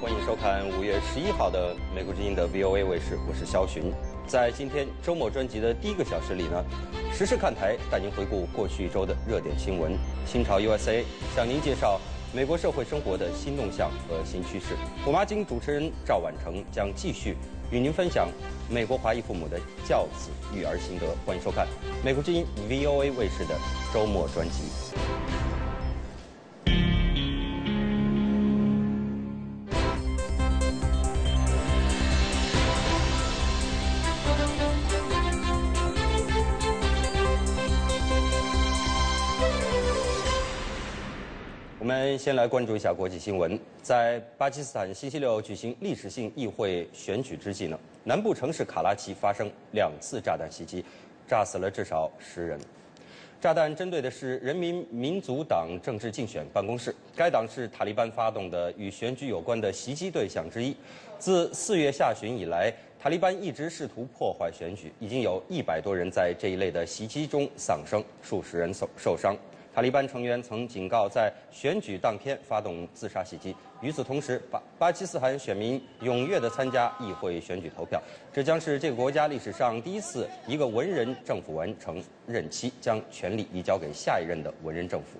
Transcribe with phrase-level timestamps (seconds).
[0.00, 3.92] 欢迎收看五月十一号的美国之音的 VOA 卫视，我是肖寻。
[4.28, 6.64] 在今天周末专辑的第一个小时里呢，
[7.12, 9.98] 时事看台带您回顾过去一周的热点新闻。
[10.24, 11.02] 新潮 USA
[11.34, 12.00] 向您介绍
[12.32, 14.76] 美国社会生活的新动向和新趋势。
[15.04, 17.36] 虎妈经主持人赵婉成将继续
[17.72, 18.28] 与您分享
[18.70, 21.08] 美国华裔父母的教子育儿心得。
[21.26, 21.66] 欢迎收看
[22.04, 23.58] 美国之音 VOA 卫视的
[23.92, 24.62] 周末专辑。
[42.18, 43.58] 先来关注一下国际新闻。
[43.82, 50.84] 在巴基斯坦星期六举行历史性议会选举之际呢，南部城市卡拉奇发生两次炸弹袭击，
[51.26, 52.60] 炸死了至少十人。
[53.40, 60.76] 炸弹针对的是人民民族党政治竞选办公室，该党是塔利班发动的与选举有关的袭击对象之一。
[61.18, 69.36] 自四月下旬以来，塔利班一直试图破坏选举，已经有一百多人在这一类的袭击中丧生，数十人受受伤。
[69.78, 73.54] 塔利班成员曾警告在选举当天发动自杀袭击。
[73.80, 85.16] 与此同时，巴巴基斯坦选民踊跃地参加议会选举投票，这将是这个国家历史上第一次一个文人政府完成任期，将权力移交给下一任的文人政府。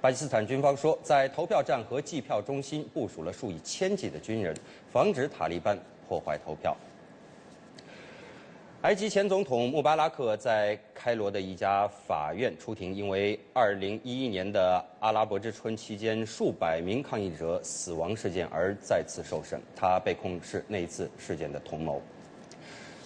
[0.00, 4.54] 巴基斯坦军方说，在投票站和计票中心部署了数以千计的军人，
[4.88, 5.76] 防止塔利班
[6.08, 6.76] 破坏投票。
[8.82, 19.60] 埃及前总统穆巴拉克在开罗的一家法院出庭，因为2011年的阿拉伯之春期间数百名抗议者死亡事件而再次受审。
[19.74, 22.00] 他被控是那次事件的同谋。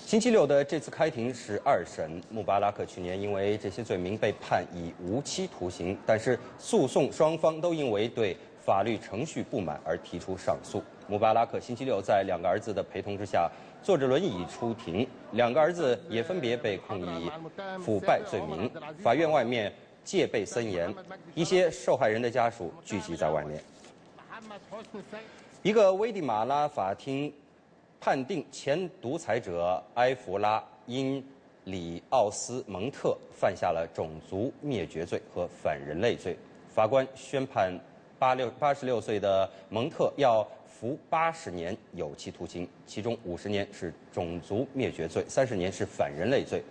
[0.05, 10.83] 星期六的这次开庭是二审，穆巴拉克去年因为这些罪名被判以无期徒刑，但是诉讼双方都因为对法律程序不满而提出上诉。
[11.07, 13.51] 穆巴拉克星期六在两个儿子的陪同之下，
[13.83, 17.31] 坐着轮椅出庭，两个儿子也分别被控以
[17.81, 18.71] 腐败罪名。
[19.03, 19.73] 法院外面
[20.05, 20.95] 戒备森严，
[21.35, 23.63] 一些受害人的家属聚集在外面。
[25.63, 27.33] 一个危地马拉法庭
[28.01, 31.23] 判定前独裁者埃弗拉因
[31.65, 36.37] 里奥斯蒙特犯下了种族灭绝罪和反人类罪。
[36.75, 37.73] 法官宣判
[38.19, 40.47] 八六八十六岁的蒙特要
[40.81, 46.63] 服八十年有期徒刑，其中五十年是种族灭绝罪，三十年是反人类罪。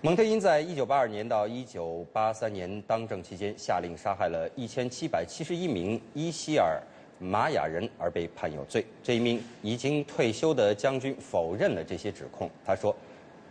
[0.00, 6.80] 蒙特因在1982年到1983年当政期间，下令杀害了1771名伊希尔
[7.18, 8.86] 玛雅人而被判有罪。
[9.02, 12.48] 这一名已经退休的将军否认了这些指控。
[12.64, 12.94] 他说，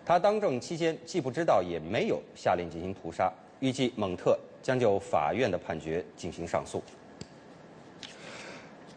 [0.05, 3.29] 他当政期间既不知道也没有下令进行屠杀。
[3.59, 6.81] 预计蒙特将就法院的判决进行上诉。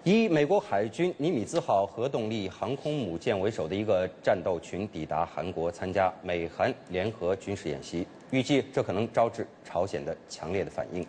[0.04, 11.06] 以美国海军尼米兹号核动力航空母舰为首的一个战斗群抵达韩国参加美韩联合军事演习，预计这可能招致朝鲜的强烈的反应。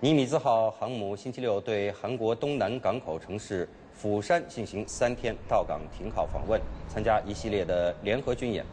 [0.00, 8.64] 尼米兹号航母星期六对韩国东南港口城市釜山进行三天到港停靠访问，参加一系列的联合军演。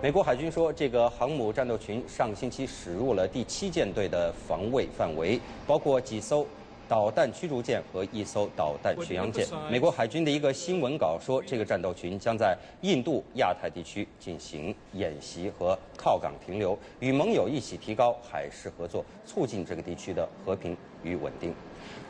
[0.00, 6.46] 美国海军说，这个航母战斗群上星期驶入了第七舰队的防卫范围，包括几艘。
[6.88, 9.46] 导弹驱逐舰和一艘导弹巡洋舰。
[9.70, 21.52] 美国海军的一个新闻稿说，这个战斗群将在印度亚太地区进行演习和靠港停留，与盟友一起提高海事合作，促进这个地区的和平与稳定。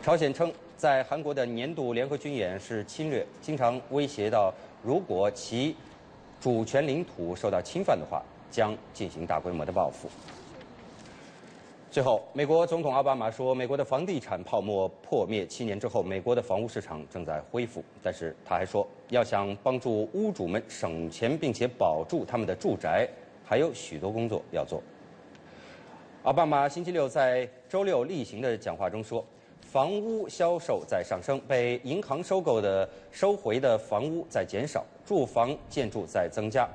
[0.03, 5.75] 朝鲜称，在韩国的年度联合军演是侵略，经常威胁到如果其
[6.41, 10.09] 主权领土受到侵犯的话，将进行大规模的报复。
[11.97, 17.83] 最后，美国总统奥巴马说，美国的房地产泡沫破灭七年之后，美国的房屋市场正在恢复。
[18.03, 23.09] 但是他还说，要想帮助屋主们省钱并且保住他们的住宅，
[23.43, 24.83] 还有许多工作要做。
[26.25, 29.25] 奥巴马星期六在周六例行的讲话中说，
[29.63, 36.69] 房屋销售在上升，被银行收购的收回的房屋在减少，住房建筑在增加，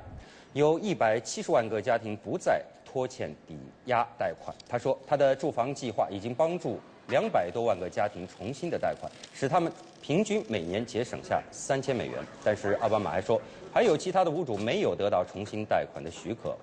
[0.52, 2.60] 有一百七十万个家庭不再。
[2.92, 6.78] 拖欠抵押贷款，他说他的住房计划已经帮助
[7.08, 9.72] 两百多万个家庭重新的贷款，使他们
[10.02, 12.22] 平均每年节省下三千美元。
[12.44, 13.40] 但是奥巴马还说，
[13.72, 16.54] 还有其他的屋主没有得到重新贷款的许可，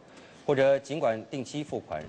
[0.45, 2.03] 或者尽管定期付款，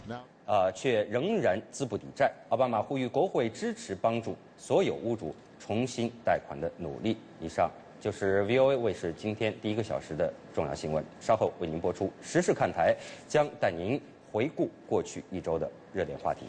[0.45, 2.31] 啊，却仍然资不抵债。
[2.51, 7.17] 奥巴马呼吁国会支持帮助所有屋主重新贷款的努力。
[7.41, 7.71] 以上。
[8.01, 12.11] 就是 VOA 卫视今天第一个小时的重要新闻，稍后为您播出。
[12.23, 12.97] 时事看台
[13.29, 14.01] 将带您
[14.33, 16.47] 回顾过去一周的热点话题。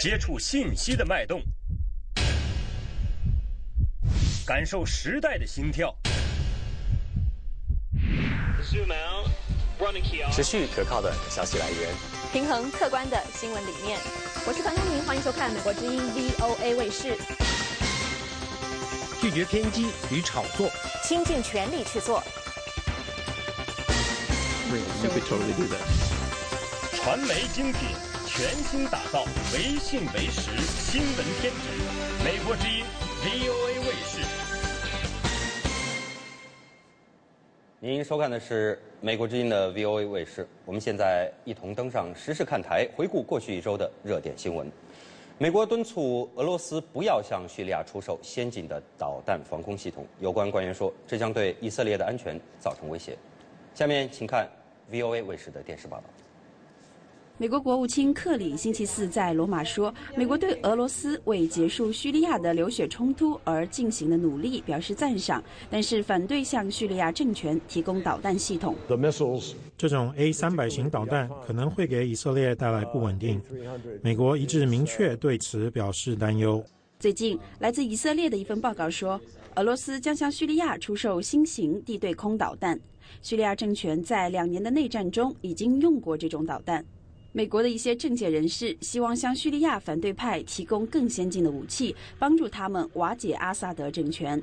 [0.00, 1.42] 接触信息的脉动，
[4.46, 5.94] 感受时代的心跳，
[10.32, 11.90] 持续可靠的消息来源，
[12.32, 13.98] 平衡客观的新闻理念。
[14.46, 17.16] 我是樊东明，欢迎收看美国之音 VOA 卫视。
[19.20, 20.70] 拒绝偏激与炒作，
[21.02, 22.22] 倾尽全力去做。
[26.92, 27.88] 传媒精品，
[28.26, 29.24] 全新打造
[29.54, 31.68] 唯信唯实新闻天职。
[32.24, 32.84] 美国之音
[33.22, 34.26] VOA 卫视。
[37.78, 40.48] 您收看的是美国之音的 VOA 卫视。
[40.64, 44.68] 我们现在一同登上时事看台，回顾过去一周的热点新闻。
[45.38, 50.04] 美国敦促俄罗斯不要向叙利亚出售先进的导弹防空系统。
[50.18, 53.16] 有关官员说，这将对以色列的安全造成威胁。
[53.74, 54.48] 下面请看
[54.92, 56.04] VOA 卫视的电视报道。
[57.38, 68.74] 美国国务卿克里星期四在罗马说，美国对俄罗斯为结束叙利亚的流血冲突而进行的努力表示赞赏，但是反对向叙利亚政权提供导弹系统。
[69.76, 73.38] 这种 A 三百型导弹可能会给以色列带来不稳定。
[74.00, 76.64] 美国一致明确对此表示担忧。
[76.98, 79.20] 最近，来自以色列的一份报告说，
[79.56, 82.80] 俄罗斯将向叙利亚出售新型地对空导弹。
[83.26, 86.86] 叙利亚政权在两年的内战中已经用过这种导弹。
[87.32, 94.40] 美国的一些政界人士希望向叙利亚反对派提供更先进的武器，帮助他们瓦解阿萨德政权。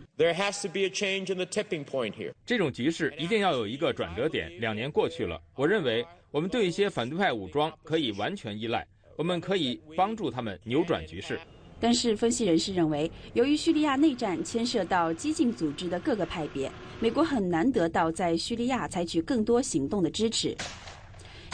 [2.45, 4.51] 这种局势一定要有一个转折点。
[4.59, 8.85] 两年过去了，我认为我们对一些反对派武装可以完全依赖，
[9.15, 11.39] 我们可以帮助他们扭转局势。
[11.83, 16.71] 但是，分析人士认为，由于叙利亚内战牵涉到激进组织的各个派别，
[17.01, 20.55] 美国很难得到在叙利亚采取更多行动的支持。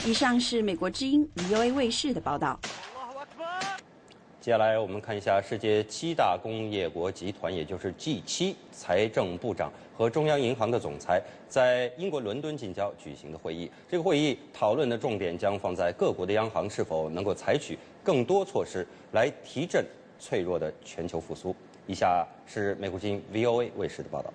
[0.06, 2.60] 以上是美国之音 VOA 卫视的报道。
[4.40, 13.70] 接下来我们看一下世界七大工业国集团，也就是 G7 财政部长和中央银行的总裁在英国伦敦近郊举行的会议。
[13.90, 19.84] 这个会议讨论的重点将放在各国的央行是否能够采取更多措施来提振
[20.20, 21.56] 脆弱的全球复苏。
[21.88, 24.32] 以下是美国之音 VOA 卫视的报道。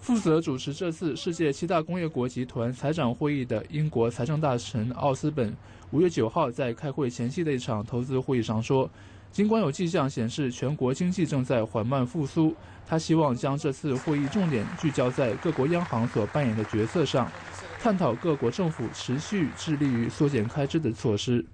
[0.00, 5.54] 负责主持这次世界七大工业国集团财长会议的英国财政大臣奥斯本，
[5.90, 8.88] 五月九号在开会前夕的一场投资会议上说，
[9.30, 12.54] 尽管有迹象显示全国经济正在缓慢复苏，
[12.86, 17.30] 他希望将这次会议重点聚焦在各国央行所扮演的角色上，
[17.78, 21.44] 探讨各国政府持续致力于缩减开支的措施。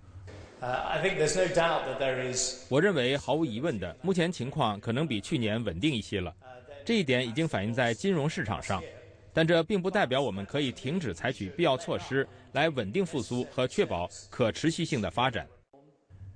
[2.68, 6.34] 我认为毫无疑问的，目前情况可能比去年稳定一些了。
[6.84, 8.82] 这一点已经反映在金融市场上，
[9.34, 15.46] 但这并不代表我们可以停止采取必要措施来稳定复苏和确保可持续性的发展。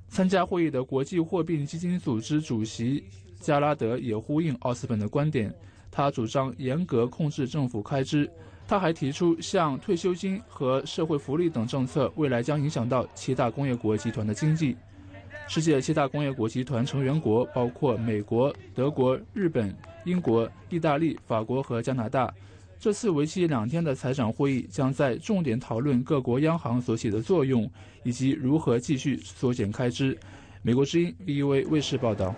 [0.08, 3.04] 参加会议的国际货币基金组织主席
[3.38, 5.54] 加拉德也呼应奥斯本的观点，
[5.90, 8.30] 他主张严格控制政府开支。
[8.70, 14.76] 他还提出，像退休金和社会福利等政策，未来将影响到七大工业国集团的经济。
[15.48, 22.32] 世界七大工业国集团成员国包括美国、德国、日本、英国、意大利、法国和加拿大。
[22.78, 27.68] 这次为期两天的财长会议将在重点讨论各国央行所起的作用，
[28.04, 30.16] 以及如何继续缩减开支。
[30.62, 32.32] 美国之音 e v 卫视报道。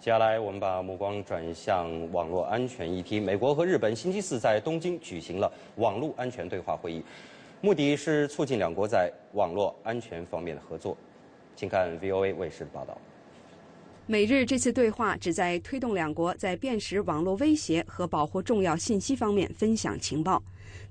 [0.00, 3.20] 接下来，我们把目光转向网络安全议题。
[3.20, 7.04] 美国和日本星期四在东京举行了网络安全对话会议，
[7.60, 10.96] 目的是促进两国在网络安全方面的合作。
[11.54, 12.96] 请看 VOA 卫视的报道。
[14.06, 20.42] 美日这次对话旨在推动两国在辨识网络威胁和保护重要信息方面分享情报。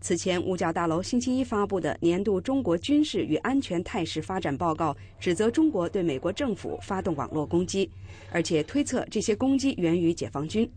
[0.01, 7.89] 此前，五角大楼星期一发布的年度中国军事与安全态势发展报告指责中国对美国政府发动网络攻击，
[8.31, 10.69] 而且推测这些攻击源于解放军。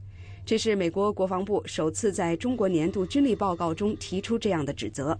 [0.44, 5.16] 这是美国国防部首次在中国年度军力报告中提出这样的指责。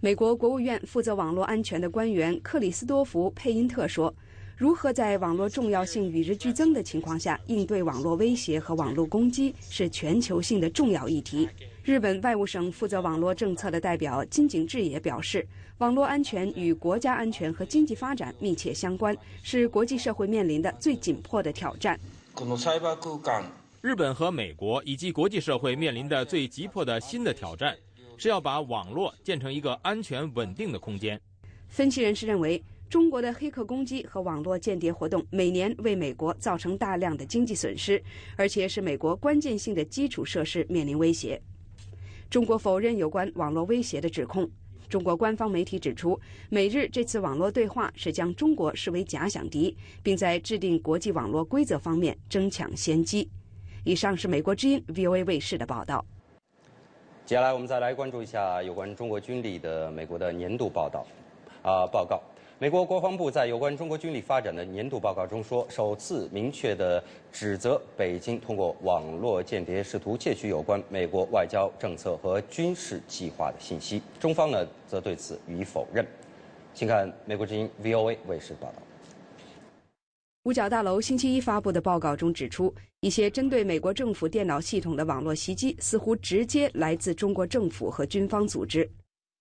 [0.00, 4.14] 美国国务院负责网络安全的官员克里斯多福·佩因特说
[4.58, 11.48] ：“如何在网络重要性与日俱增的情况下应对网络威胁和网络攻击，是全球性的重要议题。”
[11.86, 15.46] 日本外务省负责网络政策的代表金井智也表示
[15.78, 21.96] ：“网络安全与国家安全和经济发展密切相关，是国际社会面临的最紧迫的挑战。”
[23.80, 27.76] 日本和美国以及国际社会面临的最急迫的新的挑战。
[28.16, 31.20] 是要把网络建成一个安全稳定的空间。
[31.68, 38.02] 分析人士认为，中国的黑客攻击和网络间谍活动每年为美国造成大量的经济损失，
[38.34, 41.40] 而且使美国关键性的基础设施面临威胁。
[42.28, 44.48] 中国否认有关网络威胁的指控。
[44.88, 46.18] 中国官方媒体指出，
[46.48, 53.28] 美日这次网络对话是将中国视为假想敌，并在制定国际网络规则方面争抢先机。
[53.84, 56.04] 以上是美国之音 VOA 卫视的报道。
[57.24, 61.04] 接下来我们再来关注一下有关中国军力的美国的年度报道，
[61.62, 62.22] 啊报告。
[62.58, 74.00] 美国国防部在有关中国军力发展的年度报告中说，首次明确的指责北京通过网络间谍试图窃取有关美国外交政策和军事计划的信息。
[74.18, 76.06] 中方呢，则对此予以否认。
[76.72, 78.82] 请看美国之音 VOA 卫视报道。
[80.44, 88.90] 五角大楼星期一发布的报告中指出，一些针对美国政府电脑系统的网络袭击似乎直接来自中国政府和军方组织。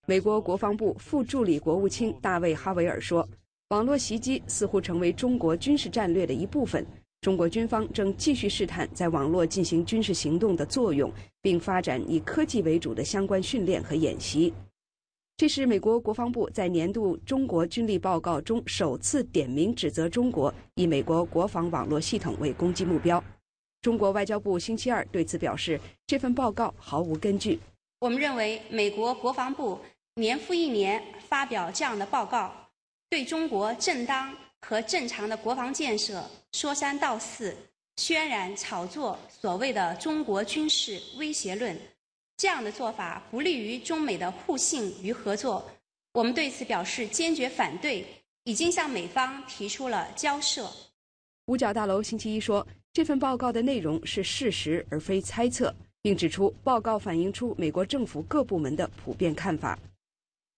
[0.08, 3.28] 美国国防部副助理国务卿大卫·哈维尔说
[3.70, 6.86] ：“网络袭击似乎成为中国军事战略的一部分。
[7.22, 14.54] 中国军方正继续试探在网络进行军事行动的作用，并发展以科技为主的相关训练和演习。”
[15.38, 23.22] 这是美国国防部在年度中国军力报告中首次点名指责中国以美国国防网络系统为攻击目标。
[23.82, 27.60] 中国外交部星期二对此表示：“这份报告毫无根据。”
[28.00, 29.80] 我们认为，美国国防部。
[30.17, 32.50] 年复一年发表这样的报告，
[33.10, 37.53] 对中国正当和正常的国防建设说三道四，
[37.98, 41.77] 渲染炒作所谓的中国军事威胁论，
[42.38, 45.69] 这样的做法不利于中美的互信与合作。
[46.13, 48.05] 我们对此表示坚决反对，
[48.45, 50.72] 已经向美方提出了交涉。
[51.48, 59.77] 五角大楼星期一说，这份报告的内容是事实而非猜测，并指出报告反映出美国政府各部门的普遍看法。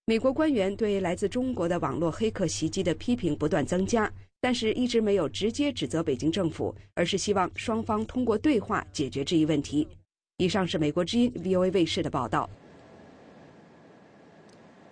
[0.09, 4.09] 美国官员对来自中国的网络黑客袭击的批评不断增加，
[4.39, 9.85] 但是一直没有直接指责北京政府，而是希望双方通过对话解决这一问题。
[10.37, 12.49] 以上是美国之音 VOA 卫视的报道。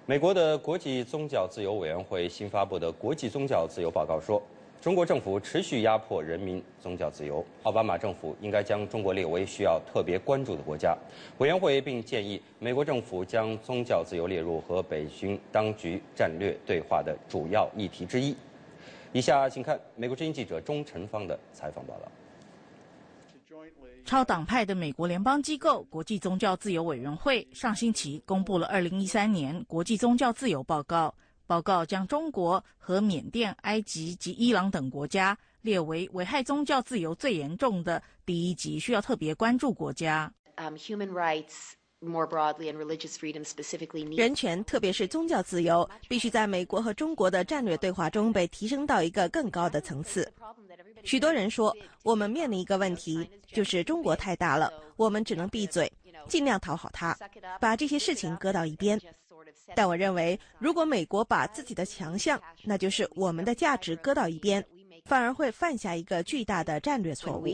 [0.06, 4.44] 美国的国际宗教自由委员会新发布的国际宗教自由报告说。
[4.86, 10.96] 中国政府持续压迫人民宗教自由，奥巴马政府应该将中国列为需要特别关注的国家。
[11.40, 18.38] 委员会并建议美国政府将宗教自由列入和北京当局战略对话的主要议题之一。
[19.12, 22.12] 以下请看美国之音记者钟晨芳的采访报道。
[24.06, 31.12] 超党派的美国联邦机构国际宗教自由委员会上星期公布了2013年国际宗教自由报告。
[31.48, 40.32] 报告将中国和缅甸、埃及及伊朗等国家列为危害宗教自由最严重的第一级需要特别关注国家。
[44.16, 50.32] 人权，特别是宗教自由，必须在美国和中国的战略对话中被提升到一个更高的层次。
[51.04, 55.92] 许多人说，我们面临一个问题，就是中国太大了，我们只能闭嘴，
[56.28, 57.18] 尽量讨好他，
[57.60, 59.02] 把这些事情搁到一边。
[59.76, 64.66] 但我认为，如果美国把自己的强项，那就是我们的价值搁到一边，
[65.06, 67.46] 反而会犯下一个巨大的战略错误。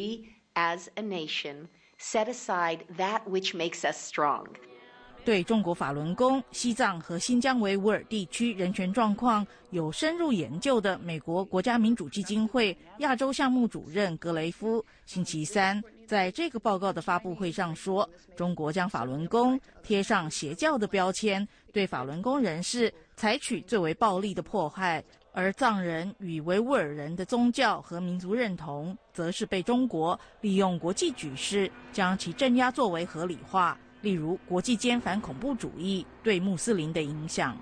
[5.24, 15.79] 对中国法轮功、西藏和新疆维吾尔地区人权状况有深入研究的美国国家民主基金会亚洲项目主任格雷夫，星期三
[16.11, 25.01] 在这个报告的发布会上说，中国将法轮功贴上邪教的标签，对法轮功人士采取最为暴力的迫害，
[25.31, 33.79] 而藏人与维吾尔人的宗教和民族认同，则是被中国利用国际局势将其镇压作为合理化。
[34.01, 37.57] 例如，国际间反恐怖主义对穆斯林的影响。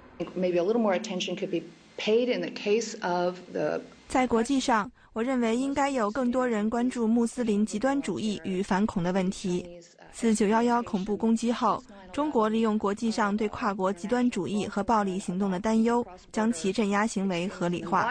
[4.07, 9.77] 在国际上，我认为应该有更多人关注穆斯林极端主义与反恐的问题。
[10.13, 11.83] 自九幺幺恐怖攻击后，
[12.13, 18.07] 中国利用国际上对跨国极端主义和暴力行动的担忧，将其镇压行为合理化。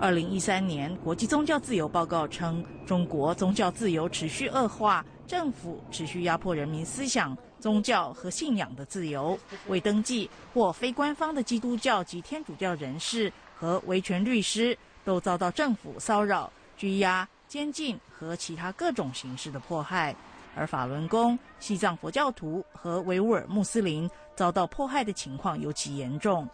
[0.00, 9.38] 二零一三年国际宗教自由报告称，中国宗教自由持续恶化，政府持续压迫人民思想、宗教和信仰的自由。
[9.68, 20.16] 未登记或非官方的基督教及天主教人士和维权律师都遭到政府骚扰、拘押、监禁和其他各种形式的迫害。
[20.56, 26.48] 而法轮功、西藏佛教徒和维吾尔穆斯林遭到迫害的情况尤其严重。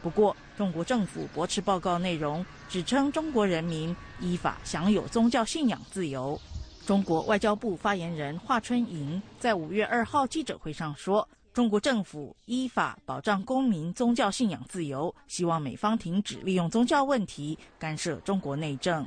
[0.00, 6.40] 不过，中国政府驳斥报告内容，指称中国人民依法享有宗教信仰自由。
[6.86, 19.06] 中国外交部发言人华春莹在五月二号记者会上说：“中国政府依法保障公民宗教信仰自由，希望美方停止利用宗教问题干涉中国内政。”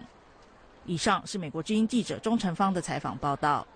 [0.88, 3.68] 以上是美国之音记者钟成芳的采访报道。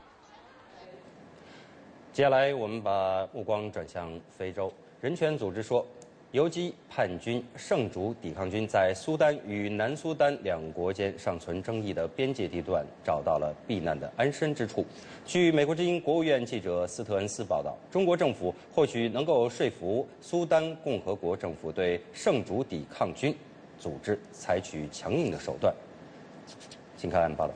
[2.12, 4.74] 接下来，我们把目光转向非洲。
[5.00, 5.86] 人权组织说，
[6.32, 14.86] 游击叛军圣主抵抗军在苏丹与南苏丹两国间尚存争议的边界地段找到了避难的安身之处。
[15.26, 23.36] 据美国之音国务院记者斯特恩斯报道，中国政府或许能够说服苏丹共和国政府对圣主抵抗军
[23.78, 25.74] 组织采取强硬的手段。
[26.96, 27.54] 请看报道。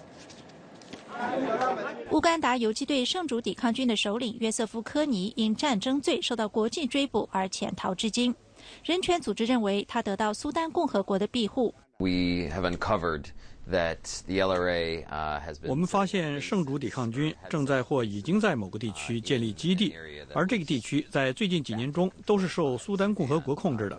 [2.12, 8.36] 乌干达游击队圣主抵抗军的首领约瑟夫·科尼因战争罪受到国际追捕而潜逃至今。
[8.84, 11.74] 人权组织认为他得到苏丹共和国的庇护。
[11.98, 13.26] We have uncovered
[13.72, 15.70] that the LRA has been.
[15.70, 19.96] 我们发现圣主抵抗军正在或已经在某个地区建立基地，
[20.34, 23.98] 而这个地区在最近几年中都是受苏丹共和国控制的。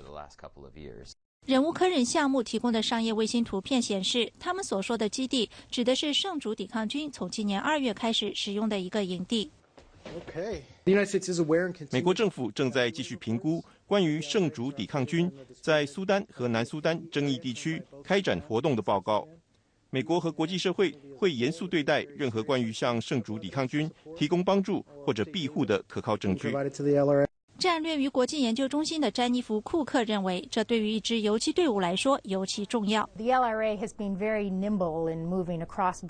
[1.46, 9.50] 忍无可忍项目提供的商业卫星图片显示，他们所说的基地指的是圣主抵抗军从今年二月开始使用的一个营地。
[11.90, 19.26] 美国政府正在继续评估关于圣主抵抗军在苏丹和南苏丹争议地区开展活动的报告。
[19.90, 26.52] 美国和国际社会会严肃对待任何关于向圣主抵抗军提供帮助或者庇护的可靠证据。
[27.58, 33.08] 战略与国际研究中心的詹妮弗·库克认为，这对于一支游击队伍来说尤其重要。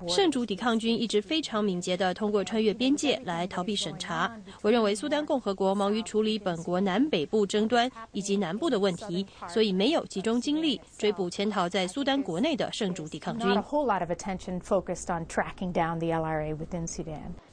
[0.09, 4.29] 圣主抵抗军一直非常敏捷地通过穿越边界来逃避审查。
[4.61, 13.47] 我认为苏丹共和国忙于处理本国南北部争端以及南部的问题，所以没有集中精力追捕潜逃在苏丹国内的圣主抵抗军。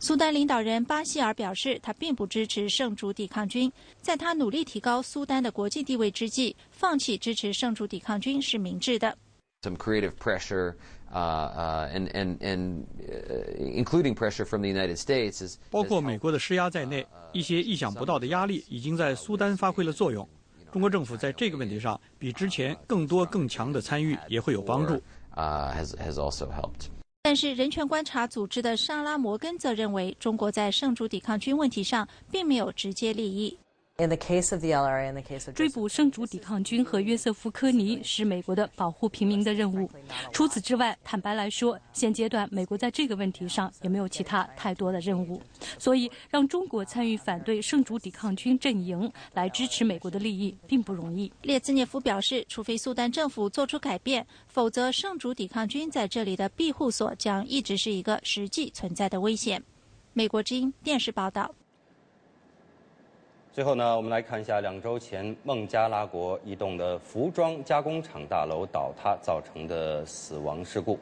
[0.01, 3.71] 苏丹领导人巴希尔表示，他并不支持圣主抵抗军。
[4.01, 9.17] 在他努力提高苏丹的国际地位之际，放弃支持圣主抵抗军是明智的。
[9.63, 10.75] Some creative pressure,
[11.11, 12.85] uh, and and and
[13.59, 20.29] including pressure from the United States is 包括美国的施压在内，一些意想不到的压力已经在苏丹发挥了作用。
[20.71, 25.01] 中国政府在这个问题上比之前更多更强的参与也会有帮助。
[25.35, 26.89] Uh, has has also helped.
[27.23, 33.59] 但是，人权观察组织的莎拉·摩根则认为，中国在圣主抵抗军问题上并没有直接利益。
[35.55, 39.89] 追捕圣主抵抗军和约瑟夫·科尼是美国的保护平民的任务。
[40.33, 45.41] 除此之外，坦白来说，现阶段美国在这个问题上也没有其他太多的任务。
[45.79, 51.33] 所以，让中国参与反对圣主抵抗军阵营来支持美国的利益，并不容易。
[51.43, 59.63] 列兹涅夫表示，除非苏丹政府做出改变，否则圣主抵抗军在这里的庇护所将一直是一个实际存在的危险。
[60.13, 61.55] 美国之音电视报道。
[63.55, 70.99] 最后呢，我们来看一下两周前孟加拉国一栋的服装加工厂大楼倒塌造成的死亡事故。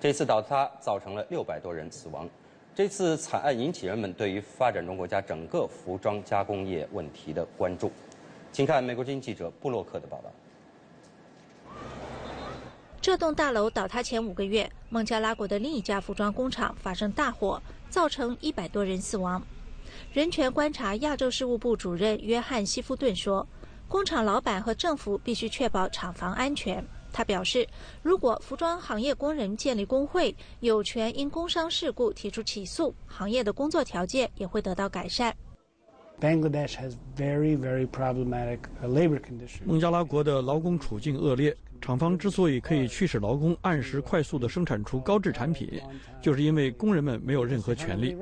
[0.00, 2.28] 这次倒塌造成了六百多人死亡。
[2.76, 7.90] 这次惨案引起人们对于发展中国家整个服装加工业问题的关注。
[8.52, 10.30] 请看美国之音记者布洛克的报道。
[13.00, 19.42] 这栋大楼倒塌前五个月，孟加拉国的另一家服装工厂发生大火，造成一百多人死亡。
[20.16, 23.46] 人权观察亚洲事务部主任约翰·希夫顿说
[23.86, 27.68] ：“工厂老板和政府必须确保厂房安全。”他表示，
[28.02, 35.36] 如果服装行业工人建立工会，有权因工伤事故提出起诉，行业的工作条件也会得到改善。
[39.66, 45.78] 孟加拉国的劳工处境恶劣，厂方之所以可以驱使劳工按时快速地生产出高质产品，
[46.22, 48.16] 就是因为工人们没有任何权利。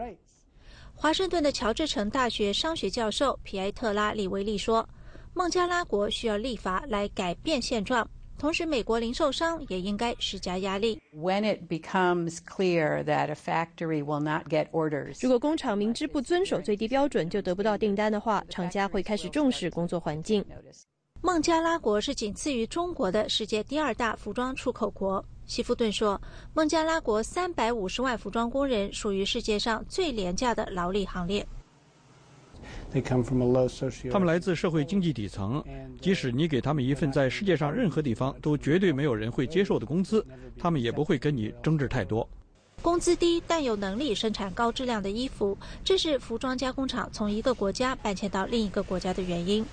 [1.05, 4.88] 华盛顿的乔治城大学商学教授皮埃特拉·利维利说
[5.37, 10.99] ：“孟加拉国需要立法来改变现状，同时美国零售商也应该施加压力。
[11.12, 11.23] 如
[15.29, 20.43] 果工厂明知不遵守最低标准就得不到订单的话，厂家会开始重视工作环境。”
[21.21, 25.23] 孟加拉国是仅次于中国的世界第二大服装出口国。
[25.46, 26.20] 希夫顿说
[26.54, 31.46] ：“孟加拉国三百五十万服装工人属于世界上最廉价的劳力行列。
[34.11, 35.62] 他们来自社会经济底层，
[36.00, 40.24] 即使你给他们一份在世界上任何地方都绝对没有人会接受的工资，
[40.59, 42.26] 他们也不会跟你争执太多。
[42.80, 49.64] 工资低但有能力生产高质量的衣服，这是服装加工厂从一个国家搬迁到另一个国家的原因。”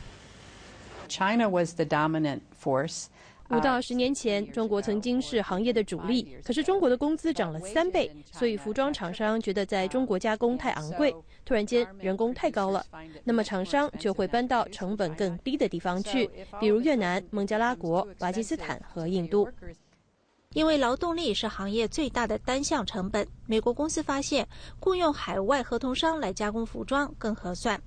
[1.08, 3.06] China was the dominant force.
[3.52, 12.86] 五到十年前，中国曾经是行业的主力，可是中国的工资涨了三倍，所以服装厂商觉得在中国加工太昂贵，突然间人工太高了，
[13.26, 16.30] 那么厂商就会搬到成本更低的地方去，
[16.62, 19.50] 比如越南、孟加拉国、巴基斯坦和印度。
[20.54, 24.48] 因为劳动力是行业最大的单项成本，美国公司发现
[24.80, 27.82] 雇佣海外合同商来加工服装更合算。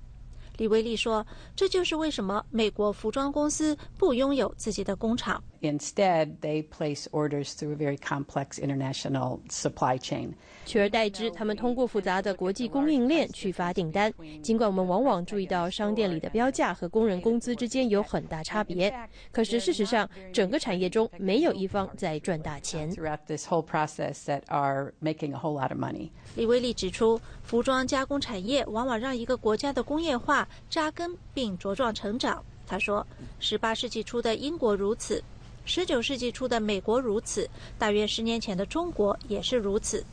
[0.57, 10.32] 李威利说：“这就是为什么美国服装公司不拥有自己的工厂。” Instead, they place orders through a very complex international supply chain.
[10.64, 14.10] 取而代之，他们通过复杂的国际供应链去发订单。
[14.42, 18.90] 尽管我们往往注意到商店里的标价和工人工资之间有很大差别，
[19.30, 22.90] 可是事实上，整个产业中没有一方在赚大钱。
[22.92, 26.08] Throughout this whole process, that are making a whole lot of money.
[26.36, 32.42] 李威利指出，服装加工产业往往让一个国家的工业化扎根并茁壮成长。
[32.66, 33.06] 他说，
[33.42, 35.22] 18世纪初的英国如此。
[35.65, 40.05] 十九世纪初的美国如此，大约十年前的中国也是如此。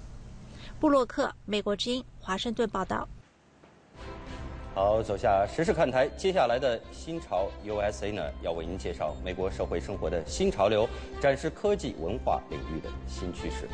[0.80, 3.06] 布洛克，美国之音，华盛顿报道。
[4.74, 10.88] 好，走下时事看台，接下来的新潮 USA 呢，要为您介绍美国社会生活的新潮流，
[11.20, 13.68] 展示科技文化领域的新趋势。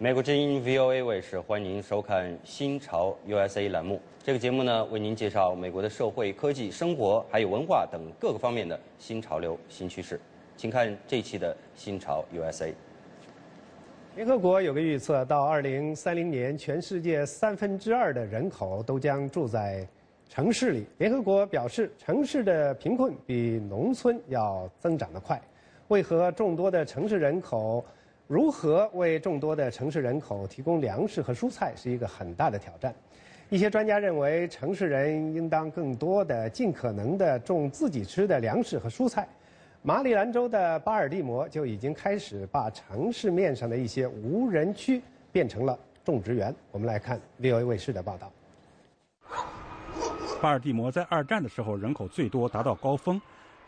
[0.00, 4.00] 美国之音 VOA 卫视欢迎您收看《新潮 USA》栏目。
[4.22, 10.20] 这个节目呢，为您介绍美国的社会、科技、生活还有文化等各个方面的新潮流、新趋势。
[10.56, 12.66] 请看这期的《新潮 USA》。
[14.14, 19.84] 联合国有个预测，到二零三零年，全世界三分之二的人口都将住在
[20.28, 20.86] 城市里。
[20.98, 25.42] 联合国表示，城市的贫困比农村要增长得快。
[25.88, 27.84] 为何众多的城市人口？
[28.28, 32.94] 如何为众多的城市人口提供粮食和蔬菜是一个很大的挑战。
[33.48, 39.26] 一些专家认为，城市人应当更多的、尽可能的种自己吃的粮食和蔬菜。
[39.80, 45.00] 马里兰州的巴尔的摩就已经开始把城市面上的一些无人区
[45.32, 46.54] 变成了种植园。
[46.70, 48.30] 我们来看 VOA 卫视的报道。
[50.42, 53.18] 巴尔的摩在二战的时候人口最多，达到高峰。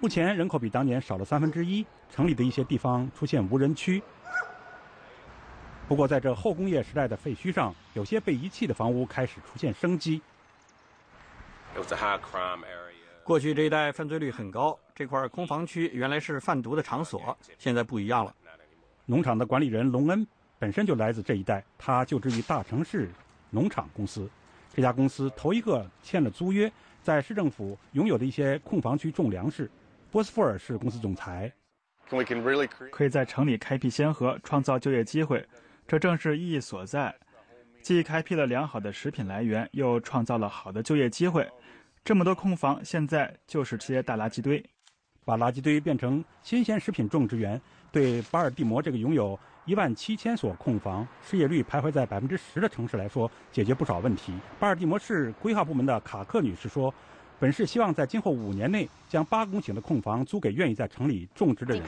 [0.01, 4.03] 目前人口比当年少了三分之一，城里的一些地方出现无人区。
[5.91, 10.23] 不过，在这后工业时代的废墟上，有些被遗弃的房屋开始出现生机。
[13.25, 18.33] 过去这一带犯罪率很高，这块空房区原来是贩毒的场所，现在不一样了。
[19.05, 20.25] 农场的管理人隆恩
[20.61, 23.11] 本身就来自这一带，他就职于大城市
[23.51, 24.31] 农场公司。
[24.73, 26.71] 这家公司头一个签了租约，
[27.03, 29.69] 在市政府拥有的一些空房区种粮食。
[30.13, 31.53] 波斯福尔是公司总裁，
[32.93, 35.45] 可以在城里开辟先河，创造就业机会。
[35.91, 37.13] 这正是意义所在，
[37.83, 41.45] 既开辟了良好的食品来源，又创造了好的就业机会。
[42.05, 44.65] 这么多空房，现在就是这些大垃圾堆，
[45.25, 54.33] 把垃圾堆变成新鲜食品种植园，对巴尔的摩这个拥有一万七千所空房、失业率徘徊在百分之十的城市来说，解决不少问题。
[54.61, 56.95] 巴尔的摩市规划部门的卡克女士说。
[57.41, 61.83] 本市希望在今后五年内将八公顷的空房租给愿意在城里种植的人。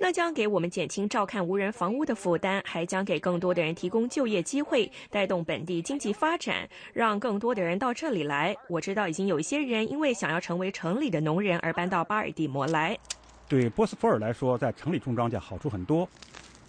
[0.00, 8.56] 那将给我们减轻照看无人房屋的负担，还将给更多的人提供就业机会，带动本地经济发展，让更多的人到这里来。
[8.70, 12.98] 我知道已经有一些人因为想要成为城里的农人而搬到巴尔的摩来。
[13.46, 16.08] 对波斯福尔来说，在城里种庄稼好处很多。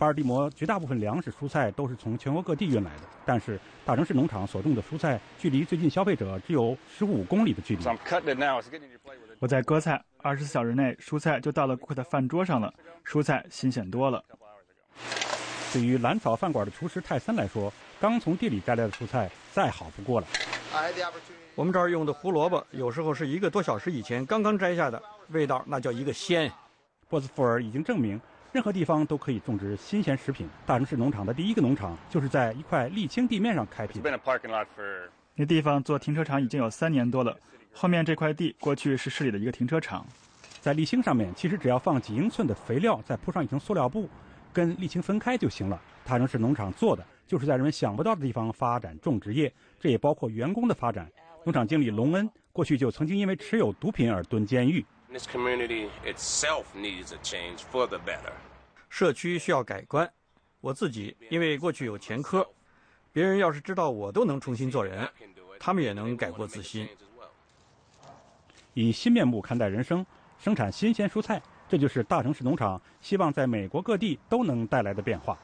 [0.01, 7.85] 巴尔的摩绝大部分粮食、蔬菜都是从全国各地运来的，但是大城市农场所种的蔬菜距离最近消费者只有十五公里的距离。
[9.37, 12.73] 我在割菜，二十四小时内蔬菜就到了顾客的饭桌上了，
[13.05, 14.23] 蔬菜新鲜多了。
[15.71, 20.25] 对于蓝草饭馆的厨师泰森来说，刚从地里摘来的蔬菜再好不过了。
[21.53, 26.51] 我们这儿用的胡萝卜，有时候是一个多小时以前刚刚摘下的，味道那叫一个鲜。
[27.07, 28.19] 波斯福尔已经证明。
[28.53, 30.45] 任何地方都可以种植新鲜食品。
[30.65, 34.01] 大城市农场的第一个农场就是在一块沥青地面上开辟。
[35.35, 37.37] 那地方做停车场已经有三年多了。
[37.71, 40.05] 后面这块地过去是市里的一个停车场。
[40.59, 44.09] 在沥青上面，其实只要放几英寸的肥料，再铺上一层塑料布，
[44.51, 45.81] 跟沥青分开就行了。
[46.03, 51.09] 大城市农场做的就是在人们想不到的地方发展种植业，这也包括员工的发展。
[51.45, 54.85] 农场经理隆恩过去就曾经因为持有毒品而蹲监狱。
[55.12, 58.32] This community itself needs a change for the better.
[58.88, 60.10] 社区需要改观。
[60.62, 62.47] 我自己因为过去有前科，
[63.12, 65.06] 别人要是知道我都能重新做人，
[65.60, 66.88] 他们也能改过自新。
[68.74, 70.06] 以新面目看待人生，
[70.39, 75.38] 生产新鲜蔬菜，这就是大城市农场希望在美国各地都能带来的变化。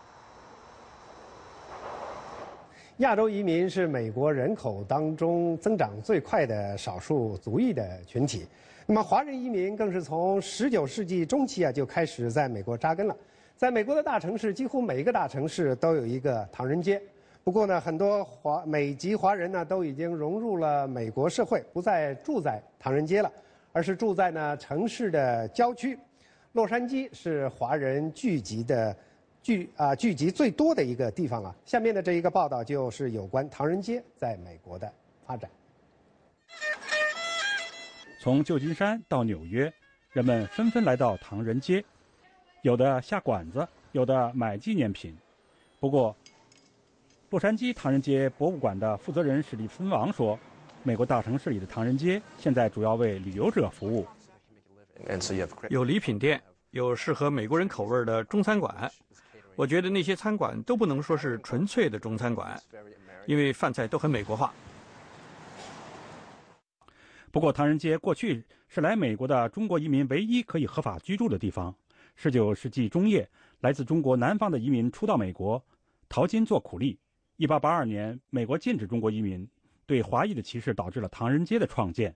[2.99, 8.47] 亚洲移民是美国人口当中增长最快的少数族裔的群体。
[8.89, 13.13] 那么，华人移民更是从19世纪中期啊就开始在美国扎根了。
[13.57, 17.01] 在美国的大城市，几乎每一个大城市都有一个唐人街。
[17.43, 23.29] 不过呢，很多华美籍华人呢都已经融入了美国社会，不再住在唐人街了，
[23.73, 25.99] 而是住在呢城市的郊区。
[26.53, 28.95] 洛杉矶是华人聚集的。
[29.43, 34.91] 聚啊聚集最多的一个地方啊，下面的这一个报道就是有关唐人街在美国的
[35.25, 35.49] 发展。
[38.27, 39.73] 从旧金山到纽约，
[40.11, 41.81] 人们纷纷来到唐人街，
[42.61, 45.15] 有的下馆子，有的买纪念品。
[45.79, 46.13] 不过，
[47.29, 50.37] 洛杉矶唐人街博物馆的负责人史蒂芬王说
[50.83, 54.05] ：“美国大城市里的唐人街现在主要为旅游者服务，
[55.69, 58.91] 有礼品店，有适合美国人口味的中餐馆。”
[59.55, 62.61] 我觉得那些餐馆都不能说是纯粹的中餐馆，
[63.25, 64.53] 因为饭菜都很美国化。
[67.37, 71.71] 不过，唐人街过去是来美国的中国移民唯一可以合法居住的地方。
[72.15, 75.63] 十九世纪中叶，来自中国南方的移民初到美国，
[76.09, 76.97] 淘金做苦力。
[77.35, 79.47] 一八八二年，美国禁止中国移民，
[79.85, 82.11] 对华裔的歧视导致了唐人街的创建。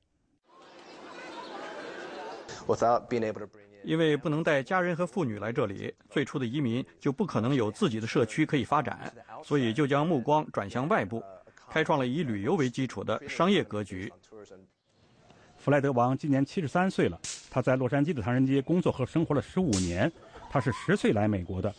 [3.83, 11.23] 因为不能带家人和妇女来这里，最初的移民就不可能有自己的社区可以发展，所以就将目光转向外部，
[11.69, 14.11] 开创了以旅游为基础的商业格局。
[15.61, 17.19] 弗莱德王今年七十三岁了，
[17.51, 20.11] 他在洛杉矶的唐人街工作和生活了十五年。
[20.49, 21.71] 他是十岁来美国的，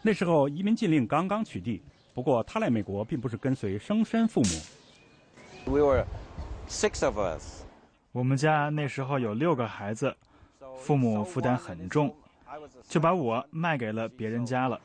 [0.00, 1.80] 那时候移民禁令刚刚取缔。
[2.14, 4.48] 不过他来美国并不是跟随生身父母。
[5.66, 6.06] We were
[6.68, 7.64] six of us。
[8.12, 10.16] 我们家那时候有六个孩子。
[10.78, 12.14] 父母负担很重，
[12.88, 14.80] 就把我卖给了别人家了。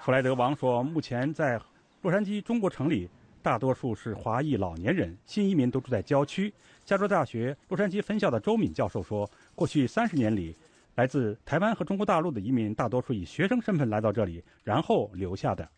[0.00, 1.60] 弗莱德王说：“目前在
[2.02, 3.10] 洛杉矶中国城里，
[3.46, 6.52] 大多数是华裔老年人，新移民都住在郊区。”
[6.84, 10.56] 加州大学洛杉矶分校的周敏教授说：“过去三十年里，
[10.96, 15.68] 来自台湾和中国大陆的移民大多数以学生身份来到这里，然后留下的。”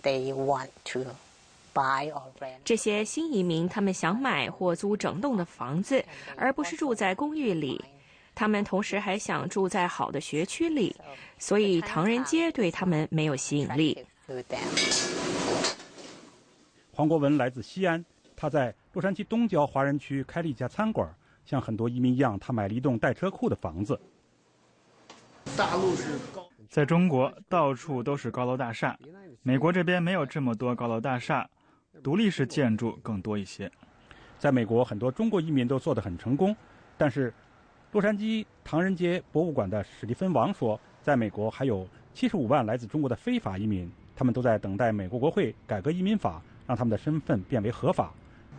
[0.00, 1.04] They want to.
[2.64, 6.04] 这些新移民，他们想买或租整栋的房子，
[6.36, 7.84] 而不是住在公寓里。
[8.32, 10.94] 他们同时还想住在好的学区里，
[11.36, 14.06] 所以唐人街对他们没有吸引力。
[16.94, 18.04] 黄国文来自西安，
[18.36, 21.12] 他在洛杉矶东郊华人区开了一家餐馆。
[21.44, 24.00] 像很多移民一样，他买了一栋带车库的房子。
[25.56, 28.96] 大陆是高，在中国到处都是高楼大厦，
[29.42, 31.48] 美国这边没有这么多高楼大厦。
[32.02, 33.70] 独立式建筑更多一些。
[34.38, 36.54] 在美国，很多中国移民都做得很成功，
[36.96, 37.32] 但是
[37.92, 48.12] 洛杉矶唐人街博物馆的史蒂芬王说，在美国还有七十五万来自中国的非法移民，他们都在等待美国国会改革移民法，让他们的身份变为合法。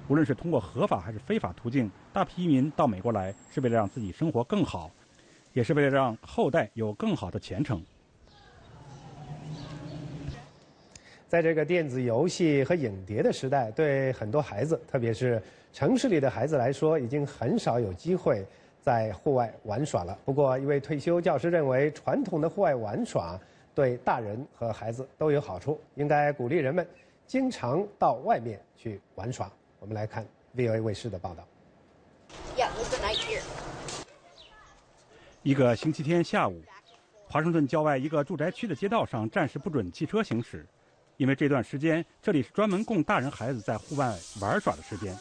[0.08, 4.92] 无论是通过合法还是非法途径，大批移民到美国来，是为了让自己生活更好，
[5.54, 7.84] 也是为了让后代有更好的前程。
[11.28, 15.42] 在这个电子游戏和影碟的时代，对很多孩子，特别是
[15.74, 18.46] 城市里的孩子来说，已经很少有机会
[18.80, 20.18] 在户外玩耍了。
[20.24, 23.38] 不过，一位退休教师认为，传统的户外玩耍
[23.74, 26.88] 对大人和孩子都有好处，应该鼓励人们
[27.28, 29.52] 经常到外面去玩耍。
[29.80, 31.48] 我们来看 VOA 卫视的报道。
[35.44, 36.62] 一个星期天下午，
[37.28, 40.66] 华盛顿郊外一个住宅区的街道上暂时不准汽车行驶。
[41.18, 45.16] 因为这段时间，这里是专门供大人孩子在户外玩耍的时间。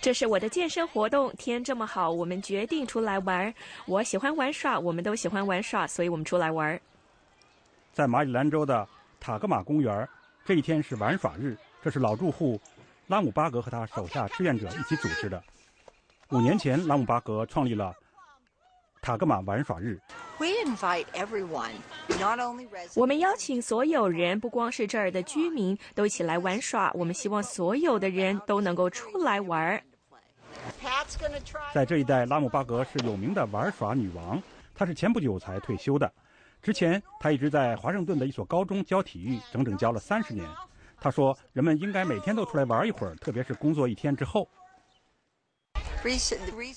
[0.00, 3.52] 这是我的健身活动，天这么好，我们决定出来玩。
[3.84, 6.80] 我喜欢玩耍，我们都喜欢玩耍，所以我们出来玩。
[7.92, 8.86] 在马里兰州的
[9.20, 10.08] 塔格玛公园，
[10.44, 11.56] 这一天是玩耍日。
[11.82, 12.60] 这是老住户
[13.06, 15.42] 拉姆巴格和他手下志愿者一起组织的。
[16.30, 17.94] 五年前，拉姆巴格创立了。
[19.00, 19.98] 塔格玛玩耍日，
[22.96, 26.90] 我们邀请所有人，不光是这儿的居民，都一起来玩耍。
[26.94, 29.80] 我们希望所有的人都能够出来玩。
[31.72, 34.42] 在这一带，拉姆巴格是有名的玩耍女王。
[34.74, 36.12] 她是前不久才退休的，
[36.62, 40.46] 之前他一直在华盛顿的一所高中教体育，整整教了三十年。
[41.00, 44.48] 他说：“人们应该每天都出来玩一会儿，特别是工作一天之后。”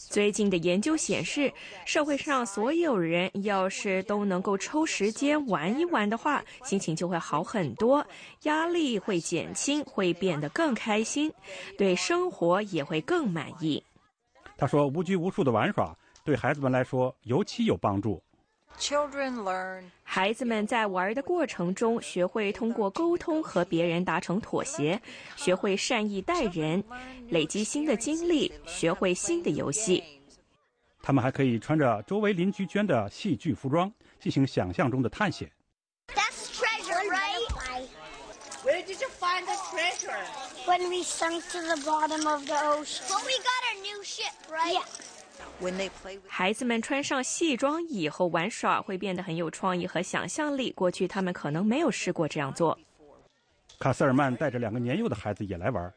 [0.10, 1.52] 最近的研究显示，
[1.86, 8.06] 社会上所有人要是都能够抽时间玩一玩的话，心情就会好很多，
[8.44, 11.32] 压力会减轻，会变得更开心，
[11.78, 13.84] 对生活也会更满意。
[14.58, 18.22] 他说：“无拘无束的玩耍对孩子们来说尤其有帮助。”
[20.04, 25.00] 孩子们在玩的过程中，学会通过沟通和别人达成妥协，
[25.36, 26.84] 学会善意待人，
[27.30, 30.04] 累积新的经历，学会新的游戏。
[31.02, 35.52] 他们还可以穿着周围邻居捐的戏剧服装，进行想象中的探险。
[36.08, 37.88] That's treasure, right?
[38.64, 40.20] Where did you find the treasure?
[40.66, 43.06] When we sunk to the bottom of the ocean.
[43.10, 44.74] Well, we got our new ship, right?
[44.74, 44.86] Yeah.
[46.28, 50.72] 孩子们穿上戏装以后玩耍会变得很有创意和想象力。
[50.72, 52.78] 过去他们可能没有试过这样做。
[53.80, 55.94] 卡斯尔曼带着两个年幼的孩子也来玩。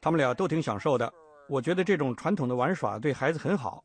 [0.00, 1.12] 他们俩都挺享受的。
[1.46, 3.84] 我觉得这种传统的玩耍对孩子很好。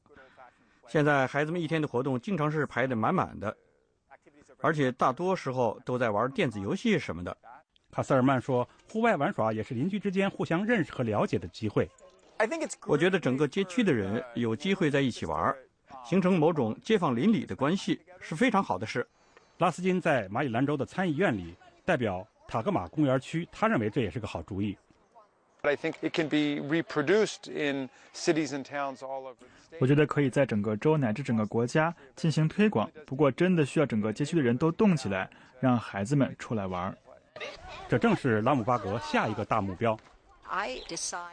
[0.88, 3.56] 现在孩子们一天的活动经常是排得满满的，
[4.62, 7.36] 而且大多时候都在玩电子游戏什么的。
[7.92, 11.90] 卡斯尔曼说：“户外玩耍也是邻居之间互相认识和了解的机会。”
[12.86, 15.56] 我觉得整个街区的人有机会在一起玩，
[16.06, 19.06] 形成某种街坊邻里的关系是非常好的事。
[19.58, 24.78] 拉斯金在马里兰州的参议院里代表塔格玛公园区，他认为这也是个好主意。
[29.80, 36.96] 我觉得可以在整个州乃至整个国家进行推广，不过真的需要整个街区的人都动起来，让孩子们出来玩。
[37.90, 39.98] 这正是拉姆巴格下一个大目标。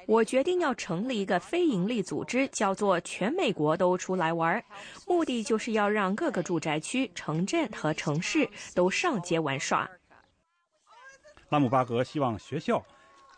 [0.06, 4.62] 我决定要成立一个非营利组织，叫做“全美国都出来玩”，
[5.06, 9.88] 目的就是要让各个住宅区、城镇和城市都上街玩耍。
[11.50, 12.82] 拉姆巴格希望学校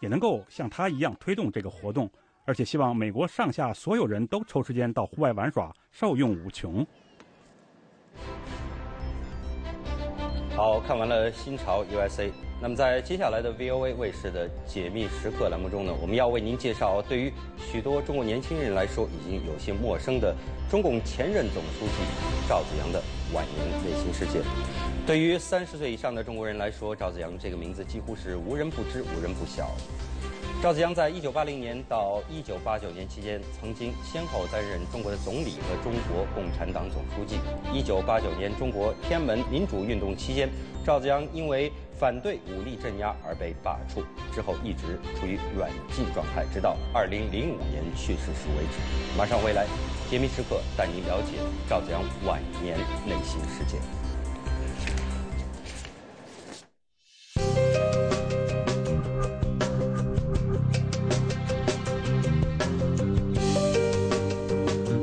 [0.01, 2.09] 也能够像他一样推动这个活动，
[2.45, 6.87] 而且希望美国上下所有人都抽时间到户外玩耍，受用无穷。
[10.57, 12.31] 好看完了新潮 USA。
[12.65, 20.35] 那么，在接下来的 VOA 卫视的解密时刻栏目中呢，我们要为您介绍对于许多中国年轻人来说已经有些陌生的
[20.71, 23.03] 中共前任总书记赵紫阳的
[23.35, 24.41] 晚年内心世界。
[25.07, 29.71] 对于三十岁以上的中国人来说，赵紫阳这个名字几乎是无人不知、无人不晓。
[30.63, 37.37] 赵紫阳在一九八零年到一九八九年期间，曾经先后担任中国的总理和中国共产党总书记。
[37.75, 40.49] 一九八九年中国天安门民主运动期间，
[40.83, 44.03] 赵紫阳因为反对武力镇压而被罢黜，
[44.35, 48.79] 之后一直处于软禁状态，直到二零零五年去世时为止。
[49.17, 49.65] 马上回来，
[50.11, 52.77] 揭秘时刻带您了解赵子阳晚年
[53.07, 53.79] 内心世界。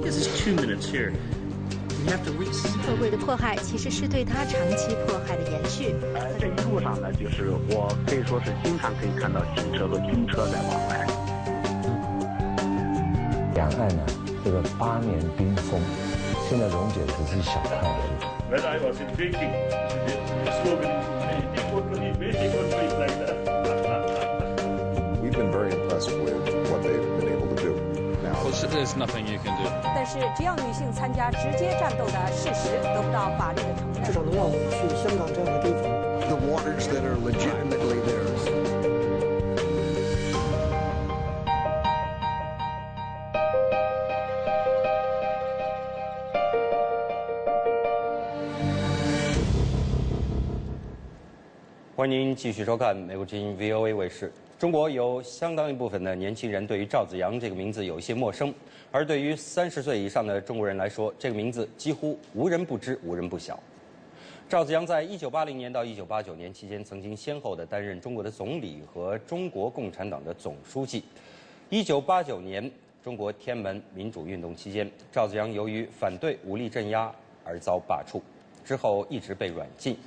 [0.04, 1.14] This is two minutes here.
[2.84, 5.94] 社会的迫害其实是对他长期迫害的延续。
[6.40, 11.06] 这一路上呢，就是我可以说是经常可以看到警车和军车在往来。
[13.54, 14.04] 两岸呢，
[14.44, 15.80] 这个八年冰封，
[16.50, 17.88] 现在溶解只是一小块而已。
[28.71, 29.69] There's nothing you can do.
[29.83, 35.83] 但是，只要女性参加直接战斗的事实得不到法律的承认，至少能让我们去香港这样的地方。
[36.29, 38.47] The waters that are legitimately theirs.
[51.97, 54.33] 欢迎您继续收看美国之音 VOA 卫视。
[54.62, 58.54] 中国有相当一部分的年轻人对于赵紫阳这个名字有一些陌生，
[58.92, 63.60] 而对于三十岁以上的中国人来说，这个名字几乎无人不知、无人不晓。
[64.48, 71.04] 赵紫阳在一九八零年到一九八九年期间，曾经先后的担任中国的总理和中国共产党的总书记。
[71.72, 72.70] 一九八九年
[73.04, 77.12] 中国天安门民主运动期间，赵紫阳由于反对武力镇压
[77.44, 78.22] 而遭罢黜，
[78.64, 79.98] 之后一直被软禁，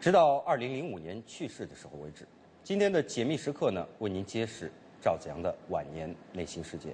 [0.00, 2.26] 直到二零零五年去世的时候为止。
[2.66, 6.92] 今天的解密时刻呢，为您揭示赵子阳的晚年内心世界。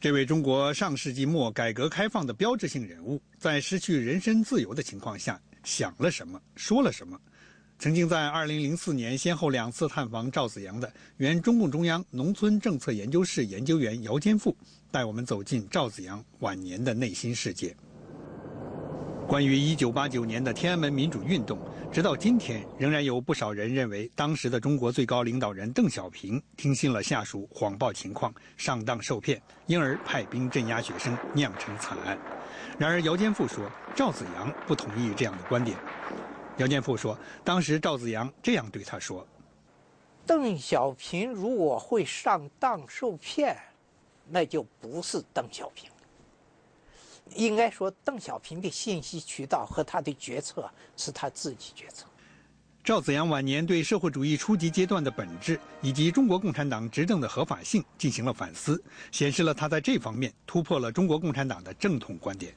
[0.00, 7.20] 这位中国上世纪末改革开放的标志性人物，在失去人身自由的情况下，想了什么，说了什么？
[7.80, 14.56] 曾经在2004年先后两次探访赵紫阳的原中共中央农村政策研究室研究员姚坚富，
[14.88, 17.74] 带我们走进赵紫阳晚年的内心世界。
[19.30, 21.56] 关于1989年的天安门民主运动，
[21.92, 32.18] 直到今天，仍然有不少人认为，当时的中国最高领导人邓小平听信了下属谎报情况，上当受骗，因而派兵镇压学生，酿成惨案。
[32.76, 35.78] 然而，姚坚富说，赵子阳不同意这样的观点。
[36.56, 39.24] 姚建富说，当时赵子阳这样对他说
[40.26, 43.56] ：“邓小平如果会上当受骗，
[44.28, 45.88] 那就不是邓小平。”
[47.34, 52.06] 应该说，邓小平的信息渠道和他的决策是他自己决策。
[52.82, 62.54] 赵子阳晚年对社会主义初级阶段的本质以及中国共产党执政的合法性进行了反思，显示了他在这方面突破了中国共产党的正统观点。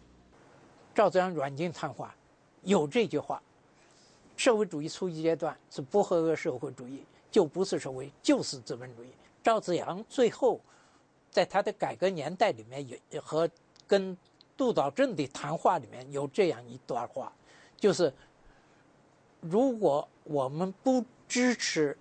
[0.96, 2.16] 赵子阳软禁谈话
[2.64, 3.42] 有这句话
[4.38, 9.08] ：“社会主义初级阶段是不合格社会主义，就不是社会，就是资本主义。”
[9.44, 10.60] 赵子阳最后
[11.30, 13.48] 在他的改革年代里面也和
[13.86, 14.18] 跟。
[14.56, 17.32] 杜导正的谈话里面有这样一段话，
[17.78, 18.14] 就是
[19.40, 21.98] 如果我们不支持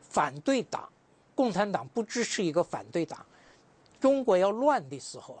[0.00, 0.90] 反对党，
[1.34, 3.24] 共产党不支持一个反对党，
[4.00, 5.38] 中国要乱的时候，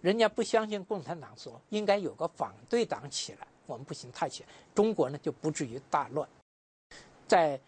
[0.00, 6.28] 人家不相信共产党说应该有个反对党起来，我们不行，太起来，中国呢就不至于大乱。
[7.26, 7.60] 在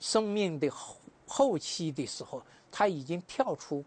[0.00, 0.96] 生命的后
[1.26, 3.84] 后期的时候，他已经跳出。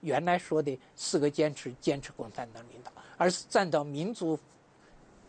[0.00, 4.38] 原来说的四个坚持，坚持共产党领导，而是站到民族、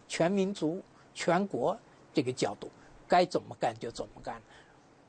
[0.07, 0.81] 全民族、
[1.13, 1.77] 全国
[2.13, 2.69] 这个角度，
[3.07, 4.41] 该怎么干就怎么干，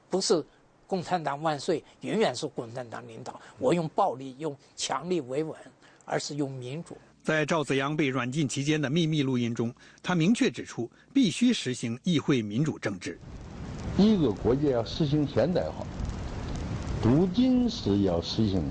[0.09, 0.45] 不是
[0.87, 3.41] 共产党万岁，永远是共产党领导。
[3.59, 5.57] 我用暴力、用强力维稳，
[6.05, 6.97] 而是用民主。
[7.23, 13.19] 在赵子阳被软禁期间的秘密录音中，他明确指出，必须实行议会民主政治。
[13.99, 15.87] 一个国家要实行现代化，
[17.03, 18.65] 不仅是要实行。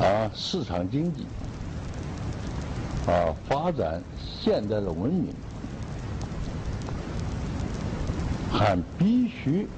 [0.00, 1.26] 啊，市场经济，
[3.06, 4.02] 啊，发展
[4.40, 5.32] 现代的文明，
[8.50, 9.68] 还必须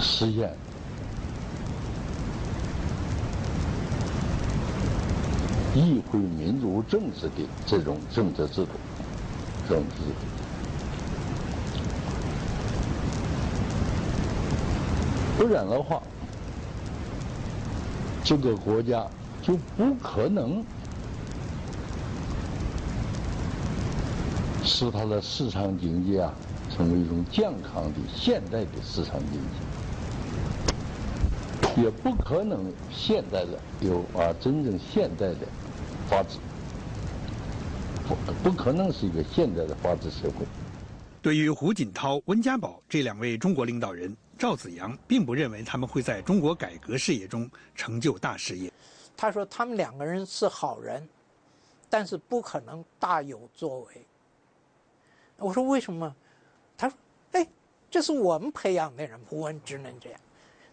[0.00, 0.56] 实现
[5.74, 8.72] 议会民主政治的这种政治制度，
[9.68, 10.04] 政治制
[15.36, 16.02] 度，不然的话。
[18.26, 19.06] 这个国家
[19.40, 20.64] 就不可能
[24.64, 26.34] 使它的市场经济啊
[26.68, 29.40] 成为一种健康的现代的市场经
[31.62, 35.46] 济，也不可能现代的有啊真正现代的
[36.10, 36.40] 法治，
[38.08, 40.44] 不不可能是一个现代的法治社会。
[41.22, 44.16] 对于胡锦涛、温家宝这两位中国领导人。
[44.38, 48.70] 赵子阳并不认为他们会在中国改革事业中成就大事业。
[49.16, 51.08] 他说他们两个人是好人，
[51.88, 54.06] 但是不可能大有作为。
[55.38, 56.14] 我说为什么？
[56.76, 56.98] 他说
[57.32, 57.46] ：“哎，
[57.90, 60.20] 这是我们培养的人，我们只能这样，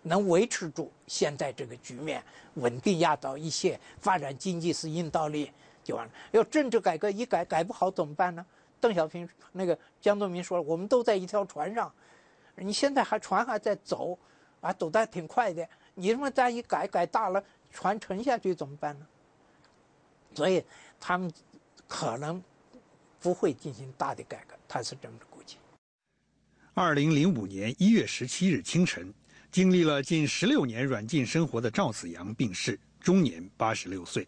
[0.01, 2.21] 能维持住现在这个局面，
[2.55, 5.49] 稳定压倒一切，发展经济是硬道理
[5.85, 6.11] 就完了。
[6.31, 8.45] 要政治改革一改改不好怎么办呢？”
[8.81, 11.89] 邓小平那个江泽民说了：“我们都在一条船上。”
[12.55, 14.17] 你现在还船还在走，
[14.61, 15.67] 啊，走得挺快的。
[15.95, 19.05] 你他妈再一改改大了，船沉下去怎么办呢？
[20.35, 20.63] 所以
[20.99, 21.31] 他们
[21.87, 22.41] 可能
[23.19, 25.57] 不会进行大的改革，他是这么估计。
[26.73, 29.13] 二零零五年一月十七日清晨，
[29.51, 34.27] 经历了近十六年软禁生活的赵子阳病逝，终年八十六岁。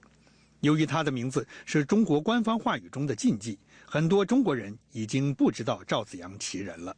[0.61, 3.57] 由于他的名字是中国官方话语中的禁忌，
[3.88, 6.95] 很多中国人已经不知道赵子阳其人了。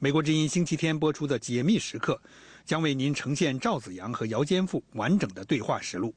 [0.00, 2.14] 美国之音星期天播出的《解密时刻》，
[2.64, 6.14] 将为您呈现赵子阳和姚坚富完整的对话实录。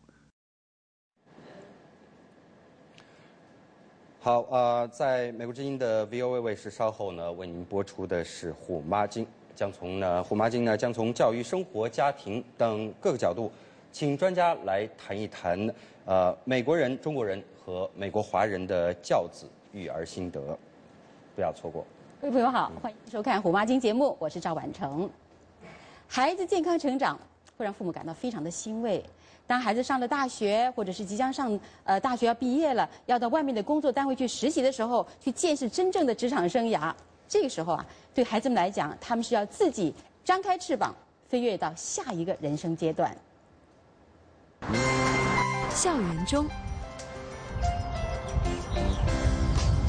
[4.19, 9.25] 好啊，在美国之音的 VOA 卫视，稍后呢为您播出的是《虎妈经》，
[9.55, 13.51] 将从呢《虎妈经》呢将从教育、生活、家庭等各个角度，
[13.91, 15.73] 请专家来谈一谈
[16.05, 20.55] 呃美国人、中国人和美国华人的教子育儿心得，
[21.35, 21.83] 不要错过。
[22.21, 25.09] 各位朋友好，欢迎收看《虎妈经》节目，我是赵婉成。
[26.07, 27.19] 孩子健康成长
[27.57, 29.03] 会让父母感到非常的欣慰。
[29.47, 36.93] 当孩子上了大学，或者是即将上呃大学要毕业了，要到外面的工作单位去实习的时候，去见识真正的职场生涯，
[37.27, 39.91] 这个时候啊，对孩子们来讲，他们是要自己
[40.23, 40.93] 张开翅膀，
[41.27, 43.17] 飞跃到下一个人生阶段。
[45.71, 46.45] 校园中，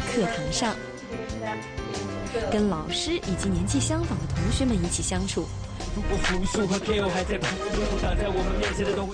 [0.08, 0.74] 课堂上。
[2.50, 5.46] 跟老师以及年纪相仿的同学们一起相处，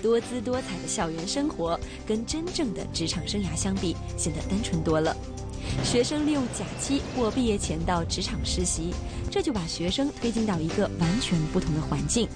[0.00, 5.16] 多姿多彩的校园生活，跟真正的职场生涯相比，显得单纯多了。
[5.84, 8.94] 学生利用假期或毕业前到职场实习，
[9.30, 12.28] 这就把学生推进到一个完全不同的环境。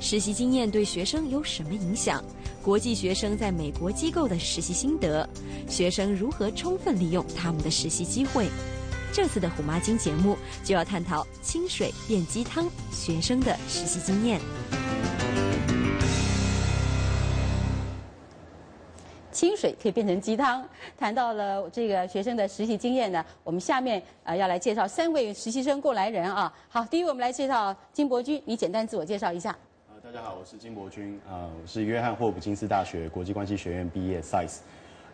[0.00, 2.22] 实习经验对学生有什么影响？
[2.62, 5.28] 国际学生在美国机构的实习心得，
[5.68, 8.48] 学生如何充分利用他们的实习机会？
[9.12, 14.40] 这次的《虎妈经》节目就要探讨清水变鸡汤学生的实习经验。
[19.32, 20.64] 清水可以变成鸡汤。
[20.96, 26.52] 谈到了这个学生的实习经验呢，我们下面呃要来介绍三位实习生过来人啊。
[26.68, 29.56] 好，第一位我们来介绍金伯君，你简单自我介绍一下。
[30.02, 34.58] 大家好，我是金伯君，啊，我是约翰霍普金斯大学国际关系学院毕业，size，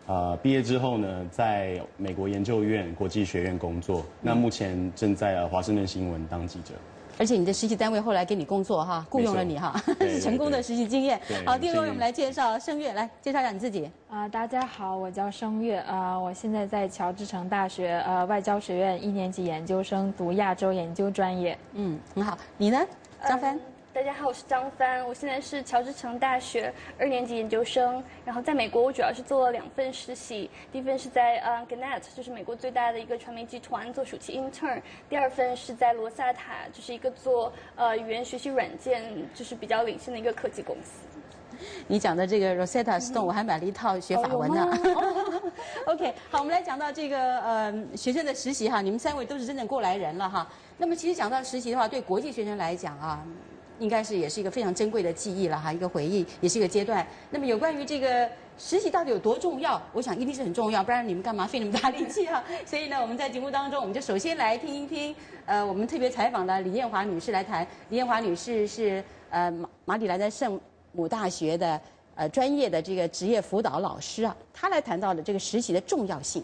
[0.07, 6.73] 啊，毕业之后呢，在美国研究院国际学院工作，那目前正在华盛顿新闻当记者。
[7.19, 11.19] 而且你的实习单位后来给你工作哈，雇佣了你哈， 是成功的实习经验。
[11.45, 13.89] 好，第二位我们来介绍声乐，来介绍一下你自己。
[14.07, 21.57] 啊，大家好，我叫声乐，啊，我现在在乔治城大学呃外交学院一年级研究生，读亚洲研究专业。
[21.73, 22.37] 嗯，很好。
[22.55, 22.79] 你呢，
[23.27, 23.59] 张帆？
[23.97, 28.03] 大家好，我是张帆，我现在是乔治城大学二年级研究生。
[28.23, 34.79] 然后在美国，我主要是做了两份实习，第一份是在呃 Gannett，就是美国最大的一个传媒集团做暑期 intern。
[35.09, 41.01] 第二份是在罗萨塔，就是一个做呃语言学习软件，就是比较领先的一个科技公司。
[41.87, 44.71] 你讲的这个 Rosetta Stone，我还买了一套学法文呢。
[45.87, 50.47] OK，好，我们来讲到这个呃学生的实习哈，你们三位都是真正过来人了哈。
[50.77, 53.25] 那么其实讲到实习的话，对国际学生来讲啊。
[53.79, 57.05] 应该是也是一个非常珍贵的记忆了哈，一个回忆，也是一个阶段。
[57.29, 62.43] 那么有关于这个实习到底有多重要，我想一定是很重要，不然你们干嘛费那么大力气啊？
[62.65, 65.15] 所以呢，我们在节目当中，我们就首先来听一听，
[65.45, 67.65] 呃，我们特别采访的李艳华女士来谈。
[67.89, 70.59] 李艳华女士是呃马马里兰的圣
[70.91, 71.79] 母大学的
[72.15, 76.43] 呃专业的这个职业辅导老师啊，她来谈到的这个实习的重要性。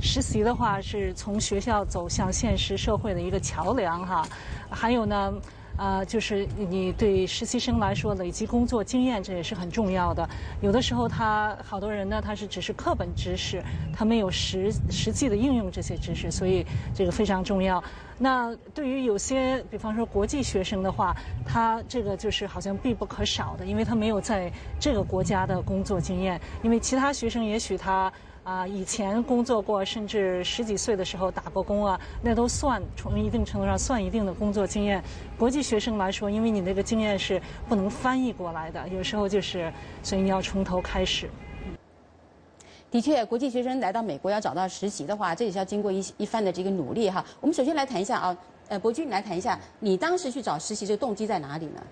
[0.00, 4.26] 实习的话，是从学校走向现实社会的一个桥梁哈，
[4.68, 5.32] 还有呢。
[5.76, 10.28] 啊，就是你对实习生来说累积工作经验，这也是很重要的。
[10.62, 13.62] 有的时候，他好多人呢，他是只是课本知识，
[13.92, 16.64] 他没有实实际的应用这些知识，所以
[16.94, 17.82] 这个非常重要。
[18.18, 21.14] 那对于有些，比方说国际学生的话，
[21.44, 24.50] 他这个就是好像必不可少的，因为他没有在
[24.80, 26.40] 这个国家的工作经验。
[26.62, 28.10] 因为其他学生也许他。
[28.46, 35.02] 啊，以前工作过，甚至十几岁的时候打过工啊，那都算从一定程度上算一定的工作经验。
[35.36, 41.28] 国际学生来说，因为你那个经验是不能翻译过来的，有时候就是，所以你要从头开始。
[42.88, 47.26] 的确，国际学生来到美国要找到实习的话，这也是要经过一一番的这个努力哈。
[47.40, 48.38] 我们首先来谈一下啊，
[48.68, 51.82] 呃，博君，你来谈一下，你当时去找实习这个动机在哪里呢？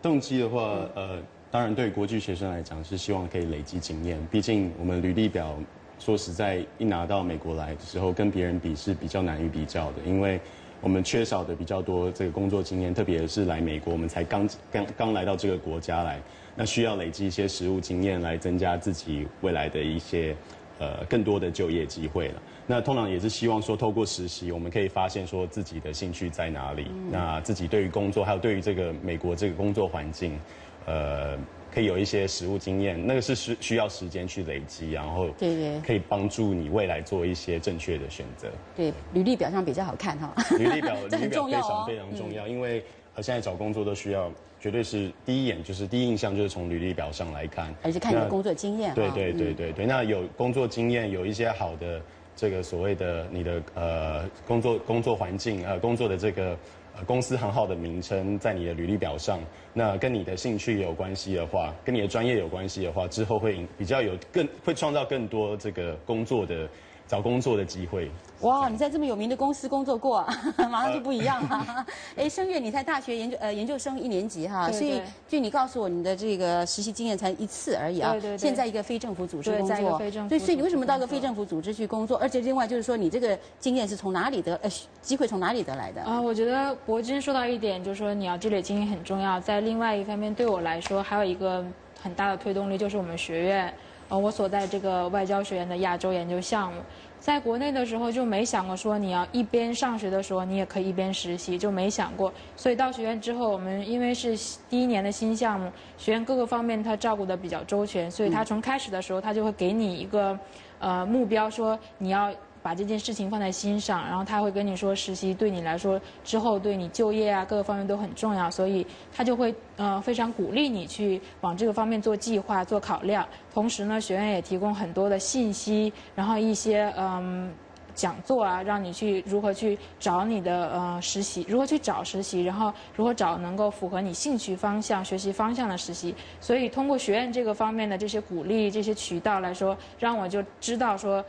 [0.00, 0.60] 动机的话，
[0.94, 5.52] 呃，当然对国际学生来讲是希望可以累积经验，毕竟我们履历表。
[5.98, 10.38] 说实在，一拿到美国来的时候，跟别人比是比较难于比较的，因为
[10.80, 16.20] 我们缺少的比较多这个工作经验，特别是来美国，我们才刚刚刚来到这个国家来，
[16.54, 20.36] 那需要累积一些实务经验来增加自己未来的一些
[20.78, 22.42] 呃更多的就业机会了。
[22.66, 30.38] 那通常也是希望说，透过实习，我们可以发现说自己的兴趣在哪里，那自己对于工作还有对于这个美国这个工作环境，
[30.84, 31.36] 呃。
[31.76, 38.48] 可以有一些实务经验，那个是需需要时间去累积，然后对对，可以帮助你未来做一些正确的选择。
[38.74, 40.34] 对，履历表上比较好看哈。
[40.58, 42.82] 履历表， 履历表非常非常重要，因为
[43.14, 48.94] 呃现在找工作都需要，绝对是第一眼就是第一印象就是从履历表上来看，而且看你的工作经验。
[48.94, 52.00] 对对对对对，那有工作经验，有一些好的
[52.34, 56.56] 这个所谓的你的呃工作工作环境呃工作的这个。
[57.04, 59.40] 公司行号的名称在你的履历表上，
[59.74, 66.68] 那跟你的兴趣有关系的话，跟你的专业有关系的话，之后会比较有更会创造更多这个工作的。
[67.08, 68.10] 找工作的机会。
[68.40, 70.26] 哇，你在这么有名的公司工作过，
[70.70, 71.86] 马上就不一样了。
[72.16, 78.12] 哎，声月，你在大学研究呃研究生一年级哈，所以据你告诉我，你的这个实习经验才一次而已啊。
[78.12, 78.38] 对对。
[78.38, 82.18] 现在一个非政府组织工作，对，所以你为什么到个非政府组织去工作？
[82.18, 84.54] 而且另外就是说，你这个经验是从哪里得？
[84.62, 84.70] 呃，
[85.00, 86.02] 机会从哪里得来的？
[86.02, 89.40] 啊，我觉得博君说到一点，就是说你要积累经验很重要。
[89.40, 91.64] 在另外一方面，对我来说还有一个
[92.02, 93.72] 很大的推动力，就是我们学院，
[94.10, 96.80] 呃，我所在这个外交学院的亚洲研究项目。
[97.26, 102.32] 在国内的时候就没想过说你要一边上学的时候你也可以一边实习，就没想过。
[102.54, 104.38] 所以到学院之后，我们因为是
[104.70, 105.68] 第一年的新项目，
[105.98, 110.38] 学院各个方面他照顾的比较周全，所以他从开始的时候他就会给你一个，
[110.78, 112.32] 呃，目标说你要。
[112.66, 123.24] 把这件事情放在心上，然后他会跟你说，实习对你来说之后对你就业啊各个方面都很重要，所以他就会呃非常鼓励你去往这个方面做计划、做考量。
[123.54, 127.54] 同时呢，学院也提供很多的信息，然后一些嗯。
[127.96, 136.14] 讲座啊，让你去如何去找你的呃实习，如何去找实习，然后如何找能够符合你兴趣方向、学习方向的实习。
[136.38, 141.24] 所以通过学院这个方面的这些鼓励、这些渠道来说，让我就知道说，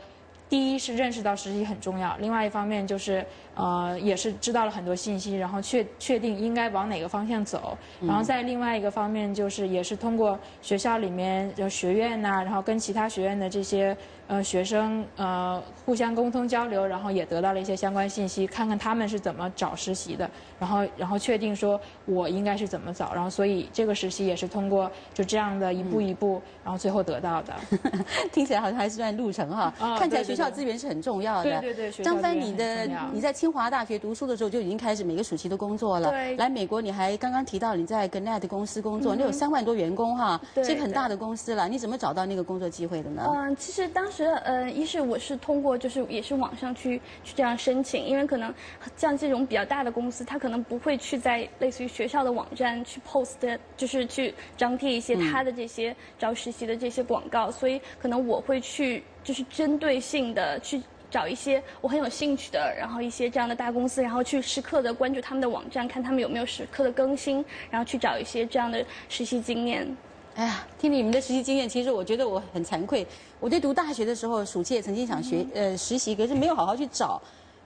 [0.48, 3.24] 第一是认识到实习很重要，另外一方面就是。
[3.58, 13.96] 呃，也是知道了很多信息，然后确确定应该往哪个方向走，然后在另外一个方面就是，也是通过学校里面的学院呐，然后跟其他学院的这些
[14.28, 20.30] 呃学生呃互相沟通交流，然后也得到了一些相关信息，看看他们是怎么找实习的，
[20.60, 27.52] 然后然后确定说我应该是怎么找，然后所以这个实习也是通过就这样的一步一步，然后最后得到的。
[28.30, 31.60] 听起来好像还是段路程哈，看起来学校资源是很重要的。
[31.60, 33.47] 对对对，张帆，你的你在清。
[33.48, 36.10] 清华大学读书的时候就已经开始每个暑期都工作了。
[36.10, 36.36] 对。
[36.36, 41.66] 来美国，你还刚刚提到你在 Gannett 公司工作，你有三万多员工哈，是很大的公司了。
[41.66, 43.24] 你怎么找到那个工作机会的呢？
[43.26, 48.52] 嗯，其实当时呃，一是我是通过就是也是网上去去这样申请，因为可能
[48.98, 60.82] 像这种比较大的公司，他可能不会去在类似于学校的网站去 post，就是去张贴一些他的这些招实习的这些广告，所以可能我会去就是针对性的去。
[61.10, 69.88] 找一些我很有兴趣的，然后一些这样的大公司，然后去时刻的关注他们的网站，看他们有没有时刻的更新，然后去找一些这样的实习经验。
[70.34, 73.06] 哎呀，听你们的实习经验，其实我觉得我很惭愧。
[73.40, 77.20] 我在读大学的时候，暑期也曾经想学呃实习，可是没有好好去找。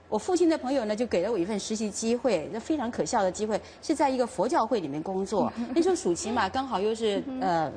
[0.09, 5.51] 我父亲的朋友呢，就给了我一份实习机会，那非常可笑的机会，是在一个佛教会里面工作。
[5.75, 7.71] 那时候暑期嘛，刚好又是呃。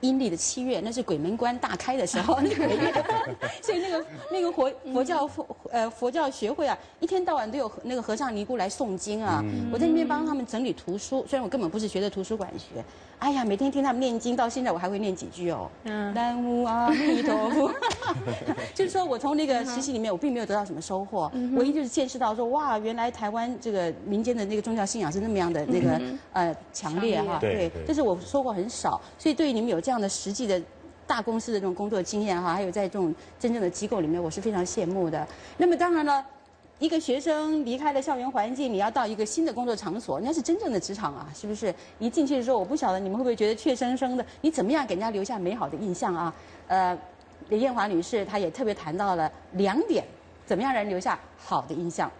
[0.00, 2.92] 阴历的七月，那是鬼门关大开的时候，那个月，
[3.62, 9.42] 所以那个那个佛佛教佛呃佛教学会啊，一天到晚都有那个和尚尼姑来诵经啊。
[9.72, 12.84] 我在那边帮他们整理图书，虽然我根本不是学的图书馆学。
[13.18, 15.70] 哎呀，每天听他们念经，到现在我还会念几句哦。
[15.84, 16.12] 嗯。
[16.12, 17.72] 南无阿弥陀佛。
[18.74, 25.98] 就是说我从那个实习里面，我并没有得到什么收获，唯一就是见识到说，哇，原来台湾这个民间的那个宗教信仰是那么样的那个
[26.34, 27.38] 呃强烈哈。
[27.40, 27.70] 对。
[27.86, 30.60] 但是我收获很少，所以对于你们有这样的实际的
[31.06, 35.24] 大公司的这种工作经验哈，还有在这种真正的机构里面，我是非常羡慕的。
[35.56, 36.26] 那么当然了。
[36.78, 41.74] 一个学生离开了校园环境，你要到一个新的工作场所，那是真正的职场啊，是不是？
[41.98, 44.26] 一进去的时候，我不晓得你们会不会觉得怯生生的？
[44.42, 46.34] 你怎么样给人家留下美好的印象啊？
[46.68, 46.98] 呃，
[47.48, 50.04] 李艳华女士她也特别谈到了两点，
[50.44, 52.10] 怎么样让人留下好的印象？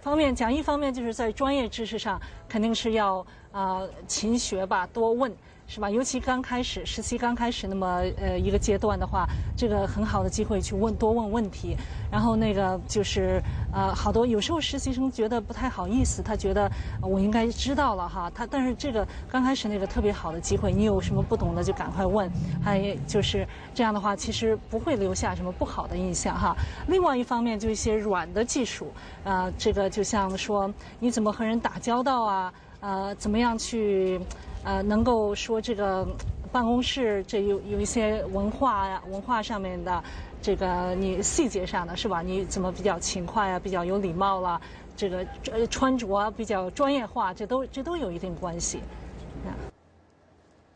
[0.00, 5.30] 方面讲，一方面就是在专业知识上肯定是要啊勤学吧，多问。
[5.68, 5.90] 是吧？
[5.90, 11.76] 尤其刚开始实习刚开始那么呃一个阶段的话，这个很好的机会去问多问问题。
[12.10, 13.42] 然后那个就是
[13.72, 18.30] 呃好多有时候实习生觉得不太好意思，他觉得我应该知道了哈。
[18.32, 22.30] 他但是这个刚开始那个特别好的机会，你有什么不懂的就赶快问。
[22.62, 26.56] 还就是这样的话，其实不会留下什么不好的印象哈。
[26.86, 28.92] 另外一方面就一些软的技术
[29.24, 34.20] 啊，这个就像说你怎么和人打交道啊，呃怎么样去。
[34.66, 36.04] 呃，能够说这个
[36.50, 40.02] 办公室这有有一些文化呀，文化上面的
[40.42, 42.20] 这个你细节上的是吧？
[42.20, 44.60] 你怎么比较勤快啊，比较有礼貌啦？
[44.96, 45.24] 这个
[45.70, 48.80] 穿着比较专业化，这都这都有一定关系。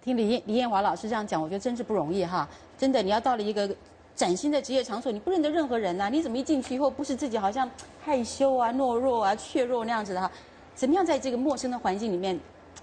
[0.05, 2.49] 听李李艳华老师这样讲，我觉得真是不容易哈！
[2.79, 3.69] 真的，你要到了一个
[4.15, 7.69] 崭新的职业场所，你不认得任何人呐，你怎么一进去以后不是自己好像
[8.01, 10.31] 害羞啊、懦弱啊、怯弱那样子的哈？
[10.77, 12.39] 怎么样在这个陌生的环境里面？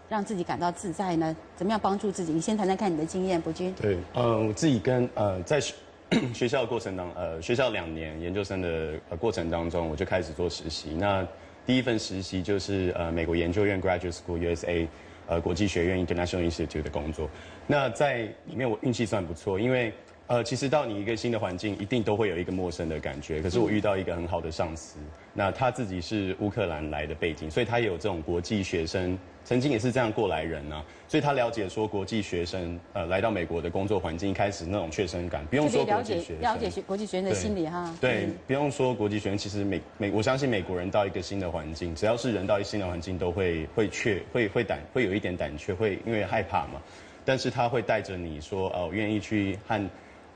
[0.10, 1.36] 让自己感到自在呢？
[1.56, 2.32] 怎么样帮助自己？
[2.32, 3.74] 你先谈谈看你的经验，博君。
[3.82, 5.74] 对，呃，我自己跟呃在学
[6.34, 10.92] 学校的过程当呃学校两年研究生的呃过程当中，我就开始做实习。
[10.92, 11.28] 那
[11.66, 14.88] 第一份实习就是呃美国研究院 Graduate School USA
[15.28, 17.30] 呃国际学院 International Institute 的工作。
[17.66, 19.94] 那在里面我运气算不错，因为。
[20.30, 23.42] 呃，其实到你一个新的环境，一定都会有一个陌生的感觉。
[23.42, 25.00] 可是我遇到一个很好的上司，
[25.34, 29.18] 那他自己是乌克兰来的背景，所以他也有这种国际学生，
[29.48, 37.96] 曾经也是这样过来人啊，所以他了解说国际学生呃来到美国的工作环境，一开始那种确生感，不用说国际学生，了解学国际学生的心理哈。
[38.02, 46.82] 对，不用说国际学生，其实美美我相信美国人到一个新的环境，只要是人到一新的环境，都会会怯，会会胆，会有一点胆怯，会因为害怕嘛。
[47.24, 49.82] 但是他会带着你说，哦，愿意去和。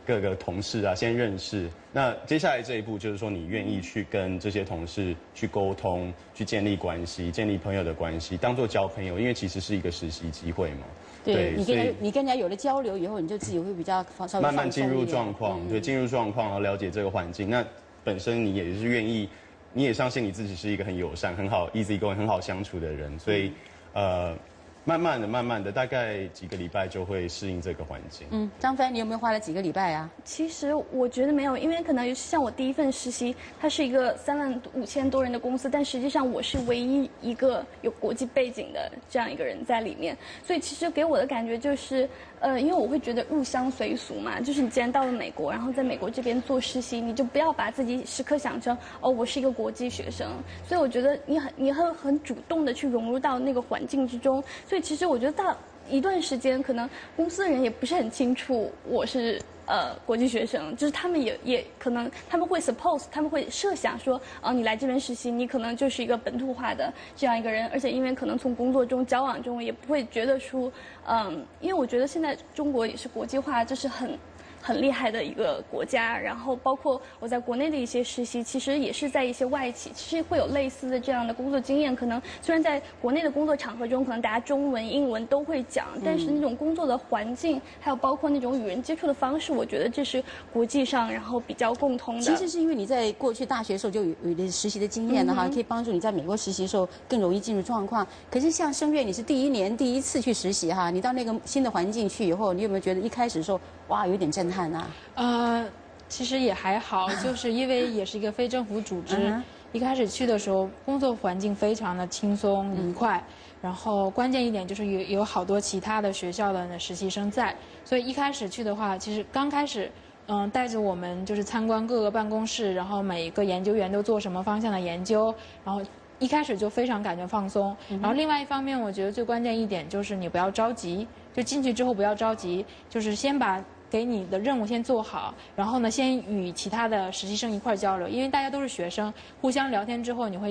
[0.05, 1.69] 各个同事啊，先认识。
[1.93, 10.85] 那接下来这一步就是说，你愿意去跟这些同事去沟通，去建立关系，建立朋友的关系，当做交朋友，因为其实是一个实习机会嘛。
[11.23, 17.49] 对你跟你跟人家有了交流以后，你就自己会比较稍微慢慢进入状况，对，进入状况，然后了解这个环境。
[17.49, 17.63] 那
[18.03, 19.29] 本身你也是愿意，
[19.73, 23.51] 你也相信你自己是一个很友善、很好、easy going、很好相处的人，所以，
[23.93, 24.35] 呃。
[24.83, 28.25] 慢慢的，慢慢的，大概几个礼拜就会适应这个环境。
[28.31, 30.09] 嗯，张飞，你有没有花了几个礼拜啊？
[30.23, 42.09] 其实我觉得没有，因为可能像我第一份实习，它是一个三万五千多人的公司，但实际上我是唯一一个有国际背景的这样一个人在里面，所以其实给我的感觉就是。
[42.41, 50.27] 呃，因为我会觉得入乡随俗嘛，就是你既然到了美国，然后在美国这边做实习，你就不要把自己时刻想成哦，我是一个国际学生。
[50.67, 54.43] 所以我觉得你很你会很主动的去融入到那个环境之中。
[54.71, 55.53] 对其实我觉得大
[55.89, 59.37] 一段时间，可能公司的人也不是很清楚我是。
[59.67, 70.69] 呃，国际学生就是他们也也可能他们会 suppose 他们会设想说，啊，你来这边实习，你可能就是一个本土化的这样一个人，而且因为可能从工作中交往中也不会觉得出，
[71.07, 74.17] 嗯，因为我觉得现在中国也是国际化，就是很。
[74.61, 81.95] 很厉害的一个国家，然后包括我在国内的一些实习，其实也是在一些外企，其实会有类似的这样的工作经验。
[81.95, 92.21] 可能虽然在国内的工作场合中，可能大家中文、英文都会讲，但是那种工作的环境，还有包括那种与人接触的方式，我觉得这是国际上然后比较共通的。
[92.21, 98.05] 其实是因为你在过去大学的时候就有有实习的经验的哈，可以帮助你在美国实习的时候更容易进入状况。
[98.29, 103.59] 可是像声乐，你是第一年第一次去实习哈，你到那个新的环境去以后，你有没有觉得一开始的时候？
[103.87, 104.85] 哇，有点震撼呐！
[105.15, 105.65] 呃，
[106.09, 109.33] 其实也还好， 就是因为也是一个非政府组织，
[109.71, 113.23] 一开始去的时候，工作环境非常的轻松愉快，
[113.61, 119.89] 然后关键一点就是有有好多其他的学校的实习生在，所以一开始去的话，其实刚开始，
[120.27, 125.33] 嗯，带着我们就是参观各个办公室，然后每一个研究员都做什么方向的研究，
[125.63, 125.81] 然后
[126.19, 127.73] 一开始就非常感觉放松。
[127.87, 133.63] 然后另外一方面，我觉得最关键一点就是你不要着急，就进去之后不要着急，就是先把。
[133.91, 140.49] 给你的任务先做好，然后呢，先与其他的实习生一块儿交流，因为大家都是学生，互相聊天之后，你会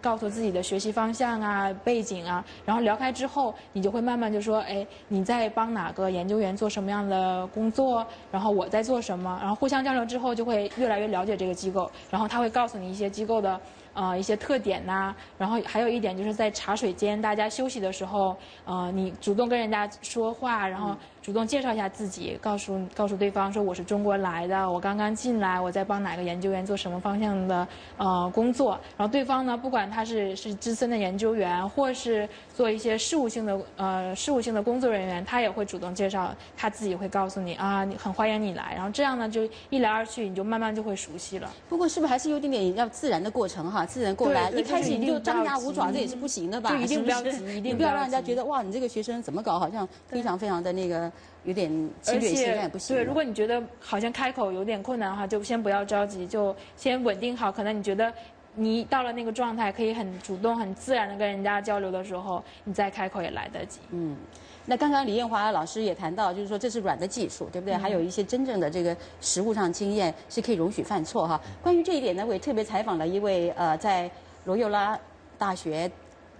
[0.00, 13.58] 告诉自己的学习方向啊、背景啊，然后聊开之后，你就会慢慢就说，哎，你在帮哪个研究员做什么样的工作，然后我在做什么，然后互相交流之后，就会越来越了解这个机构，然后他会告诉你一些机构的
[13.94, 20.96] 呃一些特点呐，然后还有一点就是在茶水间大家休息的时候，呃，你主动跟人家说话，然后。
[21.24, 27.66] 主动介绍一下自己，告诉告诉对方说我是中国来的，我刚刚进来，我在帮哪个研究员做什么方向的
[27.96, 28.78] 呃工作。
[28.94, 38.74] 然后对方呢，不管他是是资深的研究员，或是做一些事务性的呃事务性的工作人员，他也会主动介绍，他自己会告诉你啊，你很欢迎你来。
[38.74, 41.50] 然后这样呢，就一来二去，你就慢慢就会熟悉了。
[41.70, 43.86] 不过是不是还是有点点要自然的过程哈？
[43.86, 46.68] 自然过来，一开始你就张牙舞爪，这也是不行的吧？
[46.68, 49.58] 就一定不要急，一定不要让人家觉得哇，你这个学生怎么搞？
[49.58, 51.10] 好像非常非常的那个。
[51.44, 51.68] 有点
[52.00, 52.96] 侵略性也不行。
[52.96, 57.52] 对，如果你觉得好像开口有点困难的话，就先不要着急，就先稳定好。
[57.52, 58.12] 可能你觉得
[58.54, 63.80] 你到了那个状态，可以很主动、很自然的跟人家交流的时候，你再开口也来得及。
[63.90, 64.16] 嗯，
[64.64, 67.74] 那刚刚李艳华老师也谈到，就是说这是软的技术，对不对？
[67.74, 71.40] 还有一些真正的这个实物上经验是可以容许犯错哈。
[71.62, 74.10] 关于这一点呢，我也特别采访了一位呃，在
[74.44, 74.98] 罗幼拉
[75.36, 75.90] 大学。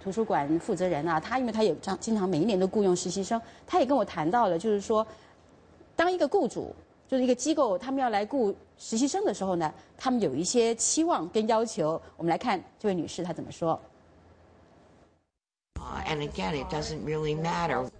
[0.05, 5.05] 图书馆负责人啊，他因为他也常经常每一年都雇佣实习生，他也跟我谈到了，就是说，
[5.95, 6.75] 当一个雇主
[7.07, 11.99] 就是一个机构，他们要来雇实习生的时候呢，他们有一些期望跟要求。
[12.17, 13.81] 我们来看这位女士她怎么说。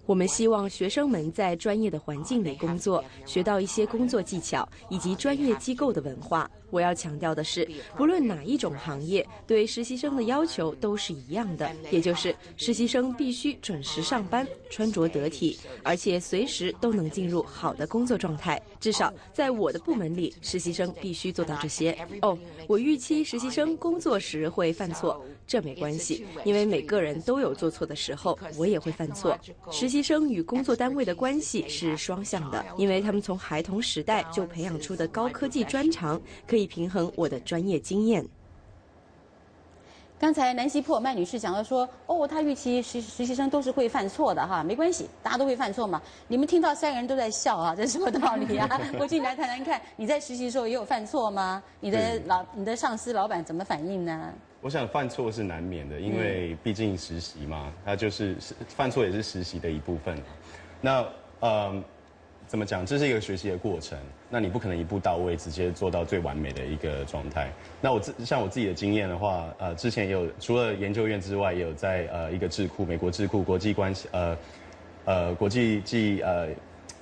[0.06, 6.48] 我们希望学生们在专业的环境里工作，学到一些工作技巧以及专业机构的文化。
[6.70, 18.60] 我要强调的是，不论哪一种行业，对实习生的要求都是一样的，也就是实习生必须准时上班，穿着得体，而且随时都能进入好的工作状态。
[18.80, 21.96] 至少在我的部门里，实习生必须做到这些。
[22.22, 25.24] 哦，我预期实习生工作时会犯错。
[25.46, 29.38] 这没关系，因为每个人都有做错的时候，我也会犯错。
[29.70, 36.20] 实习生与工作单位的关系是双向的，因为他们从孩童时代就培养出的高科技专长，
[36.56, 38.26] 以平衡我的专业经验。
[40.18, 48.80] 刚才南希·普尔曼女士讲到说：“哦，她预期实实习生都是会犯错的哈，没关系，大家都会犯错嘛。”你们听到三个人都在笑啊， 这是什么道理啊？
[48.98, 51.62] 我进来谈谈看，你在实习的时候也有犯错吗？
[51.80, 54.32] 你的老、你的上司、老板怎么反应呢？
[54.62, 58.34] 我想犯错是难免的，因为毕竟实习嘛，他就是
[58.68, 60.18] 犯错也是实习的一部分。
[60.80, 61.06] 那
[61.40, 61.84] 呃，
[62.46, 62.86] 怎么讲？
[62.86, 63.98] 这是一个学习的过程。
[64.28, 67.48] 那你不可能一步到位，直接做到最完美的一个状态。
[67.80, 74.36] 那我自像我自己的经验的话，呃，之前也有除了研究院之外，也有在呃一个智库，美国智库国际关系呃
[75.04, 76.48] 呃国际暨呃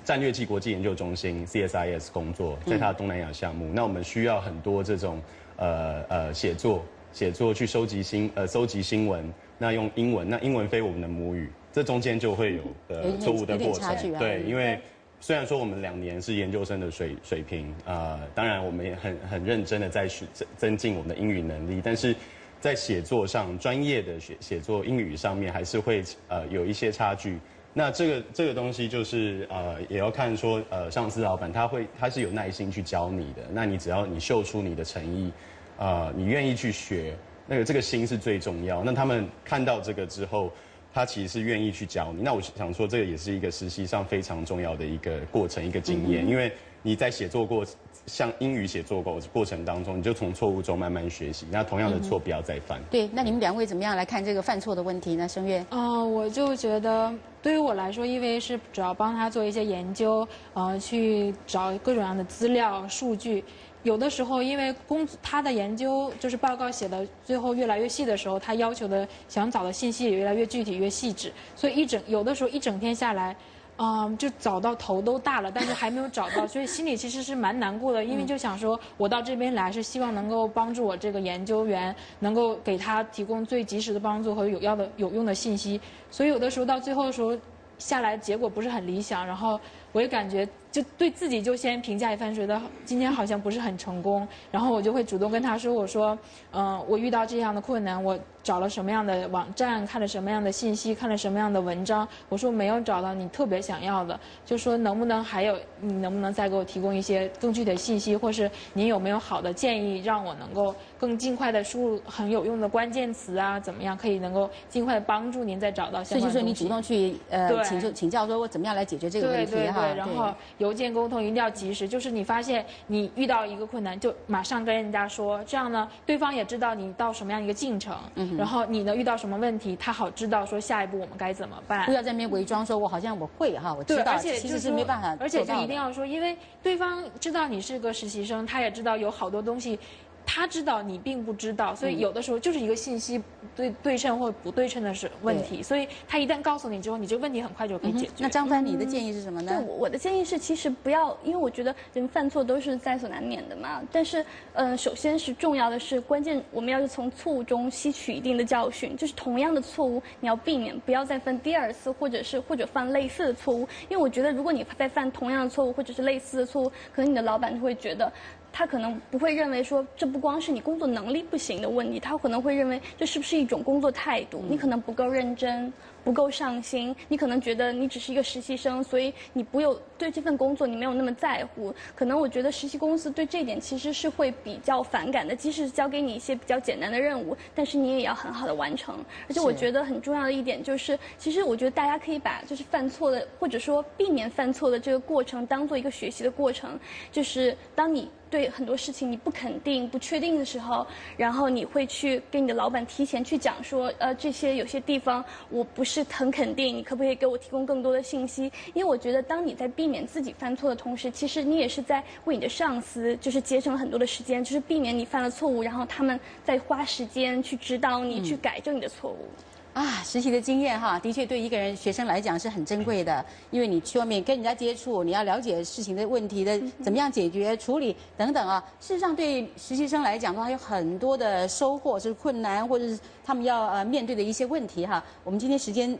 [0.04, 3.70] 战略暨国际研究中心 CSIS 工作，在他东南亚项目。
[3.72, 5.18] 那我们需要很多这种
[5.56, 13.96] 呃呃写作写作去收集新呃收集新闻，那用英文，那英文非我们的母语，这中间就会有呃错误的过程。
[14.18, 14.78] 对，因为。
[15.20, 22.14] 虽然说我们两年是研究生的水水平，呃，当然我们也很很认真的在学增增进我们的英语能力，但是
[22.60, 27.38] 在写作上，专业的写写作英语上面还是会呃有一些差距。
[27.72, 35.32] 那这个这个东西就是呃也要看说呃上司老板他会他是有耐心去教你的，那你只要你秀出你的诚意，
[35.78, 38.84] 呃你愿意去学，那个这个心是最重要。
[38.84, 40.52] 那他们看到这个之后。
[40.94, 47.66] 他其实是愿意去教你，那我想说，这个也是一个实习上非常重要的一个过程，一个经验，因为你在写作过，
[48.06, 52.80] 像英语写作过过程当中，你就从错误中慢慢学习，那同样的错不要再犯。
[52.92, 55.26] 对，那你们两位怎么样来看这个犯错的问题呢？
[55.26, 55.66] 声月？
[55.70, 63.42] 哦，我就觉得对于我来说，因为是主要帮他做一些研究，呃，去找各种各样的资料数据。
[63.84, 73.36] 有的时候，因为工他的研究就是报告写的最后越来越细的时候，他要求的想找的信息也越来越具体、越细致，所以一整有的时候一整天下来，
[73.76, 85.78] 嗯，就找到头都大了，但是还没有找到，所以心里其实是蛮难过的，因为就想说，我到这边来是希望能够帮助我这个研究员，能够给他提供最及时的帮助和有要的有用的信息，
[86.10, 87.36] 所以有的时候到最后的时候
[87.76, 89.60] 下来结果不是很理想，然后
[89.92, 90.48] 我也感觉。
[90.74, 96.18] 就对自己就先评价一番，觉得今天好像不是很成功，然后我就会主动跟他说：“我说，
[96.50, 120.34] 嗯，我遇到这样的困难，我找了什么样的网站，看了什么样的信息，看了什么样的文章，我说没有找到你特别想要的，就说能不能还有，你能不能再给我提供一些更具体的信息，或是您有没有好的建议，让我能够更尽快的输入很有用的关键词啊，怎么样可以能够尽快的帮助您再找到相关的所以就是你主动去呃请求请教，说我怎么样来解决这个问题哈，然后。
[120.64, 131.84] 邮件沟通一定要及时，就是你发现你遇到一个困难，就马上跟人家说，这样呢，对方也知道你到什么样一个进程，嗯然后你呢遇到什么问题，他好知道说下一步我们该怎么办。
[131.84, 139.78] 不要在那边伪装说我好像我会哈，我知道，其实是没办法而且就一定要说，因为对方知道你是个实习生，他也知道有好多东西。
[140.26, 143.22] 他知道你并不知道，所以有的时候就是一个信息
[143.54, 145.62] 对对称或不对称的是问题。
[145.62, 148.12] 所以他一旦告诉你之后，你这个问题很快就可以解决。
[148.18, 149.52] 那张帆，你的建议是什么呢？
[149.56, 153.82] 对，我的建议是，其实不要，因为我觉得人犯错都是在所难免的嘛。
[153.92, 163.68] 但是，嗯，首先是重要的是，关键我们要是从错误中吸取一定的教训，就是同样的错误你要避免不要再犯第二次，或者是或者犯类似的错误。
[163.88, 168.10] 因为我觉得，如果你再犯同样的错误，或者是类似的错误，可能你的老板就会觉得。
[168.56, 174.44] 他可能不会认为说这不光是你工作能力不行的问题，他可能会认为这是不是一种工作态度？
[174.48, 175.72] 你可能不够认真。
[176.04, 181.74] 不够上心，你可能觉得你只是一个实习生，所以你不有对这份工作你没有那么在乎。
[181.94, 189.02] 可能我觉得实习公司对这一点其实是会比较反感的，即使交给你一些比较简单的任务，但是你也要很好的完成。
[189.26, 196.78] 而且我觉得很重要的一点就是，其实我觉得大家可以把就是犯错的或者说避免犯错的这个过程当做一个学习的过程。
[197.10, 200.86] 就是当你对很多事情你不肯定、不确定的时候，
[201.16, 205.94] 然后你会去跟你的老板提前去讲说，呃，这些有些地方我不是。
[205.94, 208.50] 是很肯定，你可不可以给我提供更多的信息？
[208.72, 219.28] 因为我觉得，当你在避免自己犯错的同时，其实你也是在为你的上司就是节省了很多的时间，就是避免你犯了错误，然后他们再花时间去指导你，去改正你的错误。
[219.74, 228.64] 啊，实习的经验哈，的确对一个人学生来讲是很珍贵的，因为你去外面跟人家接触，你要了解事情的问题的怎么样解决、处理等等啊。
[228.78, 235.02] 事实上，对实习生来讲的话，有很多的收获，是困难或者是他们要呃面对的一些问题哈。
[235.24, 235.98] 我们今天时间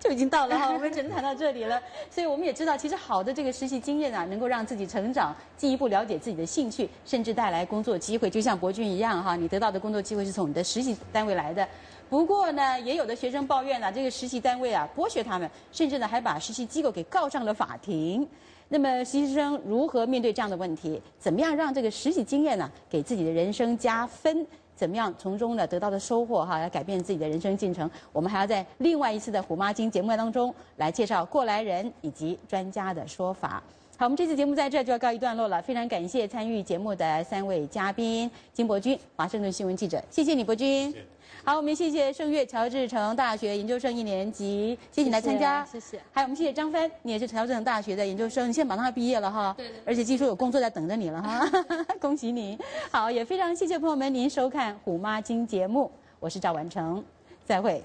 [0.02, 1.78] 就已经到了哈，我们只能谈到这里了。
[2.10, 8.30] 所以我们也知道，其实好的这个实习经验啊，能够让自己成长，进一步了解自己的兴趣，甚至带来工作机会。
[8.30, 11.68] 就像博君一样哈，你得到的工作机会是从你的实习单位来的。
[12.08, 18.26] 不过呢，也有的学生抱怨呢，这个实习单位啊剥削他们，甚至呢还把实习机构给告上了法庭。
[18.72, 21.00] 那么实习生如何面对这样的问题？
[21.18, 24.46] 怎么样让这个实习经验呢给自己的人生加分？
[24.80, 27.88] 怎么样从中呢得到的收获哈，来改变自己的人生进程？
[28.14, 33.62] 我们还要在另外一次的虎妈经节目当中来介绍过来人以及专家的说法。
[33.98, 35.60] 好，我们这次节目在这就要告一段落了。
[35.60, 40.94] 非常感谢参与节目的三位嘉宾：金伯君，华盛顿新闻记者，谢谢李，伯君。
[41.42, 45.98] 好，我们谢谢盛月乔治城大学研究生一年级，谢谢你来参加，谢谢。
[46.12, 49.76] 还有我们谢谢张帆，你也是乔治城大学的研究生，你现在马上要毕业了哈，对对。
[49.86, 51.50] 而且据说有工作在等着你了哈，
[51.98, 52.58] 恭喜你。
[52.90, 57.02] 好，也非常谢谢朋友们您收看《虎妈经》节目，我是赵完成，
[57.46, 57.82] 再会。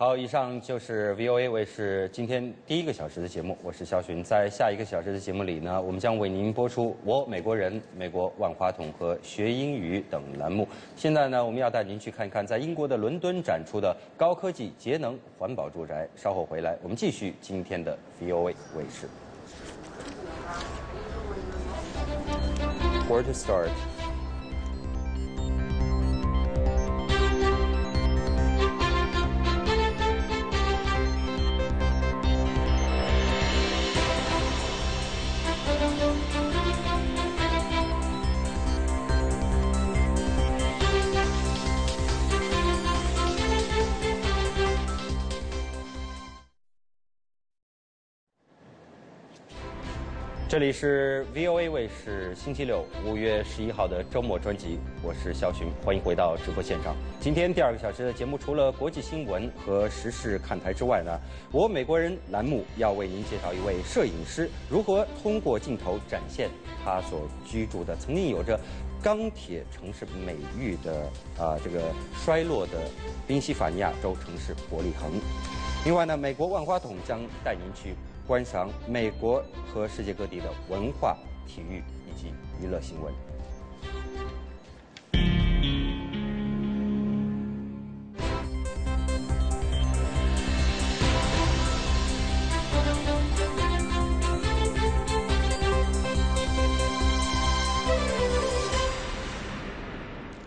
[0.00, 4.22] 好，以上就是 VOA 卫视今天第一个小时的节目，我是肖寻。
[4.22, 10.68] 在下一个小时的节目里呢，我们将为您播出“我美国人”、“美国万花筒”和“学英语”等栏目。
[10.94, 16.08] 现在呢，我们要带您去看一看在英国的伦敦展出的高科技节能环保住宅。
[16.14, 19.08] 稍后回来，我们继续今天的 VOA 卫视。
[23.10, 23.70] Where to start?
[50.48, 56.96] 这里是 VOA 卫视星期六五月十一号的周末专辑，我是肖寻，欢迎回到直播现场。
[57.20, 61.20] 今天第二个小时的节目，除了国际新闻和时事看台之外呢，
[61.52, 66.48] 我美国人栏目要为您介绍一位摄影师如何通过镜头展现
[66.82, 68.58] 他所居住的曾经有着
[69.02, 71.02] 钢铁城市美誉的
[71.38, 71.92] 啊这个
[72.24, 72.72] 衰落的
[73.26, 75.10] 宾夕法尼亚州城市伯利恒。
[75.84, 77.94] 另外呢，美国万花筒将带您去。
[78.28, 81.16] 观赏美国和世界各地的文化、
[81.46, 83.10] 体育以及娱乐新闻。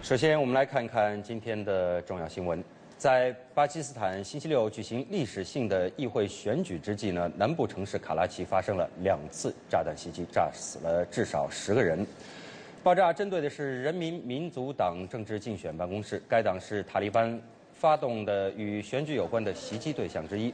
[0.04, 2.64] 首先，我们来看看今天的重要新闻。
[3.02, 12.06] 在巴基斯坦星期六举行历史性的议会选举之际呢，南部城市卡拉奇发生了两次炸弹袭击，炸死了至少十个人。
[12.84, 17.42] 爆炸针对的是人民民族党政治竞选办公室，该党是塔利班
[17.74, 20.54] 发动的与选举有关的袭击对象之一。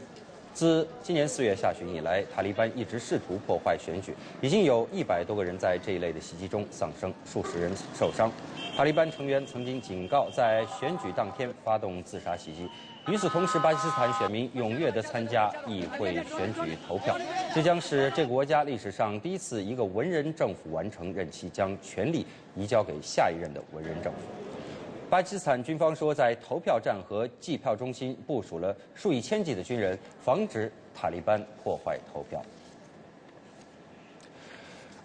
[0.57, 8.31] 自今年四月下旬以来，塔利班一直试图破坏选举，已经有一百多个人在这一类的袭击中丧生，数十人受伤。
[8.75, 12.67] 塔利班成员曾经警告，在选举当天发动自杀袭击。
[13.07, 17.15] 与此同时，巴基斯坦选民踊跃地参加议会选举投票，
[17.53, 24.19] 这将是这个国家历史上第一次一个文人政府完成任期，将权力移交给下一任的文人政府。
[25.09, 32.41] 巴基斯坦军方说，在投票站和计票中心部署了数以千计的军人，防止塔利班破坏投票。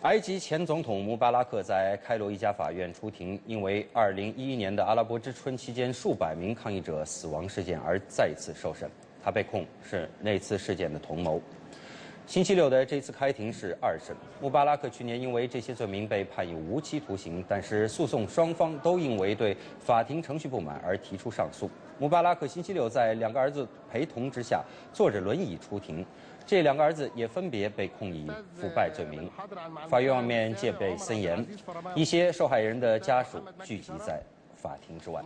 [0.03, 8.91] 埃及前总统穆巴拉克在开罗一家法院出庭，因为2011年的阿拉伯之春期间数百名抗议者死亡事件而再次受审。
[9.23, 11.41] 他被控是那次事件的同谋。
[12.25, 14.17] 星期六的这次开庭是二审。
[14.41, 21.69] 穆巴拉克去年因为这些罪名被判以无期徒刑，但是诉讼双方都因为对法庭程序不满而提出上诉。
[21.99, 26.07] 穆巴拉克星期六在两个儿子陪同之下坐着轮椅出庭，
[26.47, 29.29] 这两个儿子也分别被控以腐败罪名。
[29.89, 31.45] 法院外面戒备森严，
[31.95, 34.23] 一些受害人的家属聚集在
[34.57, 35.21] 法庭之外。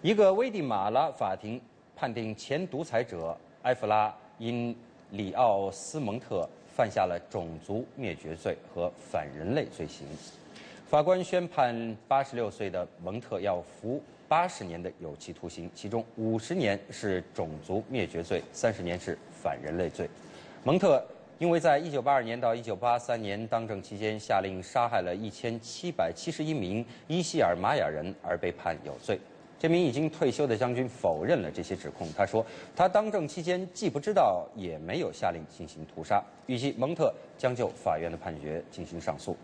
[0.00, 1.60] 一个危地马拉法庭
[1.94, 4.12] 判定前独裁者埃弗拉。
[4.38, 4.74] 因
[5.10, 10.06] 里奥斯蒙特犯下了种族灭绝罪和反人类罪行，
[10.88, 20.08] 法官宣判八十六岁的蒙特要服八十年的有期徒刑，其中五十年是种族灭绝罪，三十年是反人类罪。
[20.64, 21.04] 蒙特
[21.38, 29.18] 因为在一九八二年到一九八三年当政期间下令杀害了一千七百七十一名伊希尔玛雅人而被判有罪。
[29.62, 32.08] 这名已经退休的将军否认了这些指控。
[32.16, 32.44] 他说，
[32.74, 36.20] 他当政期间既不知道，也没有下令进行屠杀。
[36.48, 39.36] 预计蒙特将就法院的判决进行上诉。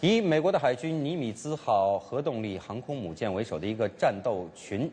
[0.00, 4.88] 以美国的海军尼米兹号核动力航空母舰为首的一个战斗群，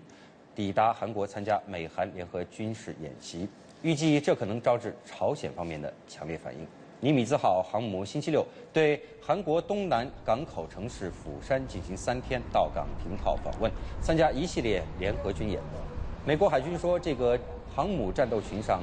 [0.55, 3.47] 抵达韩国参加美韩联合军事演习，
[3.83, 6.65] 预计这可能招致朝鲜方面的强烈反应。
[7.01, 13.71] 尼米兹号航母星期六对韩国东南港口城市釜山进行三天到港停靠访问，
[14.01, 15.61] 参加一系列联合军演。
[16.25, 17.39] 美国海军说，这个
[17.73, 18.81] 航母战斗群上。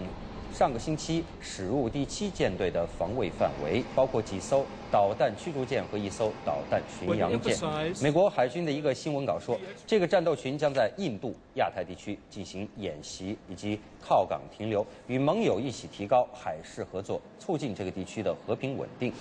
[0.56, 7.54] 上个星期驶入第七舰队的防卫范围，包括几艘导弹驱逐舰和一艘导弹巡洋舰。
[8.00, 19.12] 美国海军的一个新闻稿说，这个战斗群将在印度、亚太地区进行演习以及靠港停留，与盟友一起提高海事合作，促进这个地区的和平稳定。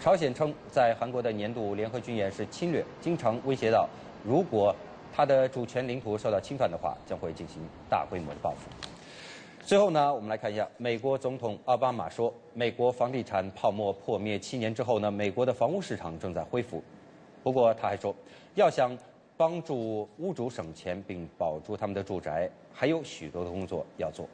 [0.00, 3.88] 朝鲜称，在韩国的年度联合军演是侵略，经常威胁到，
[4.24, 4.74] 如果
[5.14, 8.68] 它的主权领土受到侵犯的话，将会进行大规模的报复。
[9.70, 16.82] 最后呢，我们来看一下，美国总统奥巴马说，美国房地产泡沫破灭七年之后呢，美国的房屋市场正在恢复。
[17.44, 18.12] 不过他还说，
[18.56, 18.98] 要想
[19.36, 24.26] 帮助屋主省钱并保住他们的住宅，还有许多的工作要做。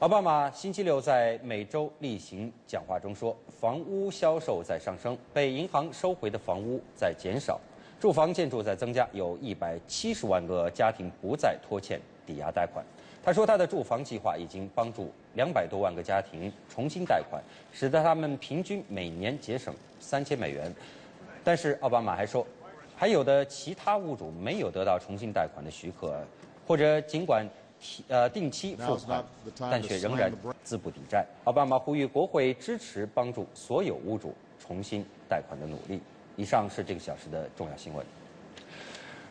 [0.00, 7.60] 奥巴马星期六在每周例行讲话中说，房屋销售在上升，被银行收回的房屋在减少，
[8.00, 12.84] 住房建筑在增加，有一百七十万个家庭不再拖欠抵押贷款。
[13.24, 17.40] 他说，他的住房计划已经帮助两百多万个家庭重新贷款，
[17.72, 20.74] 使得他们平均每年节省三千美元。
[21.44, 22.44] 但是，奥巴马还说，
[22.96, 26.20] 还有的其他屋主没有得到重新贷款的许可，
[26.66, 27.48] 或者尽管
[27.80, 29.24] 提呃定期付款，
[29.58, 30.32] 但却仍然
[30.64, 31.24] 资不抵债。
[31.44, 36.00] 奥巴马呼吁国会支持帮助所有屋主重新贷款的努力。
[36.34, 38.04] 以上是这个小时的重要新闻。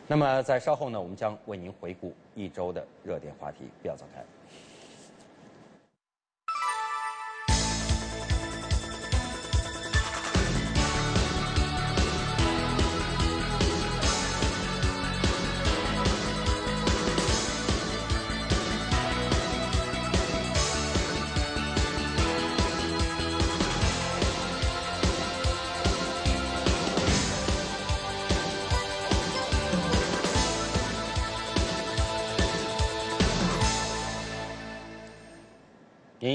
[0.08, 4.22] 那么，在稍后呢，我们将为您回顾一周的热点话题，不要走开。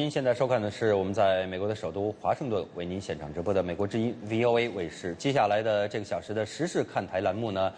[0.07, 5.13] 您现在收看的是我们在美国的首都华盛顿为您现场直播的美国之音 VOA 卫视。
[5.15, 7.73] 接下来的这个小时的时事看台栏目呢，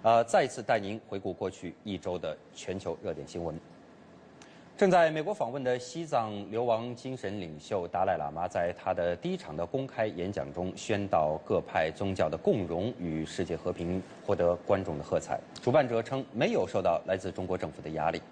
[0.00, 3.54] 呃，再次带您回顾过去一周的全球热点新闻。
[4.78, 15.38] 正在美国访问的西藏流亡精神领袖达赖喇嘛，在他的第一场的公开演讲中，宣导各派宗教的共荣与世界和平，获得观众的喝彩。
[15.62, 18.22] 主办者称没有受到来自中国政府的压力。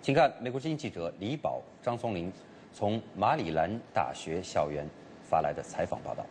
[0.00, 2.32] 请看美国之音记者李宝、张松林。
[2.72, 4.88] 从马里兰大学校园
[5.28, 6.24] 发来的采访报道。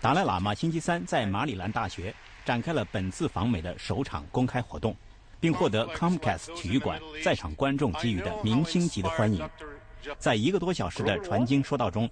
[0.00, 2.12] 达赖喇嘛星期三在马里兰大学
[2.44, 4.96] 展开了本次访美的首场公开活动，
[5.38, 9.48] 并获得 Comcast 体育馆在场观众给予的明星级的欢迎。
[10.18, 12.10] 在一个多小时的传经说道中，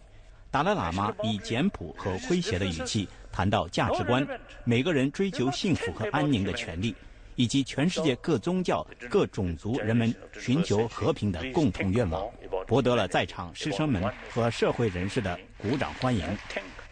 [0.52, 4.24] 达赖喇嘛以简朴和诙谐的语气谈到价值观、
[4.64, 6.94] 每个人追求幸福和安宁的权利。
[7.34, 12.30] 以及全世界各宗教、各种族人们寻求和平的共同愿望，
[12.66, 16.24] 博得了在场师生们和社会人士的鼓掌欢迎。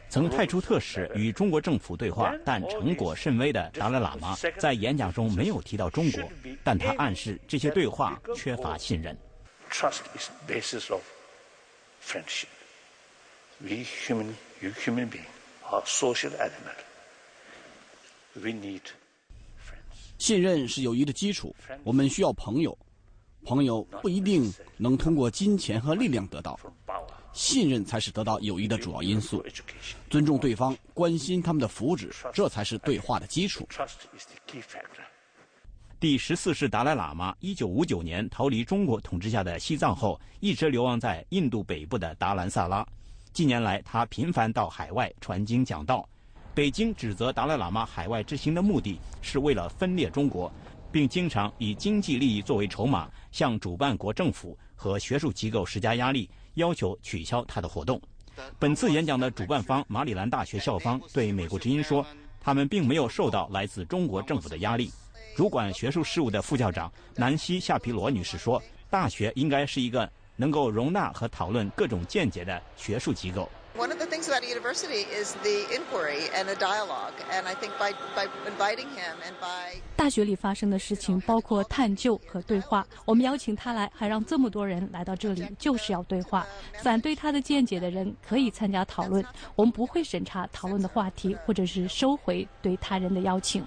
[0.09, 6.29] 曾派出特使与中国政府对话，但成果甚微的达赖喇嘛在演讲中没有提到中国，
[6.65, 9.17] 但他暗示这些对话缺乏信任。
[9.71, 11.01] Trust is basis of
[12.05, 12.49] friendship.
[13.61, 15.29] We human, you human being,
[15.71, 16.75] are social animal.
[18.35, 18.81] We need.
[20.21, 22.77] 信任是友谊的基础，我们需要朋友。
[23.47, 26.61] 朋友不一定能通过金钱和力量得到，
[27.33, 29.43] 信任才是得到友谊的主要因素。
[30.11, 33.67] 尊重对方，关心他们的福祉，这才是对话的基础。
[35.99, 42.87] 第十四世达赖喇嘛一九五九年逃离中国统治下的西藏后，一直流亡在印度北部的达兰萨拉。
[43.33, 46.07] 近年来，他频繁到海外传经讲道。
[46.61, 50.53] 北京指责达赖喇嘛海外之行的目的是为了分裂中国，
[50.93, 57.99] 并经常以经济利益作为筹码，向主办国政府和学术机构施加压力，要求取消他的活动。
[58.59, 62.07] 本次演讲的主办方马里兰大学校方对美国之音说，
[62.43, 64.93] 他们并没有受到来自中国政府的压力。
[65.35, 70.07] 主管学术事务的副校长南希夏皮罗女士说，大学应该是一个
[70.37, 73.49] 能够容纳和讨论各种见解的学术机构。
[73.81, 77.73] One of the things about a university is the inquiry and a dialogue, and I think
[77.79, 82.87] by by inviting him and by 大学里发生的事情包括探究和对话。
[83.07, 86.47] 我们邀请他来，还让这么多人来到这里，就是要对话。
[86.83, 89.25] 反对他的见解的人可以参加讨论，
[89.57, 93.65] 我们不会审查讨论的话题，或者是收回对他人的邀请。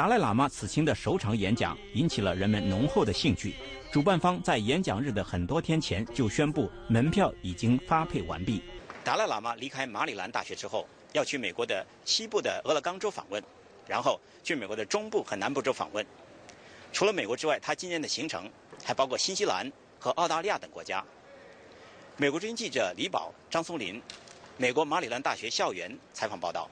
[0.00, 3.54] 达赖喇嘛此行的首场演讲引起了人们浓厚的兴趣。
[3.92, 8.62] 主办方在演讲日的很多天前就宣布门票已经发配完毕。
[9.04, 13.44] 达赖喇嘛离开马里兰大学之后，要去美国的西部的俄勒冈州访问，
[13.86, 16.06] 然后去美国的中部和南部州访问。
[16.94, 18.50] 除了美国之外，他今年的行程
[18.82, 21.04] 还包括新西兰和澳大利亚等国家。
[22.16, 24.00] 美国之音记者李宝、张松林，
[24.56, 26.70] 美国马里兰大学校园采访报道。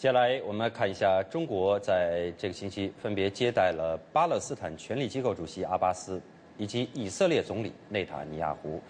[0.00, 6.18] 接下来，我们来看一下中国在这个星期分别接待了巴勒斯坦权力机构主席阿巴斯
[6.56, 8.80] 以及以色列总理内塔尼亚胡。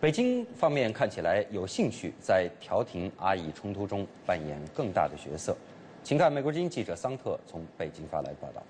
[0.00, 5.56] 北京方面看起来有兴趣在调停阿以冲突中扮演更大的角色。
[6.04, 8.62] 请看美国之音记者桑特从北京发来的报道。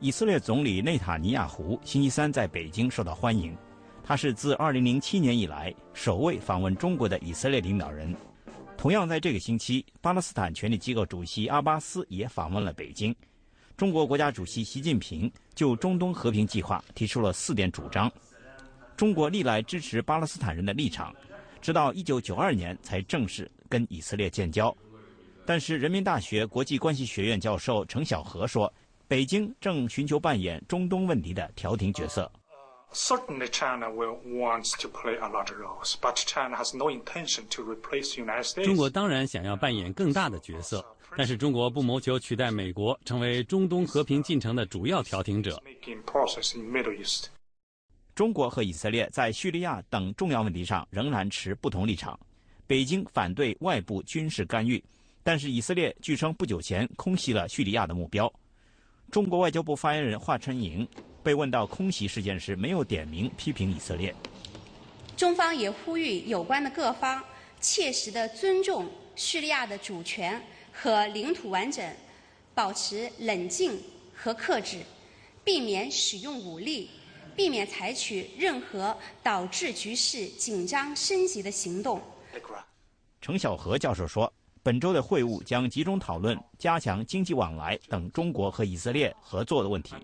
[0.00, 3.56] 以色列总理内塔尼亚胡星期三在北京受到欢迎，
[4.02, 8.12] 他是自2007年以来首位访问中国的以色列领导人。
[8.76, 13.14] 同样在这个星期，巴勒斯坦权力机构主席阿巴斯也访问了北京。
[13.76, 18.10] 中国国家主席习近平就中东和平计划提出了四点主张。
[18.96, 21.14] 中国历来支持巴勒斯坦人的立场，
[21.60, 24.74] 直到1992年才正式跟以色列建交。
[25.44, 28.72] 但是，人民大学国际关系学院教授程晓和说，
[29.08, 32.30] 北京正寻求扮演中东问题的调停角色。
[32.92, 38.16] Certainly, China will want to play a larger role, but China has no intention to replace
[38.16, 38.64] United States.
[38.64, 40.84] 中国当然想要扮演更大的角色。
[41.16, 45.62] 但是中国不谋求取代美国成为中东和平进程的主要调停者。
[48.14, 52.18] 中国和以色列在叙利亚等重要问题上仍然持不同立场。
[52.66, 54.82] 北京反对外部军事干预，
[55.22, 58.30] 但是以色列据称不久前空袭了叙利亚的目标。
[59.10, 60.86] 中国外交部发言人华春莹
[61.26, 64.14] 被问到空袭事件时，没有点名批评以色列。
[65.16, 67.20] 中方也呼吁有关的各方
[67.60, 70.40] 切实的尊重叙利亚的主权。
[70.78, 71.82] 和领土完整，
[72.54, 73.82] 保持冷静
[74.14, 74.82] 和克制，
[75.42, 76.90] 避免使用武力，
[77.34, 81.98] 避免采取任何导致局势紧张升级的行动。
[83.22, 84.30] 程晓和教授说，
[84.66, 89.94] 本周的会晤将集中讨论加强经济往来等中国和以色列合作的问题。
[89.94, 90.02] the.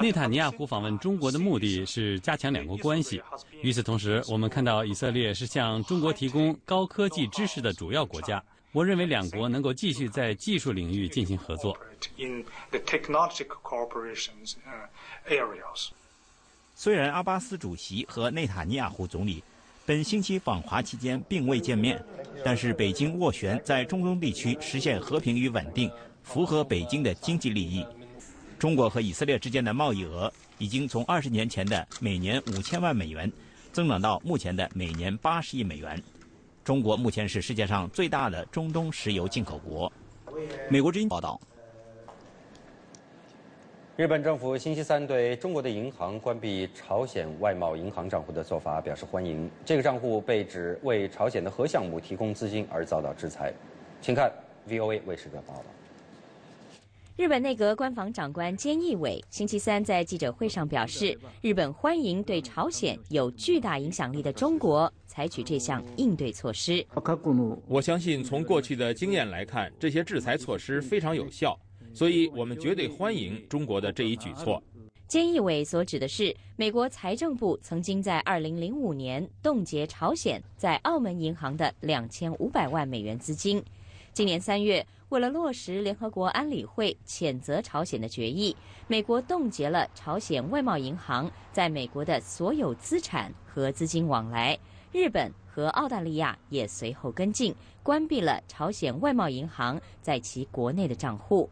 [0.00, 3.22] 内塔尼亚胡访问中国的目的是加强两国关系。
[3.62, 8.42] 与此同时，我们看到以色列是向中国提供高科技知识的主要国家。
[8.72, 11.74] 我认为两国能够继续在技术领域进行合作。
[16.74, 19.42] 虽然阿巴斯主席和内塔尼亚胡总理。
[19.84, 21.98] 本星期访华期间并未见面，
[22.44, 25.90] 但是北京斡旋在中东地区实现和平与稳定，
[26.22, 27.82] 符合北京的经济利益。
[28.58, 33.32] 中国和以色列之间的贸易额已经从二十年前的每年五千万美元，
[33.72, 36.02] 增长到目前的每年八十亿美元。
[36.62, 39.90] 中国目前是世界上最大的中东石油进口国。
[40.68, 41.40] 美国之音报道。
[43.98, 49.50] 日本政府星期三对中国的银行关闭朝鲜外贸银行账户的做法表示欢迎。
[49.64, 53.52] 这个账户被指为朝鲜的核项目提供资金而遭到制裁。
[54.00, 54.32] 请看
[54.68, 55.64] VOA 卫视的报道。
[57.16, 66.86] 日本内阁官房长官菅义伟星期三在记者会上表示，日本欢迎对朝鲜有巨大影响力的中国采取这项应对措施。
[67.66, 71.58] 我相信从过去的经验来看，这些制裁措施非常有效。
[71.98, 74.62] 所以我们绝对欢迎中国的这一举措。
[75.08, 83.60] 菅义伟所指的是，美国财政部曾经在2005年冻结朝鲜在澳门银行的2500万美元资金。
[84.12, 88.54] 今年3月，为了落实联合国安理会谴责朝鲜的决议，
[88.86, 94.56] 美国冻结了朝鲜外贸银行在美国的所有资产和资金往来。
[94.92, 97.52] 日本和澳大利亚也随后跟进，
[97.82, 101.50] 关闭了朝鲜外贸银行在其国内的账户。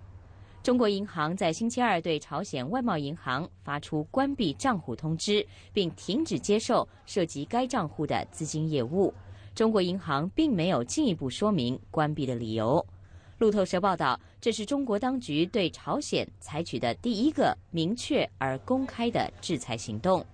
[0.67, 9.15] 中国银行在星期二对朝鲜外贸银行发出关闭账户通知，并停止接受涉及该账户的资金业务。
[9.55, 12.85] 中国银行并没有进一步说明关闭的理由。
[13.39, 20.27] 路透社报道，这是中国当局对朝鲜采取的第一个明确而公开的制裁行动。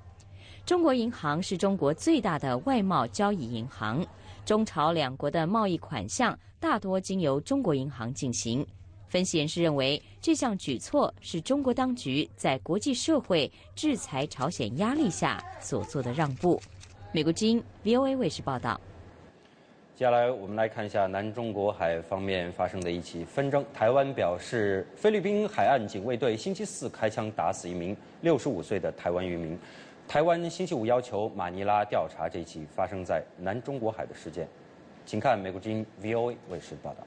[0.64, 4.02] 中国银行是中国最大的外贸交易银行，
[4.46, 8.66] 中朝两国的贸易款项大多经由中国银行进行。
[9.12, 16.58] 分析人士认为，这项举措是中国当局在国际社会制裁朝鲜压力下所做的让步。
[17.12, 18.80] 美国之音 VOA 卫视报道。
[19.94, 23.62] 接下来，我们来看一下南中国海方面发生的一起纷争。
[23.74, 29.58] 台湾表示，菲律宾海岸警卫队星期四开枪打死一名65岁的台湾渔民。
[30.08, 34.48] 台湾星期五要求马尼拉调查这起发生在南中国海的事件。
[35.04, 37.06] 请看美国之音 VOA 卫视报道。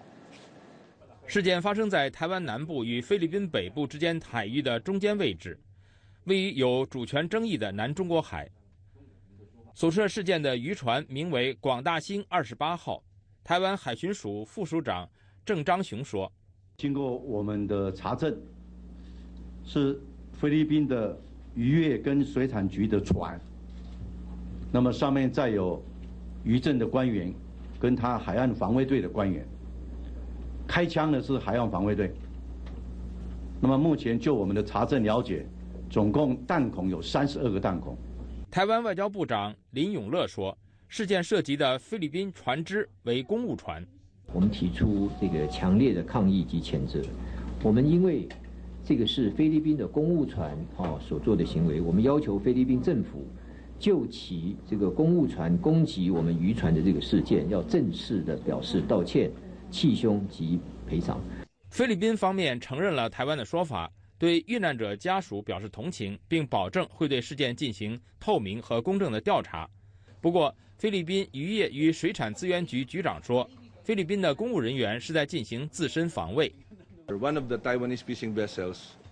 [1.27, 5.59] 事件发生在台湾南部与菲律宾北部之间海域的中间位置，
[6.25, 8.49] 位于有主权争议的南中国海。
[9.73, 13.03] 所涉事件的渔船名为“广大兴二十八号”。
[13.43, 15.07] 台湾海巡署副署长
[15.43, 16.31] 郑章雄说
[16.77, 18.35] ：“经过我们的查证，
[19.65, 19.99] 是
[20.33, 21.19] 菲律宾的
[21.55, 23.39] 渔业跟水产局的船。
[24.71, 25.83] 那么上面载有
[26.43, 27.33] 渔政的官员，
[27.79, 29.45] 跟他海岸防卫队的官员。”
[30.67, 32.11] 开枪的是海岸防卫队。
[33.61, 35.45] 那么目前就我们的查证了解，
[35.89, 37.95] 总共弹孔有三十二个弹孔。
[38.51, 43.85] 台湾外交部长林永乐说，事件涉及的菲律宾船只为公务船。
[44.33, 47.01] 我们提出这个强烈的抗议及谴责。
[47.63, 48.27] 我们因为
[48.83, 53.25] 这个是菲律宾的公务船哦所做的行为，我们要求菲律宾政府
[53.79, 59.31] 就其这个公务船攻击我们渔船的这个事件，要正式的表示道歉、
[59.71, 61.21] 气胸及赔偿。
[61.69, 69.69] 菲律宾方面承认了台湾的说法，对遇难者家属表示同情，并保证会对事件进行透明和公正的调查。
[70.21, 73.49] 不过，菲律宾渔业与水产资源局局长说，
[73.83, 76.51] 菲律宾的公务人员是在进行自身防卫。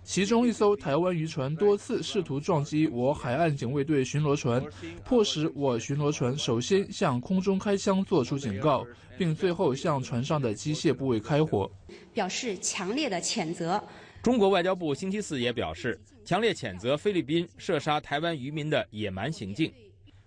[0.04, 4.62] 其中一艘台湾渔船多次试图撞击我海岸警卫队巡逻船，
[5.02, 8.86] 迫使我巡逻船首先向空中开枪作出警告，
[9.16, 11.70] 并最后向船上的机械部位开火，
[12.12, 13.82] 表示强烈的谴责。
[14.22, 19.72] 中国外交部星期四也表示，强烈谴责菲律宾射杀台湾渔民的野蛮行径。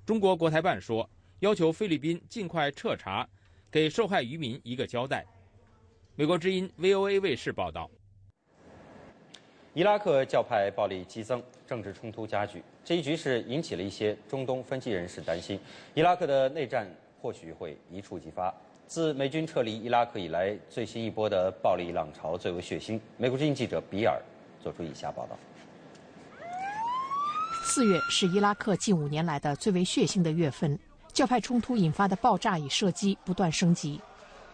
[0.08, 1.08] 中国国台办说，
[1.42, 3.28] 要求菲律宾尽快彻查，
[3.72, 5.24] 给受害渔民一个交代。
[6.16, 7.90] 美国之音 VOA 卫视报道。
[9.78, 12.64] 伊拉克教派暴力激增，政治冲突加剧。
[12.84, 15.60] 这一局势引起了一些中东分析人士担心，
[15.94, 16.90] 伊拉克的内战
[17.22, 18.52] 或许会一触即发。
[18.88, 23.00] 自美军撤离伊拉克以来，最新一波的暴力浪潮最为血腥。
[23.18, 24.20] 美国之音记者比尔
[24.64, 25.38] 做出以下报道：
[27.64, 30.80] 四月是伊拉克近五年来的最为血腥的月份，
[31.14, 34.02] 教派冲突引发的爆炸与射击不断升级。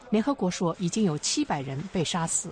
[0.09, 2.49] 联合国说，已经有七百人被杀死。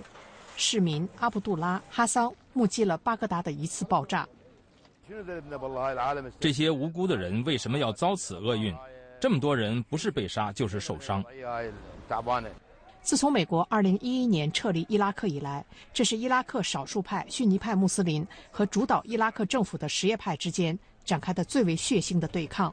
[0.56, 4.28] 市民阿卜杜拉·哈桑目击了巴格达的一次爆炸。
[6.38, 8.74] 这些无辜的人为什么要遭此厄运？
[9.20, 11.24] 这么多人不是被杀就是受伤。
[13.02, 22.72] 自从美国2011年撤离伊拉克以来，这是伊拉克少数派逊尼派穆斯林和主导伊拉克政府的什叶派之间展开的最为血腥的对抗。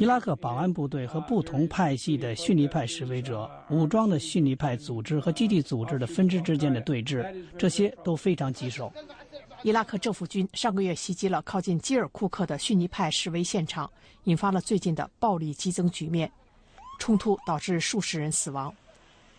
[0.00, 7.26] 伊拉克保安部队和不同派系的逊尼派示威者、武装的逊尼派组织和基地组织的分支之间的对峙，
[7.58, 8.92] 这些都非常棘手。
[9.62, 13.90] 伊拉克政府军上个月袭击了靠近基尔库克的逊尼派示威现场，
[14.24, 16.30] 引发了最近的暴力激增局面。
[16.98, 18.72] 冲突导致数十人死亡。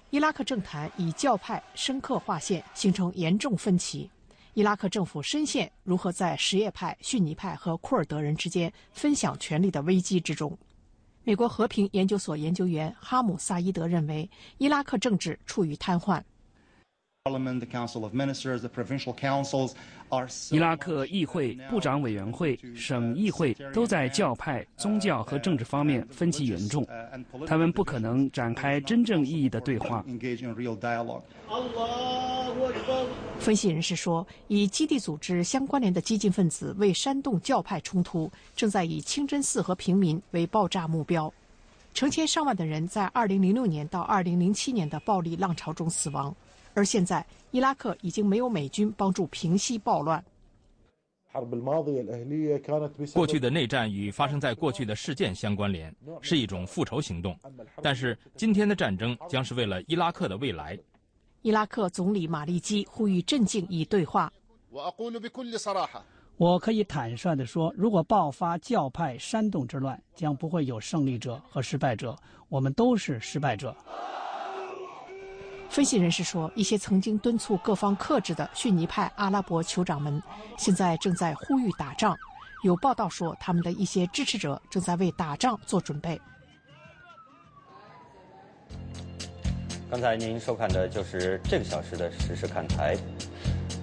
[0.10, 4.10] 伊拉克政坛以教派深刻划线，形成严重分歧。
[4.56, 10.57] 伊拉克政府深陷如何在什叶派、逊尼派和库尔德人之间分享权力的危机之中。
[11.26, 16.23] 美国和平研究所研究员哈姆萨伊德认为，伊拉克政治处于瘫痪。
[20.52, 26.85] 伊拉克议会、部长委员会、省议会都在教派、宗教和政治方面分歧严重，
[27.47, 30.06] 他们不可能展开真正意义的对话。
[33.39, 41.34] 分析人士说，以基地组织相关联的激进分子为煽动教派冲突，正在以清真寺和平民为爆炸目标。
[41.95, 46.35] 成千上万的人在2006年到2007年的暴力浪潮中死亡。
[46.76, 50.23] 而现在，伊拉克已经没有美军帮助平息暴乱。
[53.14, 57.38] 过去的内战与发生在过去的事件相关联，是一种复仇行动。
[57.81, 60.77] 但是，今天的战争将是为了伊拉克的未来。
[61.41, 64.31] 伊拉克总理马利基呼吁镇静以对话。
[66.38, 72.18] 我可以坦率地说，如果爆发教派煽动之乱，将不会有胜利者和失败者，
[72.49, 73.76] 我们都是失败者。
[75.76, 80.23] 分析人士说，一些曾经敦促各方克制的逊尼派阿拉伯酋长们，
[80.57, 82.15] 现在正在呼吁打仗。
[82.64, 86.18] 有报道说，他们的一些支持者正在为打仗做准备。
[89.91, 92.95] 刚才您收看的就是这个小时的实时看台。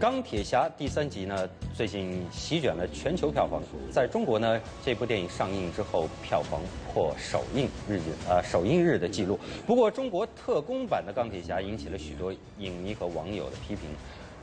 [0.03, 3.63] 钢铁侠第三集呢，最近席卷了全球票房。
[3.93, 6.61] 在中国呢，这部电影上映之后，票房
[6.93, 9.39] 破首映日呃首映日的记录。
[9.65, 13.89] 不过，中国特工版的钢铁侠引起了许多影迷和网友的批评。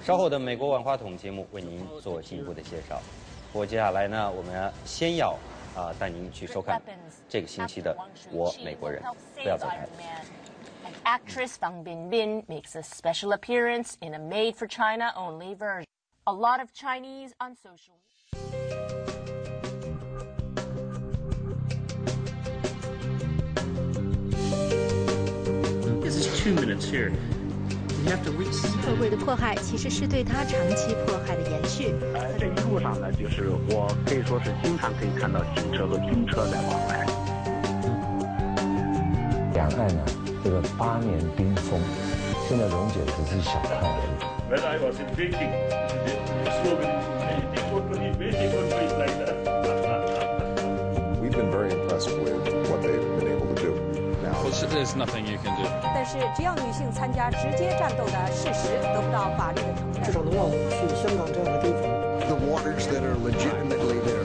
[0.02, 2.98] 稍后的美国万花筒节目为您做进一步的介绍。
[3.52, 5.38] 不过接下来呢，我们先要
[5.76, 6.81] 啊带您去收看
[7.27, 7.94] 这个星期的
[8.31, 9.02] 《我美国人》，
[9.44, 9.86] 不要走开。
[11.05, 15.86] actress Fang Bingbing makes a special appearance in a made for China only version.
[16.27, 17.94] A lot of Chinese on social
[26.01, 27.12] This is two minutes here.
[28.05, 28.52] You have to reach.
[28.82, 31.94] 社会的迫害其实是对他长期迫害的延续。
[32.15, 37.06] 呃，这一路上呢，就是我可以说是经常可以看到警车和军车在往来。
[39.55, 40.05] 两岸呢？
[40.43, 41.81] 这个八年冰封，
[42.48, 44.12] 现在溶解只是小看而已。
[44.51, 45.52] When I was in Beijing,
[51.20, 52.36] We've been very impressed with
[52.69, 53.73] what they've been able to do.
[54.23, 54.36] Now,
[55.82, 61.82] 但是，只要女性参加直接战斗的事实得不到法律的承认，至少能让我们去香港这样的地方。
[62.28, 64.18] The waters that are legitimately theirs.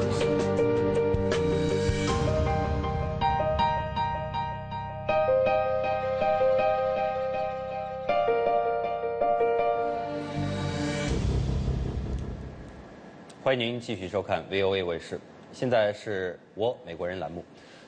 [13.55, 15.17] 欢迎您继续收看 VOA 卫视。
[15.53, 17.45] 现在是我美国人栏目。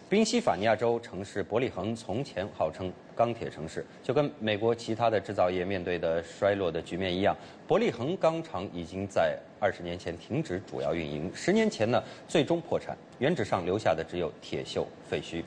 [0.08, 7.36] 宾夕法尼亚州城市伯利恒从前号称钢铁城市，就跟美国其他的制造业面对的衰落的局面一样，
[7.66, 15.42] 伯利恒钢厂已经在二十年前停止主要运营，十年前呢最终破产，原址上留下的只有铁锈废墟。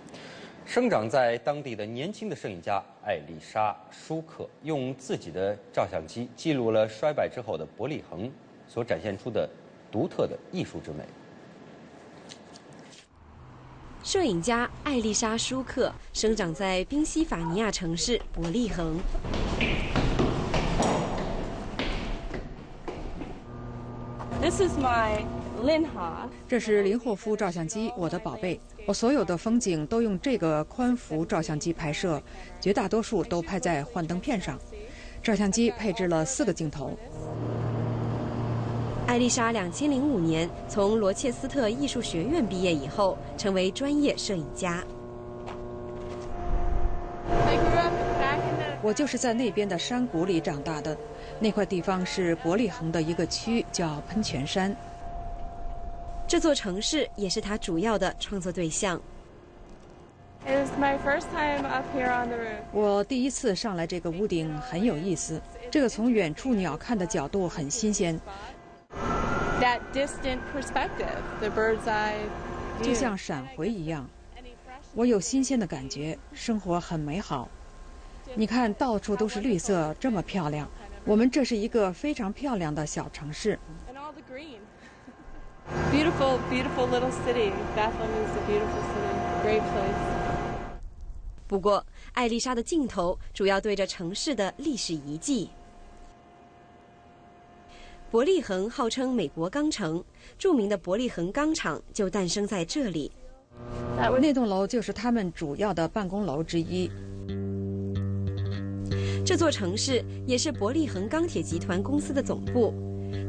[0.66, 8.30] 生长在当地的年轻的摄影家艾丽莎·舒克，用自己的照相机记录了衰败之后的伯利恒
[8.68, 9.50] 所展现出的
[9.92, 11.04] 独特的艺术之美。
[14.04, 19.00] 摄影家艾丽莎·舒克生长在宾夕法尼亚城市伯利恒。
[24.42, 25.24] This is my
[25.62, 26.28] Linha。
[26.48, 28.60] 这是林霍夫照相机，我的宝贝。
[28.88, 32.20] 我所有的风景都用这个宽幅照相机拍摄，
[32.60, 34.58] 绝大多数都拍在幻灯片上。
[35.22, 36.98] 照相机配置了四个镜头。
[39.10, 44.84] 艾丽莎两千零五年从罗切斯特艺术学院毕业以后，成为专业摄影家。
[48.84, 50.96] 我就是在那边的山谷里长大的，
[51.40, 54.76] 那块地方是伯利恒的一个区，叫喷泉山。
[56.28, 59.02] 这座城市也是他主要的创作对象。
[62.72, 65.42] 我第一次上来这个屋顶，很有意思。
[65.72, 68.18] 这个从远处鸟看的角度很新鲜。
[69.94, 72.22] distant perspective the birds eye
[72.82, 74.08] 就像闪回一样。
[74.94, 77.50] 我有新鲜的感觉生活很美好。
[78.36, 80.70] 你看到处都是绿色这么漂亮。
[81.04, 83.60] 我们这是一个非常漂亮的小城市。
[85.92, 87.52] Beautiful beautiful little city.
[91.48, 95.50] 不过艾丽莎的镜头主要对着城市的历史遗迹。
[98.12, 100.04] 伯利恒号称美国钢城，
[100.36, 103.12] 著名的伯利恒钢厂就诞生在这里。
[104.20, 106.90] 那栋楼就是他们主要的办公楼之一。
[109.24, 112.74] 这座城市也是伯利恒钢铁集团公司的总部，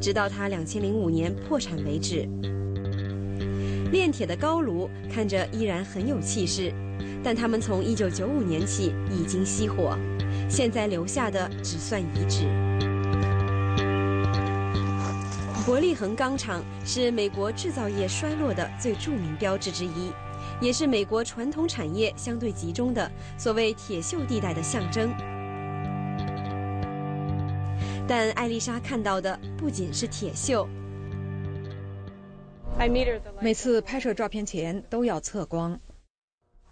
[0.01, 2.27] 直到它2005年破产为止。
[3.93, 6.73] 炼铁的高炉看着依然很有气势，
[7.23, 9.94] 但他们从一九九五年起已经熄火，
[10.48, 12.47] 现在留下的只算遗址。
[15.70, 20.10] 伯利恒钢厂是美国制造业衰落的最著名标志之一，
[20.60, 25.14] 也是美国传统产业相对集中的所谓“铁锈地带”的象征。
[28.09, 30.66] 但艾丽莎看到的不仅是铁锈。
[33.40, 35.78] 每次拍摄照片前都要测光，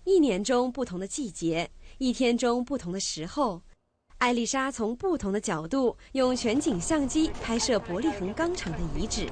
[0.03, 3.63] 一年中不同的季节，一天中不同的时候。
[4.19, 9.29] 艾丽莎从不同的角度用全景相机拍摄伯利恒钢厂的遗址。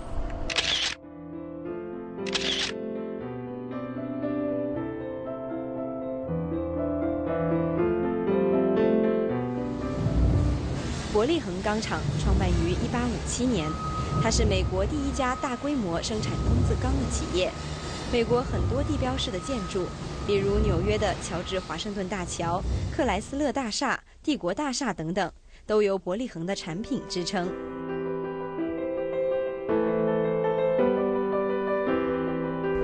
[11.12, 12.72] 伯利恒钢厂创办于
[13.28, 13.68] 1857年，
[14.22, 17.50] 它是美国第一家大规模生产工字钢的企业。
[18.12, 19.86] 美国很多地标式的建筑，
[20.28, 22.62] 比如纽约的乔治华盛顿大桥、
[22.96, 24.00] 克莱斯勒大厦。
[24.26, 25.32] 帝国大厦等等，
[25.68, 27.46] 都由伯利恒的产品支撑。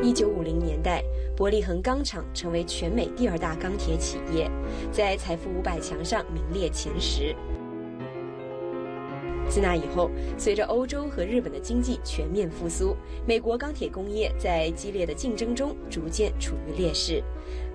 [0.01, 1.02] 一九五零年代，
[1.36, 4.48] 伯利恒钢厂成为全美第二大钢铁企业，
[4.93, 7.35] 在财富五百强上名列前十。
[9.52, 12.96] 自那以后，随着欧洲和日本的经济全面复苏，
[13.26, 17.22] 美国钢铁工业在激烈的竞争中逐渐处于劣势。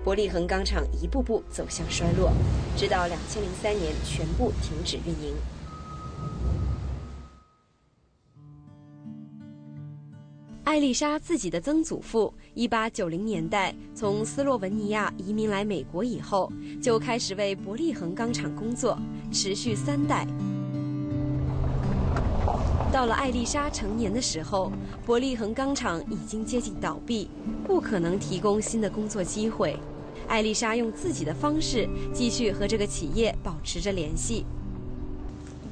[0.02, 2.32] 伯利恒钢厂一步步走向衰落，
[2.76, 5.36] 直到两千零三年全部停止运营。
[10.64, 16.52] 艾丽莎自己的曾祖父，一八九零年代从斯洛文尼亚移民来美国以后，
[16.82, 18.98] 就开始为伯利恒钢厂工作，
[19.30, 20.26] 持续三代。
[22.90, 24.72] 到了艾丽莎成年的时候，
[25.04, 27.28] 伯利恒钢厂已经接近倒闭，
[27.66, 29.76] 不可能提供新的工作机会。
[30.26, 34.46] 艾丽莎用自己的方式继续和这个企业保持着联系。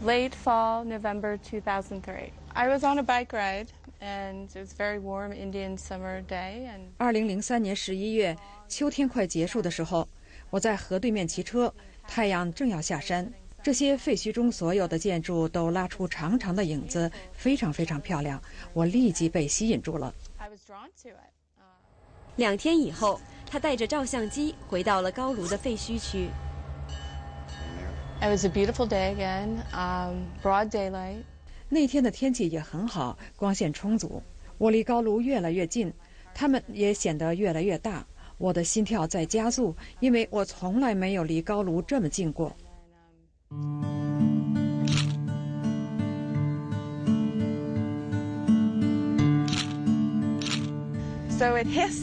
[0.05, 2.31] Late fall, November 2003.
[2.53, 3.69] I was on a bike ride,
[4.01, 6.69] and it was very warm Indian summer day.
[6.69, 8.37] And 二零零三年十一月，
[8.69, 10.07] 秋天快结束的时候，
[10.51, 11.73] 我在河对面骑车，
[12.07, 13.33] 太阳正要下山。
[13.67, 18.41] 这些废墟中所有的建筑都拉出长长的影子，非常非常漂亮。
[18.73, 20.15] 我立即被吸引住了。
[22.37, 26.29] 两天以后，他带着照相机回到了高卢的废墟区。
[28.21, 30.15] It was a beautiful day again, um,
[30.45, 31.25] broad daylight.
[31.69, 34.23] 那天的天气也很好，光线充足。
[34.59, 35.93] 我离高卢越来越近，
[36.33, 38.07] 它们也显得越来越大。
[38.39, 42.57] 我的心跳在加速，因为我从来没有离高卢这么近过。
[51.39, 52.03] So it hissed,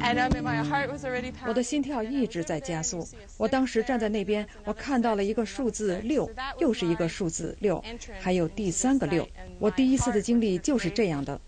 [0.00, 3.06] and my heart was already 我的心跳一直在加速。
[3.36, 6.28] 我当时站在那边，我看到了一个数字六，
[6.58, 7.84] 又是一个数字六，
[8.18, 9.28] 还有第三个六。
[9.58, 11.40] 我第一次的经历就是这样的。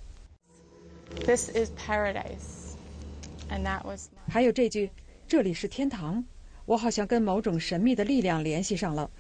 [1.25, 2.77] This is paradise,
[3.51, 4.09] and that was.
[4.29, 4.91] 还有这句
[5.27, 6.25] ：“这里是天堂。”
[6.65, 9.11] 我好像跟某种神秘的力量联系上了，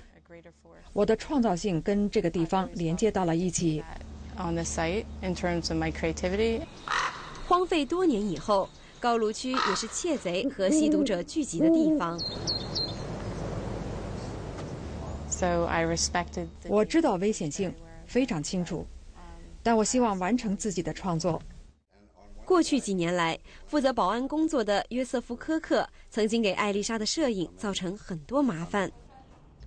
[0.92, 3.82] 我的创造性跟这个地方连接到了一起。
[4.36, 6.62] On the site, in terms of my creativity.
[7.46, 8.68] 荒废多年以后，
[9.00, 12.18] 高卢区也是窃贼和吸毒者聚集的地方。
[15.28, 16.46] So I respected.
[16.68, 17.74] 我知道危险性，
[18.06, 18.86] 非常清楚，
[19.62, 21.42] 但我希望完成自己的创作。
[22.52, 28.92] 过去几年来，负责保安工作的约瑟夫·科克曾经给艾丽莎的摄影造成很多麻烦。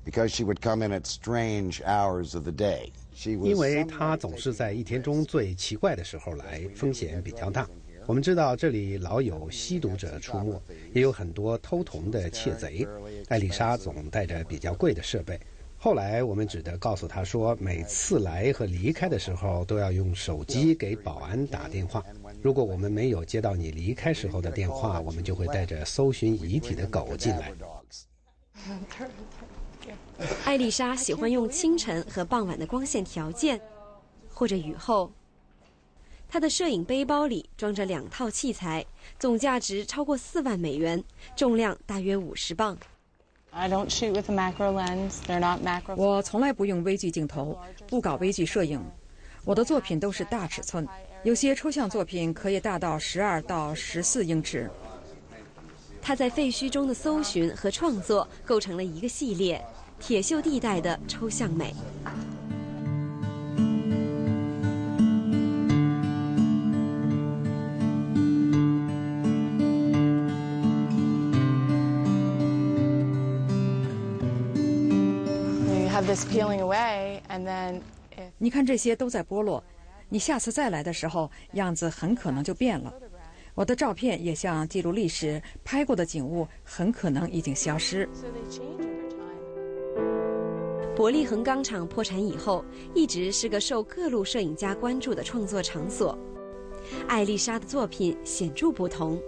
[0.05, 2.91] Because she would come in at strange hours of the day.
[3.15, 7.67] She was 因为她总是在一天中最奇怪的时候来，风险比较大。
[8.05, 10.61] 我们知道这里老有吸毒者出没，
[10.93, 12.87] 也有很多偷铜的窃贼。
[13.29, 15.39] 艾丽莎总带着比较贵的设备。
[15.77, 22.03] 后来我们只得告诉她说，每次来和离开的时候都要用手机给保安打电话。
[22.45, 27.51] 如果我们没有接到你离开时候的电话，我们就会带着搜寻遗体的狗进来。
[30.45, 33.59] 艾丽莎喜欢用清晨和傍晚的光线条件，
[34.31, 35.11] 或者雨后。
[36.29, 38.85] 她的摄影背包里装着两套器材，
[39.17, 41.03] 总价值超过四万美元，
[41.35, 42.77] 重量大约五十磅。
[43.49, 45.13] I don't shoot with a macro lens.
[45.25, 45.95] They're not macro.
[45.95, 48.79] 我从来不用微距镜头，不搞微距摄影。
[49.43, 50.87] 我的作品都是大尺寸，
[51.25, 54.69] 有些抽象作品可以大到十二到十四英尺。
[55.99, 59.59] 他在废墟中的搜寻和创作构成了一个系列——
[59.99, 61.73] 铁锈地带的抽象美。
[78.37, 79.63] 你看这些都在剥落，
[80.15, 82.93] 你下次再来的时候，样子很可能就变了。
[83.53, 88.07] 我的照片也像记录历史，拍过的景物很可能已经消失。
[90.95, 92.63] 伯利恒钢厂破产以后，
[92.93, 96.17] 一直是个受各路摄影家关注的创作场所。
[97.09, 99.21] 艾丽莎的作品显著不同。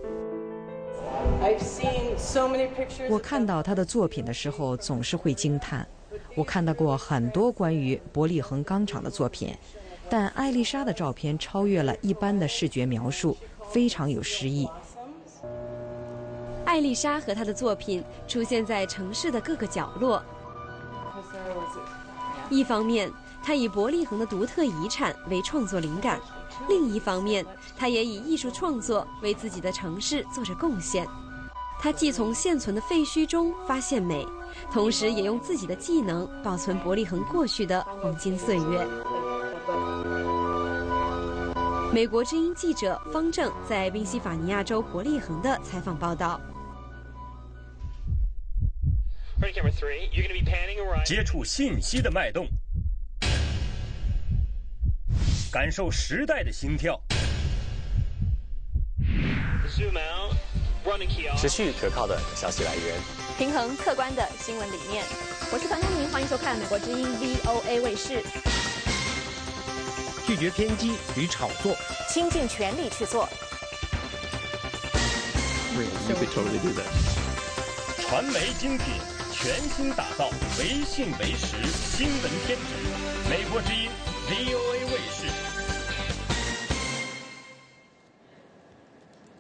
[3.10, 5.86] 我看到她的作品的时候，总是会惊叹。
[6.34, 9.54] 我看到过很多关于伯利恒钢厂的作品，
[10.10, 13.36] 但艾丽莎的照片超越了一般的视觉描述，
[13.70, 14.68] 非常有诗意。
[16.66, 20.22] 艾丽莎和她的作品出现在城市的各个角落。
[22.50, 23.12] 一方面，
[23.44, 26.18] 她以伯利恒的独特遗产为创作灵感；
[26.70, 27.46] 另一方面，
[27.78, 31.06] 她也以艺术创作为自己的城市做着贡献。
[31.80, 34.26] 她既从现存的废墟中发现美，
[34.72, 38.88] 同时也用自己的技能保存伯利恒过去的黄金岁月。
[41.94, 46.40] 美国之音记者方正在宾夕法尼亚州伯利恒的采访报道。
[51.06, 52.48] 接触信息的脉动，
[55.52, 57.00] 感受时代的心跳。
[61.38, 63.00] 持续可靠的消息来源，
[63.38, 65.04] 平衡客观的新闻理念。
[65.52, 68.22] 我是团东明，欢迎收看美国之音 VOA 卫视。
[70.28, 71.74] 拒绝偏激与炒作，
[72.10, 73.26] 倾尽全力去做。
[78.02, 78.88] 传媒精品，
[79.32, 80.30] 全新打造，
[80.60, 82.66] 唯信唯实，新闻天职。
[83.30, 83.90] 美国之音
[84.28, 85.28] VOA 卫视。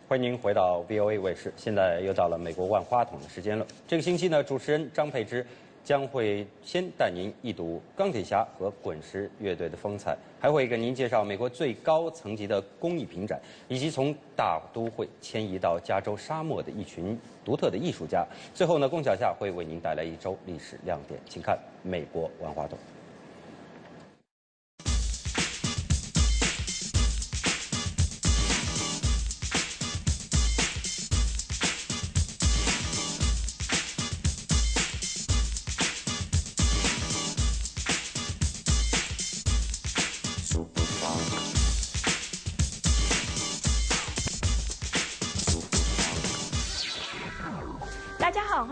[0.07, 3.67] 欢迎您回到 VOA 卫视，现在又到了美国万花筒的时间了。
[3.85, 5.45] 这个星期呢，主持人张佩芝
[5.87, 13.39] 将会先带您一睹钢铁侠和滚石乐队的风采，还会给您介绍美国最高层级的工艺品展，
[13.69, 18.27] 以及从大都会迁移到加州沙漠的一群独特的艺术家。
[18.53, 22.77] 最后呢，龚小夏会为您带来一周历史亮点，请看美国万花筒。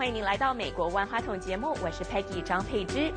[0.06, 3.12] 欢迎您来到美国万花筒节目，我是 Peggy 张佩芝。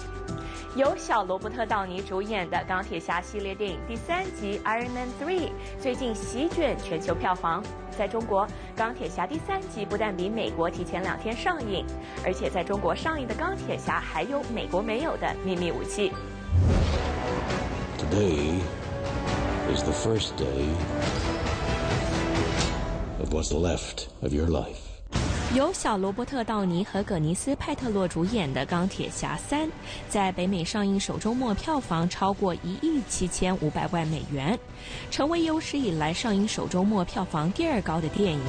[0.75, 5.49] 由小罗伯特·道尼主演的《钢铁侠》系列电影第三集《Iron Man Three》
[5.79, 7.63] 最近席卷全球票房。
[7.95, 8.43] 在中国，
[8.75, 11.85] 《钢铁侠》第三集不但比美国提前两天上映，
[12.25, 16.11] 而且在中国上映的钢铁侠还有美国没有的秘密武器。
[17.99, 18.61] Today
[19.71, 20.65] is the first day
[23.19, 24.98] of what's left of your life.
[25.55, 29.67] 由小罗伯特·道尼和葛尼斯·派特洛主演的《钢铁侠三》
[30.07, 34.57] 在北美上映首周末票房超过一亿七千五百万美元，
[35.09, 38.39] 成为有史以来上映首周末票房第二高的电影。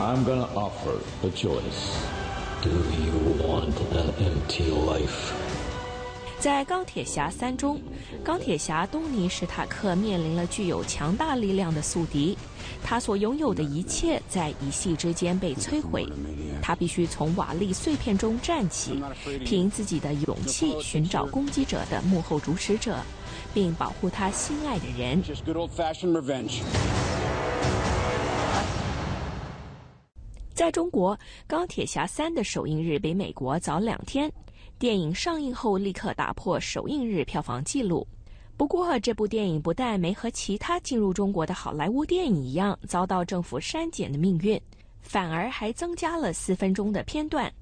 [0.00, 1.94] I'm gonna offer a choice.
[2.60, 5.32] Do you want an empty life?
[6.40, 7.78] 在《钢铁侠三》中，
[8.24, 12.34] 钢铁侠东尼·史塔克面临了具有强大力量的宿敌，
[12.82, 16.06] 他所拥有的一切在一夕之间被摧毁，
[16.62, 19.02] 他必须从瓦砾碎片中站起，
[19.44, 22.96] 凭自己的勇气寻找攻击者的幕后主使者，
[23.52, 25.22] 并保护他心爱的人。
[30.54, 31.14] 在中国，
[31.46, 34.32] 《钢铁侠三》的首映日比美国早两天。
[34.80, 38.06] 电影上映后立刻打破首映日票房纪录。
[38.56, 44.58] 不过，这部电影不但没和其他进入中国的好莱坞电影一样遭到政府删减的命运，
[45.02, 47.52] 反而还增加了四分钟的片段。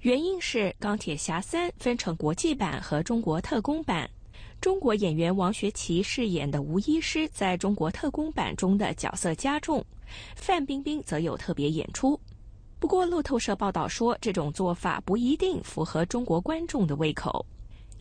[0.00, 4.10] 原因是《钢铁侠三》分成国际版和中国特工版。
[4.60, 9.84] 中国演员王学圻饰演的吴医师在中国特工版中的角色加重，
[10.34, 12.18] 范冰冰则有特别演出。
[12.80, 17.44] 不过，路透社报道说，这种做法不一定符合中国观众的胃口。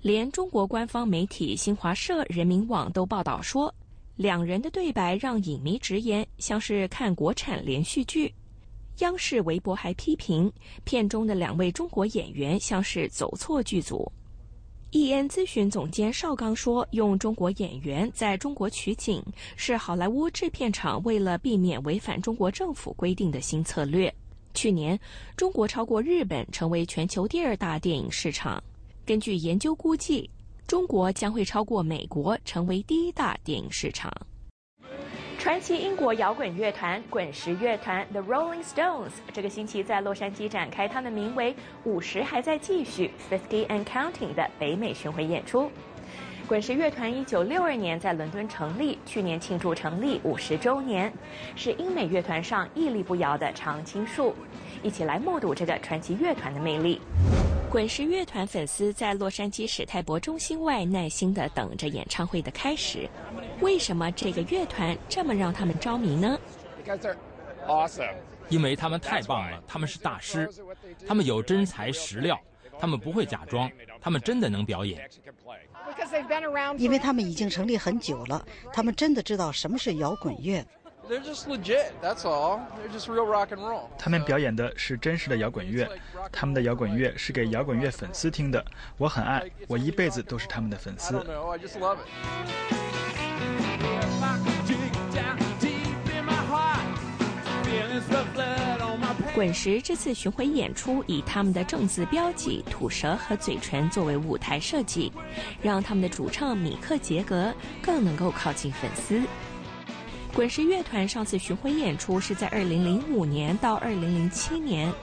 [0.04, 3.74] 连中国官方媒体新华社、人民网都报道说，
[4.16, 8.34] 两人的对白让影迷直言像是看国产连续剧。
[9.00, 10.52] 央视微博还批评
[10.84, 14.12] 片中的两位中国演员像是走错剧组。
[14.92, 19.24] 易安咨询总监邵刚说：“用中国演员在中国取景，
[19.56, 24.14] 是好莱坞制片厂为了避免违反中国政府规定的新策略。”
[24.58, 25.00] 去年，
[25.36, 28.62] 中国超过日本成为全球第二大电影市场。
[29.06, 30.28] 根据研究估计，
[30.66, 34.12] 中国将会超过美国成为第一大电影市场。
[35.38, 41.56] 传奇英国摇滚乐团滚石乐团 The Rolling Stones 这个星期在洛杉矶展开他们名为
[41.86, 45.70] “五十还在继续 ”（Fifty and Counting） 的北美巡回演出。
[46.48, 51.12] 滚石乐团一九六二年在伦敦成立，去年庆祝成立五十周年，
[51.58, 54.34] 是英美乐团上屹立不摇的常青树。
[54.84, 57.02] 一起来目睹这个传奇乐团的魅力。
[57.70, 63.10] 滚石乐团粉丝在洛杉矶史泰博中心外耐心地等着演唱会的开始。
[63.60, 66.40] 为什么这个乐团这么让他们着迷呢
[67.68, 68.16] ？Awesome，
[68.48, 70.50] 因为他们太棒了，他们是大师，
[71.06, 72.40] 他们有真材实料，
[72.80, 75.10] 他们不会假装，他们真的能表演。
[76.78, 80.66] 因为他们已经成立很久了，他们真的知道什么是摇滚乐。
[83.98, 85.90] 他们表演的是真实的摇滚乐，
[86.32, 88.64] 他们的摇滚乐是给摇滚乐粉丝听的。
[88.98, 91.24] 我很爱，我一辈子都是他们的粉丝。
[99.34, 105.14] 滚石这次巡回演出以他们的正字标记吐舌和嘴唇作为舞台设计，
[105.62, 109.22] 让他们的主唱米克杰格更能够靠近粉丝。
[110.34, 114.94] 滚石乐团上次巡回演出是在2005年到2007年，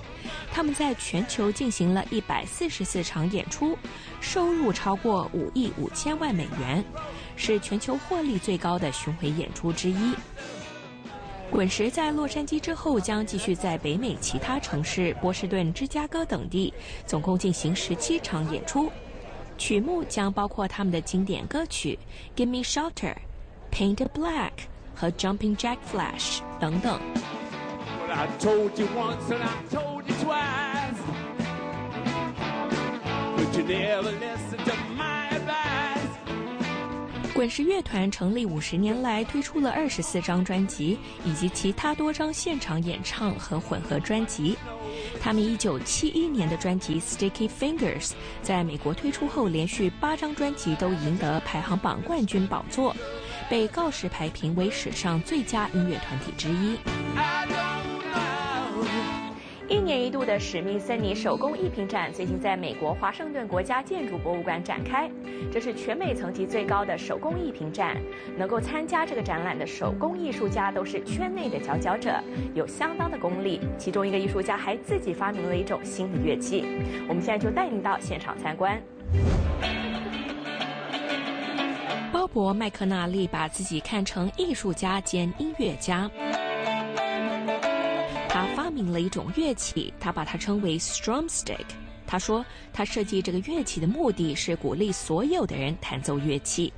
[0.53, 3.77] 他们在全球进行了一百四十四场演出，
[4.21, 6.85] 收入超过五亿五千万美元，
[7.35, 10.15] 是全球获利最高的巡回演出之一。
[11.51, 16.73] 滚石在洛杉矶之后，将继续在北美其他城市、波士顿、芝加哥等地，
[17.07, 18.91] 总共进行十七场演出。
[19.59, 21.99] 曲目将包括他们的经典歌曲
[22.41, 23.15] 《Give Me Shelter》、
[23.73, 24.51] 《Paint Black》
[24.95, 27.01] 和《Jumping Jack Flash》等等。
[37.35, 44.57] 滚石乐团成立五十年来，推出了二十四张专辑，以及其他多张现场演唱和混合专辑。
[45.21, 48.11] 他们一九七一年的专辑《Sticky Fingers》
[48.41, 52.95] 在美国推出后，连续八张专辑都赢得排行榜冠军宝座，
[53.51, 56.79] 被告示牌评为史上最佳音乐团体之一。
[59.67, 65.11] 一年一度的史密森尼手工艺品展最近在美国华盛顿国家建筑博物馆展开，
[65.51, 67.97] 这是全美层级最高的手工艺品展。
[68.37, 72.23] 能够参加这个展览的手工艺术家都是圈内的佼佼者，
[72.55, 73.61] 有相当的功力。
[73.79, 76.65] 其中一个艺术家还自己发明了一种新的乐器。
[77.09, 78.81] 我们现在就带您到现场参观。
[82.25, 86.11] 鲍勃·麦克纳利把自己看成艺术家兼音乐家。
[88.31, 91.67] 他发明了一种乐器，他把它称为 strumstick。
[92.07, 92.43] 他说，
[92.73, 96.73] 他设计这个乐器的目的是鼓励所有的人弹奏乐器。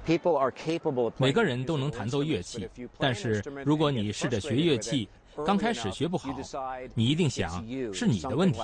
[1.17, 2.69] 每个人都能弹奏乐器，
[2.99, 5.09] 但是如果你试着学乐器，
[5.45, 6.37] 刚开始学不好，
[6.93, 7.65] 你一定想
[7.95, 8.61] 是你的问题，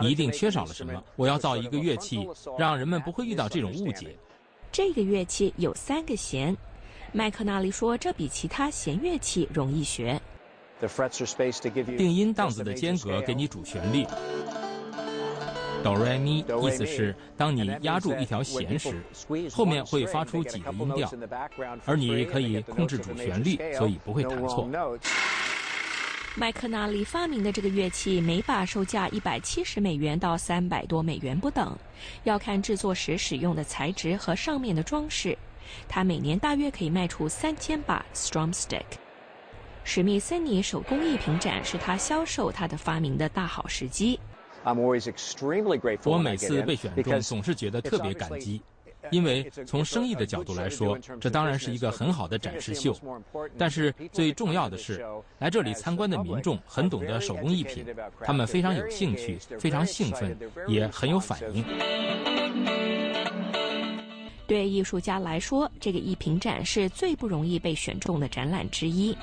[0.00, 1.04] 你一定缺少了什么。
[1.14, 4.16] 我要造一个乐器，让人们不会遇到这种误解。
[4.74, 6.56] 这个乐器有三个弦，
[7.12, 10.20] 麦克纳利说，这比其他弦乐器容易学。
[11.96, 14.04] 定音档子的间隔给你主旋律。
[15.84, 19.00] 哆来咪意思是当你压住一条弦时，
[19.52, 21.08] 后面会发出几个音调，
[21.84, 24.68] 而你可以控制主旋律，所以不会弹错。
[26.36, 31.78] 麦克纳利发明的这个乐器，每把售价一百七十美元到三百多美元不等，
[32.24, 35.38] 要看制作时使用的材质和上面的装饰。
[35.88, 38.82] 他每年大约可以卖出三千把 Strumstick。
[39.84, 44.18] 史密森尼手工艺品展是他销售他的发明的大好时机。
[46.04, 48.60] 我每次被选中，总是觉得特别感激，
[49.10, 52.96] 因为从生意的角度来说，这当然是一个很好的展示秀。
[53.58, 55.04] 但是最重要的是，
[55.38, 57.84] 来这里参观的民众很懂得手工艺品，
[58.22, 60.36] 他们非常有兴趣，非常兴奋，
[60.66, 61.64] 也很有反应。
[64.46, 69.16] 对艺术家来说，这个艺品展是最不容易被选中的展览之一。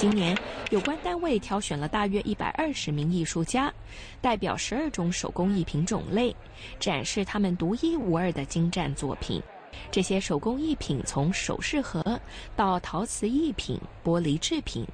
[0.00, 0.34] 今年，
[0.70, 3.70] 有关单位挑选了大约一百二十名艺术家，
[4.18, 6.34] 代表十二种手工艺品种类，
[6.78, 9.42] 展示他们独一无二的精湛作品。
[9.90, 12.18] 这些手工艺品从首饰盒
[12.56, 14.86] 到陶瓷艺品、玻璃制品，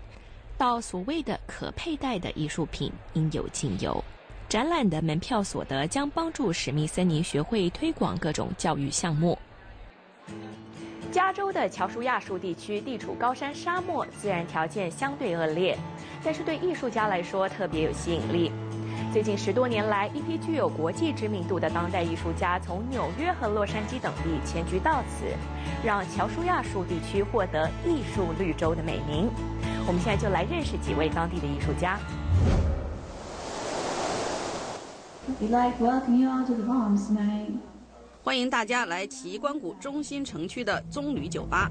[0.58, 4.02] 到所谓的可佩戴的艺术品，应有尽有。
[4.48, 9.38] 展览的门票所得将帮助史密森尼学会推广各种教育项目。
[11.12, 15.76] 加州的乔舒亚树地区地处高山沙漠，自然条件相对恶劣，
[16.22, 18.52] 但是对艺术家来说特别有吸引力。
[19.12, 25.24] 最近十多年来，一批具有国际知名度的当代艺术家从纽约和洛杉矶等地迁居到此，
[25.82, 29.30] 让乔舒亚树地区获得“艺术绿洲”的美名。
[29.86, 31.98] 我们现在就来认识几位当地的艺术家
[35.40, 37.75] you like walking you out of the bombs man。
[38.26, 41.70] 欢迎大家来奇观谷中心城区的棕榈酒吧。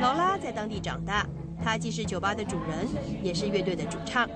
[0.00, 1.26] 劳拉在当地长大，
[1.60, 2.86] 她既是酒吧的主人，
[3.24, 4.30] 也是乐队的主唱。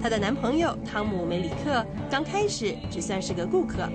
[0.00, 3.88] 她的男朋友汤姆·梅里克刚开始只算是个顾客。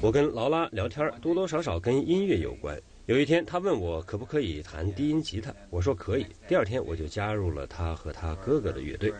[0.00, 2.80] 我跟劳拉聊天，多多少少跟音乐有关。
[3.06, 6.26] 有一天，他问我可不可以弹低音吉他，我说可以。
[6.48, 9.12] 第二天，我就加入了他和他哥哥的乐队。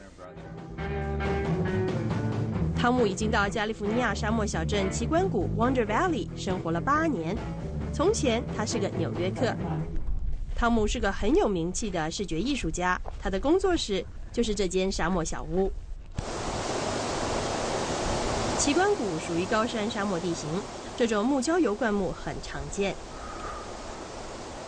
[2.74, 7.36] 汤姆已经到加利福尼亚沙漠小镇奇观谷 （Wonder Valley） 生活了八年。
[7.93, 9.55] 从前，他是个纽约客。
[10.56, 14.02] 汤姆是个很有名气的视觉艺术家，他的工作室
[14.32, 15.70] 就是这间沙漠小屋。
[18.59, 20.48] 奇观谷属于高山沙漠地形，
[20.97, 22.94] 这种木焦油灌木很常见。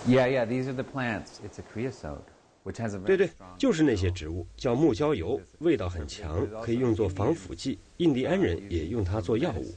[0.08, 1.40] Yeah, yeah, these are the plants.
[1.44, 2.22] It's a creosote,
[2.64, 3.28] which has a 对对，
[3.58, 7.78] 就是那些植物，叫木焦油，味道很强，可以用作防腐剂。
[7.96, 9.74] 印第安人也用它做药物。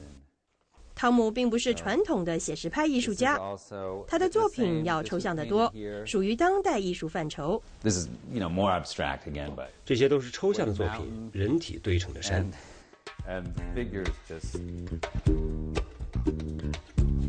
[0.94, 3.40] 汤姆并不是传统的写实派艺术家，
[4.06, 5.72] 他的作品要抽象得多，
[6.06, 7.60] 属于当代艺术范畴。
[7.82, 12.46] This is, you know, more abstract again, but 这些都是抽象的作品，人体堆成的山。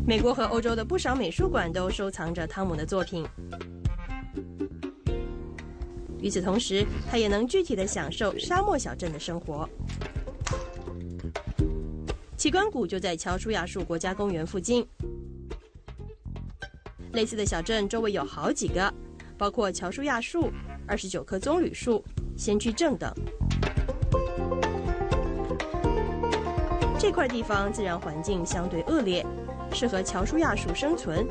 [0.06, 3.26] 美国和欧洲的不少美术馆都收藏着汤姆的作品。
[6.19, 9.68] 与此同时，他也能具体的享受沙漠小镇的生活。
[12.36, 14.86] 奇观谷就在乔舒亚树国家公园附近。
[17.14, 18.94] 类似的小镇周围有好几个，
[19.38, 20.52] 包括乔舒亚树、
[20.88, 22.03] 二十九棵棕榈树、
[22.38, 23.14] 先驱镇等。
[26.99, 29.26] 这块地方自然环境相对恶劣，
[29.73, 31.27] 适合乔舒亚树生存，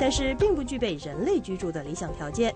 [0.00, 2.54] 但是并不具备人类居住的理想条件。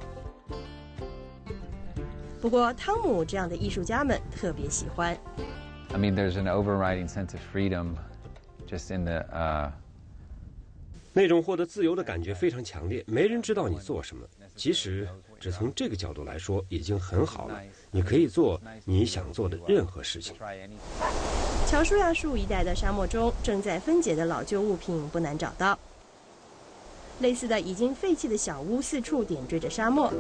[2.41, 5.17] 不过，汤姆这样的艺术家们特别喜欢。
[5.93, 7.95] I mean, there's an overriding sense of freedom
[8.67, 9.71] just in the uh.
[11.13, 14.25] 那种获得自由的感觉非常强烈，没人知道你做什么。
[14.55, 15.09] 其实，
[15.41, 17.61] 只从这个角度来说，已经很好了。
[17.91, 20.37] 你可以做你想做的任何事情。
[21.71, 25.79] 乔舒亚树一带的沙漠中，正在分解的老旧物品不难找到。
[27.21, 30.13] 类似的已经废弃的小屋四处点缀着沙漠。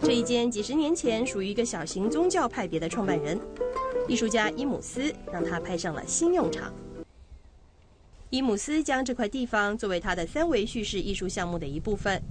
[0.00, 3.38] 这一间几十年前属于一个小型宗教派别的创办人，
[4.08, 6.72] 艺术家伊姆斯，让他派上了新用场。
[8.30, 12.22] 伊姆斯将这块地方作为他的三维叙事艺术项目的一部分。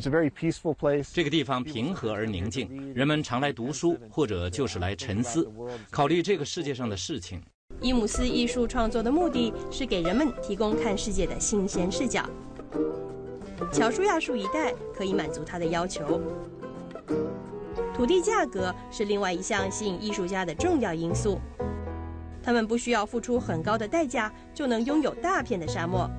[0.00, 5.50] 这个地方平和而宁静，人们常来读书，或者就是来沉思，
[5.90, 7.40] 考虑这个世界上的事情。
[7.80, 12.24] 伊姆斯艺术创作的目的是给人们提供看世界的新鲜视角。
[13.72, 16.20] 乔舒亚树一带可以满足他的要求。
[17.94, 21.38] 土地价格是另外一项吸引艺术家的重要因素。
[22.42, 26.10] 他们不需要付出很高的代价就能拥有大片的沙漠。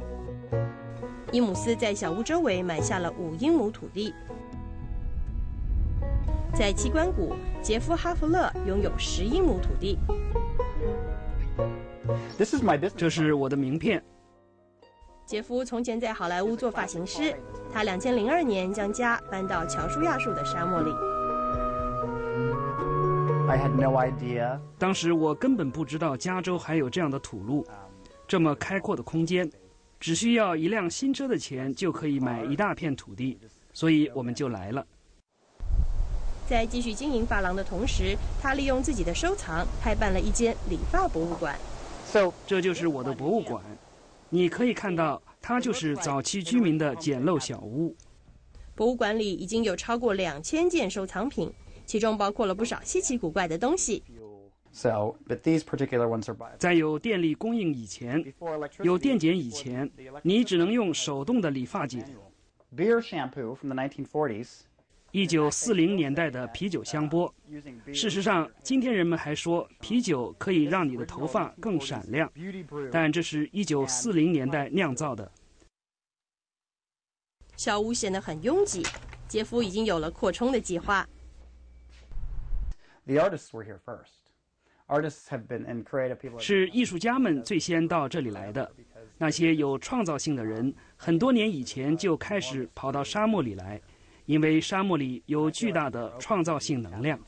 [1.34, 4.14] 伊姆斯在小屋周围买下了五英亩土地。
[6.54, 9.98] 在机关谷，杰夫·哈弗勒拥有十英亩土地。
[12.96, 14.04] 这是我的名片。
[15.26, 17.34] 杰夫从前在好莱坞做发型师，
[17.74, 20.92] 他2002年将家搬到乔舒亚树的沙漠里。
[24.78, 27.66] 当时我根本不知道加州还有这样的土路，
[28.28, 29.50] 这么开阔的空间，
[30.04, 33.40] 只需要一辆新车的钱就可以买一大片土地，
[33.72, 34.86] 所以我们就来了。
[36.46, 41.58] 在继续经营发廊的同时，他利用自己的收藏开办了一间理发博物馆。
[42.06, 43.64] So，这就是我的博物馆。
[44.30, 47.96] 你可以看到，它就是早期居民的简陋小屋。
[48.76, 51.50] 博物馆里已经有超过两千件收藏品，
[51.86, 54.04] 其中包括了不少稀奇古怪的东西。
[56.58, 58.34] 在有电力供应以前，
[58.82, 59.90] 有电剪以前，
[60.24, 62.04] 你只能用手动的理发剪。
[65.12, 67.32] 一九四零年代的啤酒香波。
[67.94, 72.32] 事实上，今天人们还说啤酒可以让你的头发更闪亮，
[72.92, 75.32] 但这是一九四零年代酿造的。
[77.56, 78.82] 小屋显得很拥挤，
[79.28, 81.08] 杰夫已经有了扩充的计划。
[86.40, 88.72] 是艺术家们最先到这里来的。
[89.18, 93.82] 那些有创造性的人，很多年以前就开始跑到沙漠里来。
[94.26, 97.20] 因为沙漠里有巨大的创造性能量。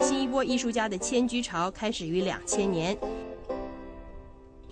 [0.00, 2.96] 新一波艺术家的迁居潮开始于两千年，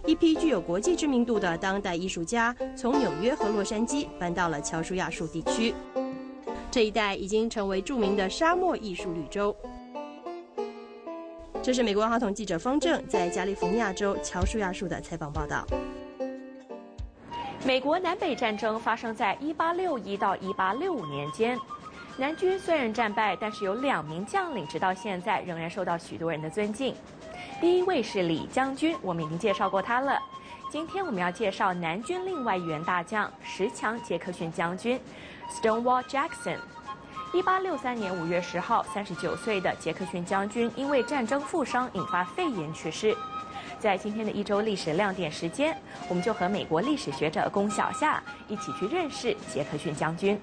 [0.07, 5.75] 一批具有国际知名度的当代艺术家从纽约和洛杉矶搬到了乔舒亚树地区，
[6.71, 9.55] 这一带已经成为著名的沙漠艺术绿洲。
[11.61, 15.67] 这是美国华统记者方正在加利福尼亚州乔舒亚树的采访报道。
[17.67, 21.59] 美国南北战争发生在1861到1865年间，
[22.17, 26.95] 南军虽然战败，但是有两名将领直到现在仍然受到许多人的尊敬。
[27.61, 30.19] 第一位是李将军，我们已经介绍过他了。
[30.71, 34.99] 今天我们要介绍南军另外一员大将十强杰克逊将军
[35.51, 36.59] ，Stonewall Jackson。
[37.33, 43.17] 1863年5月10号，39岁的杰克逊将军因为战争负伤引发肺炎去世。
[43.79, 50.39] 在今天的一周历史亮点时间，我们就和美国历史学者龚小夏一起去认识杰克逊将军。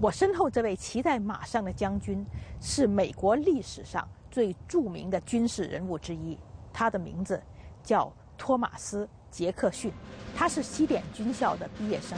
[0.00, 2.26] 我身后这位骑在马上的将军，
[2.60, 6.38] 是美国历史上最著名的军事人物之一。
[6.72, 7.42] 他的名字
[7.82, 9.90] 叫托马斯·杰克逊，
[10.36, 12.16] 他是西点军校的毕业生。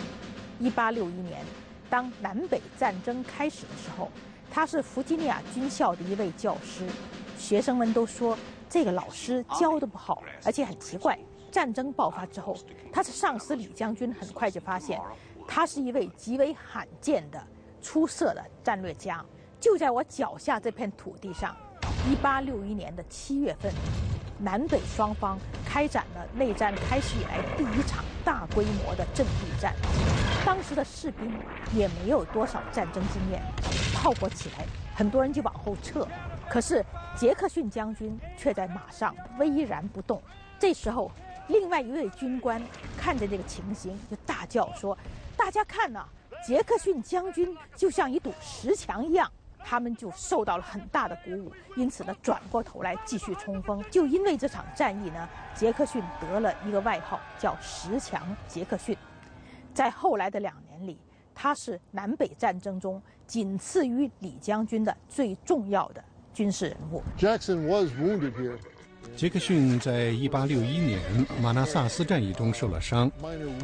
[0.60, 1.42] 一八六一年，
[1.88, 4.10] 当南北战争开始的时候。
[4.50, 6.86] 他是弗吉尼亚军校的一位教师，
[7.36, 8.38] 学生们都说
[8.70, 11.18] 这个老师教的不好，而且很奇怪。
[11.50, 12.56] 战争爆发之后，
[12.92, 15.00] 他的上司李将军很快就发现，
[15.48, 17.42] 他是一位极为罕见的、
[17.82, 19.24] 出色的战略家。
[19.58, 21.56] 就在我脚下这片土地上，
[22.08, 23.72] 一八六一年的七月份，
[24.38, 29.74] 南北双方开展了内战开始以来第一场大规模的阵地战。
[30.44, 31.32] 当时的士兵
[31.74, 33.42] 也没有多少战争经验，
[33.94, 36.06] 炮火起来，很多人就往后撤。
[36.48, 36.84] 可是
[37.16, 40.22] 杰克逊将军却在马上巍然不动。
[40.58, 41.10] 这时候，
[41.48, 42.62] 另外一位军官
[42.98, 44.96] 看着这个情形，就大叫说
[45.36, 46.06] ：“大家看呐，
[46.46, 49.30] 杰克逊将军就像一堵石墙一样。”
[49.64, 53.82] 他们就受到了很大的鼓舞，因此呢，转过头来继续冲锋。
[53.90, 58.94] 就因为这场战役呢，杰克逊得了一个外号，叫“石强杰克逊”。
[59.72, 60.98] 在后来的两年里，
[61.34, 67.02] 他是南北战争中仅次于李将军的最重要的军事人物。
[67.18, 68.58] Jackson was wounded here.
[69.16, 73.10] 杰克逊在1861年马纳萨斯战役中受了伤，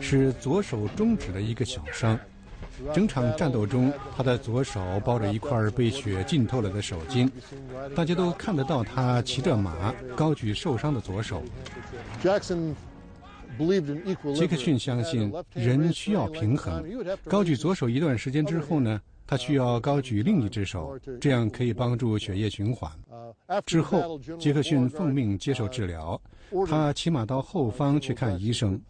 [0.00, 2.18] 是左手中指的一个小伤。
[2.92, 7.30] 整场战斗中，他的左手包着一块被血浸透了的手巾，
[7.94, 11.42] 大家都看得到他骑着马，高举受伤的左手。
[14.34, 16.84] 杰克逊相信人需要平衡，
[17.24, 22.90] 高举左手一段时间之后呢，他需要高举另一只手，这样可以帮助血液循环。
[23.66, 26.20] 之后，杰克逊奉命接受治疗，
[26.66, 28.80] 他骑马到后方去看医生。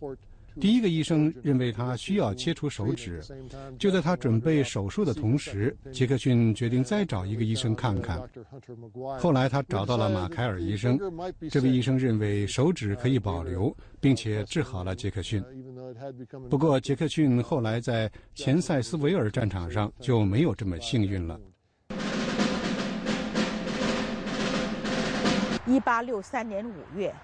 [0.59, 3.23] 第一个医生认为他需要切除手指，
[3.79, 8.21] 就在他准备手术的同时，杰克逊决定再找一个医生看看。
[9.19, 10.99] 后来他找到了马凯尔医生，
[11.51, 15.43] 这位医生认为手指可以保留，并且治好了杰克逊。
[16.49, 21.39] 不过杰克逊后来在前塞斯维尔战场上就没有这么幸运了。
[25.67, 27.15] 一八六三年五月，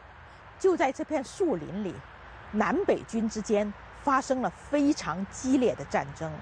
[0.60, 1.92] 就在这片树林里。
[2.52, 6.32] 南北军之间发生了非常激烈的战争。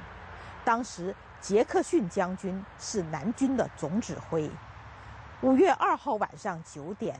[0.64, 4.50] 当时，杰克逊将军是南军的总指挥。
[5.42, 7.18] 五月二号晚上九点，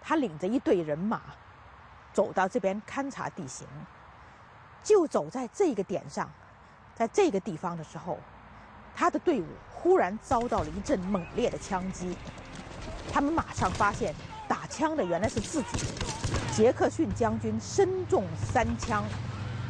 [0.00, 1.20] 他领着一队人马
[2.12, 3.66] 走到这边勘察地形。
[4.82, 6.30] 就走在这个点上，
[6.94, 8.18] 在这个地方的时候，
[8.96, 12.16] 他的队伍忽然遭到了一阵猛烈的枪击。
[13.12, 14.14] 他们马上发现，
[14.48, 15.78] 打枪的原来是自己。
[16.50, 19.04] 杰克逊将军身中三枪，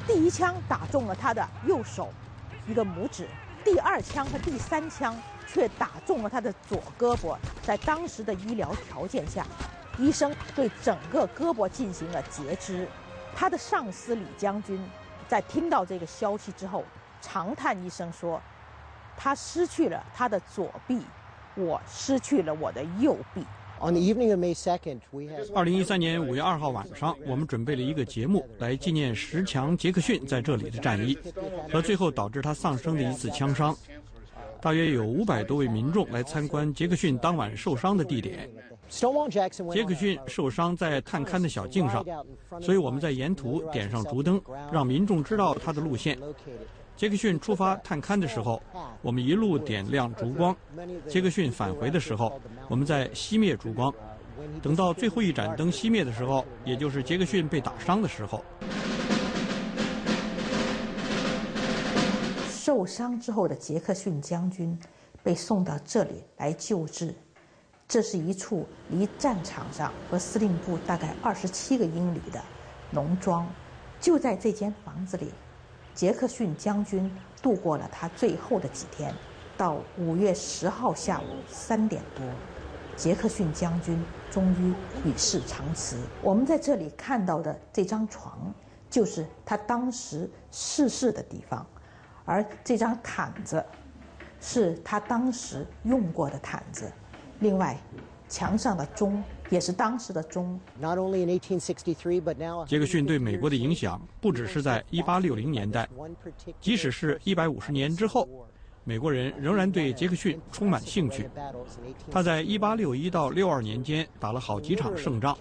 [0.07, 2.11] 第一枪打中了他的右手，
[2.67, 3.25] 一个拇指；
[3.63, 5.15] 第二枪和第三枪
[5.47, 7.37] 却打中了他的左胳膊。
[7.63, 9.45] 在当时的医疗条件下，
[9.99, 12.89] 医生对整个胳膊进行了截肢。
[13.37, 14.83] 他的上司李将军
[15.29, 16.83] 在听到这个消息之后，
[17.21, 18.41] 长叹一声说
[19.15, 21.05] ：“他失去了他的左臂，
[21.55, 23.45] 我失去了我的右臂。”
[23.81, 31.17] 二零一三年五月二号晚上，我们准备了一个节目来纪念十强杰克逊在这里的战役
[31.73, 33.77] 和最后导致他丧生的一次枪伤。
[34.61, 38.51] 大约有五百多位民众来参观杰克逊当晚受伤的地点。
[38.89, 42.05] 杰克逊受伤在探勘的小径上，
[42.61, 44.41] 所以我们在沿途点上烛灯，
[44.73, 46.19] 让民众知道他的路线。
[46.99, 48.61] 杰克逊出发探勘的时候，
[49.03, 50.53] 我们一路点亮烛光；
[51.09, 53.95] 杰克逊返回的时候，我们在熄灭烛光。
[54.61, 58.45] 等到最后一盏灯熄灭的时候，也就是杰克逊被打伤的时候。
[62.51, 64.77] 受伤之后的杰克逊将军
[65.23, 67.15] 被送到这里来救治。
[67.87, 72.43] 这是一处离战场上和司令部大概二十七个英里的
[72.91, 73.49] 农庄，
[74.01, 75.31] 就在这间房子里。
[75.99, 77.11] 杰克逊将军
[77.43, 79.13] 度过了他最后的几天，
[79.57, 82.25] 到五月十号下午三点多，
[82.95, 84.01] 杰克逊将军
[84.31, 84.73] 终于
[85.05, 85.97] 与世长辞。
[86.23, 88.55] 我们在这里看到的这张床，
[88.89, 91.67] 就是他当时逝世的地方，
[92.25, 93.65] 而这张毯子，
[94.41, 96.89] 是他当时用过的毯子。
[97.41, 97.77] 另外，
[98.29, 99.21] 墙上的钟。
[99.51, 100.59] 也是当时的钟。
[102.67, 105.89] 杰克逊对美国的影响不只是在1860年代，
[106.61, 108.29] 即使是一百五十年之后，
[108.85, 111.29] 美国人仍然对杰克逊充满兴趣。
[112.11, 115.37] 他在1861到62年间打了好几场胜仗，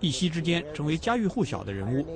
[0.00, 2.06] 一夕之间成为家喻户晓的人物，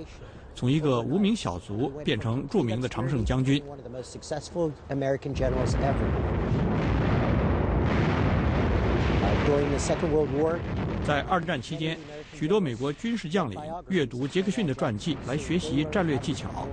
[0.55, 3.63] 从一个无名小卒变成著名的常胜将军。
[11.07, 11.97] 在二战期间，
[12.35, 13.59] 许多美国军事将领
[13.89, 16.67] 阅读杰克逊的传记来学习战略技巧。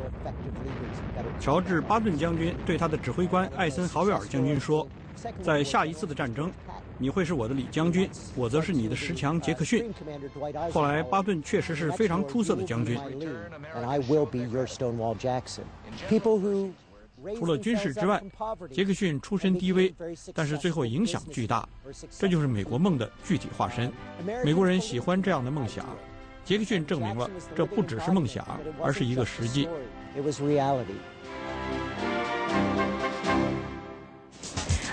[1.40, 4.88] 乔治·巴顿将军对他的指挥官艾森豪威尔将军说
[5.42, 6.52] ：“在下一次的战争，
[6.98, 9.94] 你会是我的李将军，我则是你的十强杰克逊。”
[10.74, 12.98] 后来，巴顿确实是非常出色的将军。
[17.38, 18.22] 除了军事之外，
[18.72, 19.94] 杰克逊出身低微，
[20.34, 21.68] 但是最后影响巨大。
[22.18, 23.92] 这就是美国梦的具体化身。
[24.44, 25.86] 美国人喜欢这样的梦想。
[26.46, 28.46] 杰克逊证明了，这不只是梦想，
[28.82, 29.70] 而是一个实际。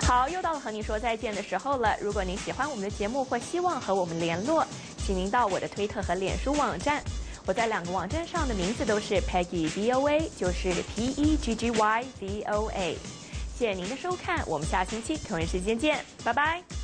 [0.03, 1.97] 好，又到了和你说再见的时候了。
[2.01, 4.65] 如果您喜欢我们的节目或希望和我们联络，
[4.99, 7.03] 请您到我的推特和脸书网站。
[7.47, 12.97] 我在两个网站上的名字都是 Peggy Doa，就是 P E G G Y D O A。
[13.59, 16.80] 谢谢您的收看，我们下星期同一时间见，拜拜。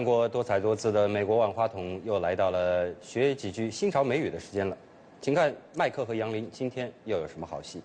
[0.00, 4.74] 看过多彩多姿的美国万花筒，又来到了学几句新潮美语的时间了。
[5.20, 7.82] 请看麦克和杨林今天又有什么好戏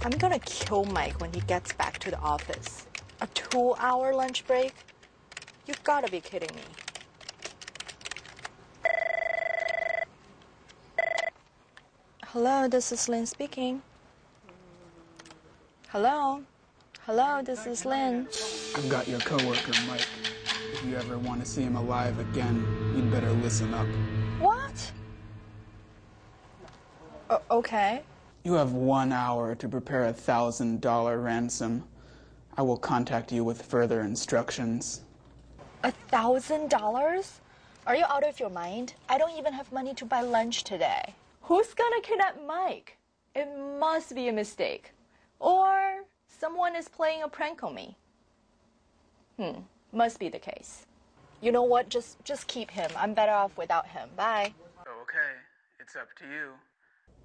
[0.00, 2.86] ？I'm gonna kill Mike when he gets back to the office.
[3.18, 4.72] A two-hour lunch break?
[5.66, 6.62] You've gotta be kidding me.
[12.32, 13.82] Hello, this is Lynn speaking.
[15.92, 16.40] Hello?
[17.00, 18.28] Hello, this is Lynn.
[18.76, 20.06] I've got your coworker, Mike.
[20.72, 22.64] If you ever want to see him alive again,
[22.94, 23.88] you'd better listen up.
[24.38, 24.92] What?
[27.28, 28.04] Uh, okay.
[28.44, 31.82] You have one hour to prepare a thousand dollar ransom.
[32.56, 35.00] I will contact you with further instructions.
[35.82, 37.40] A thousand dollars?
[37.88, 38.94] Are you out of your mind?
[39.08, 41.16] I don't even have money to buy lunch today.
[41.42, 42.96] Who's gonna kidnap Mike?
[43.34, 43.48] It
[43.80, 44.92] must be a mistake.
[45.40, 47.96] Or someone is playing a prank on me.
[49.38, 49.60] Hmm,
[49.92, 50.86] must be the case.
[51.40, 51.88] You know what?
[51.88, 52.90] Just just keep him.
[52.96, 54.10] I'm better off without him.
[54.14, 54.52] Bye.
[55.02, 55.32] Okay,
[55.80, 56.50] it's up to you.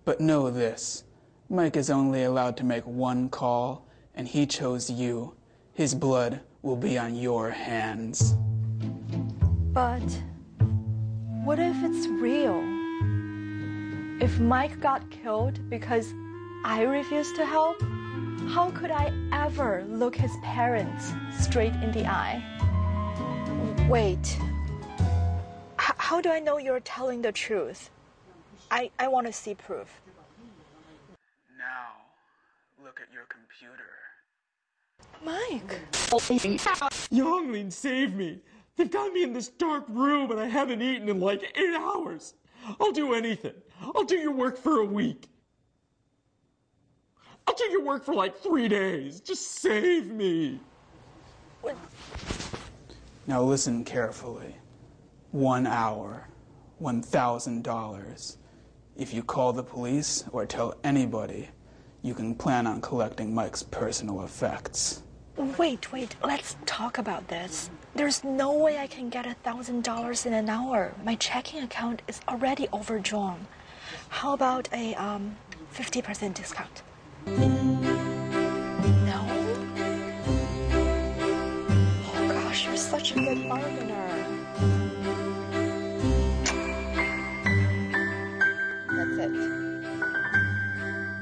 [0.06, 1.04] But know this.
[1.50, 3.86] Mike is only allowed to make one call,
[4.16, 5.36] and he chose you.
[5.74, 8.36] His blood will be on your hands.
[9.74, 10.08] But
[11.44, 12.64] what if it's real?
[14.22, 16.14] If Mike got killed because
[16.68, 17.80] I refuse to help?
[18.50, 22.42] How could I ever look his parents straight in the eye?
[23.88, 24.40] Wait.
[25.80, 27.92] H how do I know you're telling the truth?
[28.72, 30.02] I, I want to see proof.
[31.56, 32.02] Now,
[32.84, 33.92] look at your computer.
[35.24, 35.82] Mike!
[37.12, 38.40] Youngling, save me!
[38.76, 42.34] They've got me in this dark room and I haven't eaten in like eight hours.
[42.80, 43.54] I'll do anything.
[43.94, 45.30] I'll do your work for a week.
[47.48, 49.20] I'll do your work for like three days.
[49.22, 50.60] Just save me.
[53.28, 54.56] Now listen carefully.
[55.32, 56.28] One hour,
[56.82, 58.38] $1,000.
[58.98, 61.50] If you call the police or tell anybody,
[62.02, 65.04] you can plan on collecting Mike's personal effects.
[65.58, 67.70] Wait, wait, let's talk about this.
[67.94, 70.94] There's no way I can get $1,000 in an hour.
[71.04, 73.48] My checking account is already overdrawn.
[74.10, 75.36] How about a um,
[75.74, 76.84] 50% discount?
[77.26, 79.26] No?
[82.08, 84.06] Oh gosh, you're such a good bargainer.
[88.96, 89.32] That's it.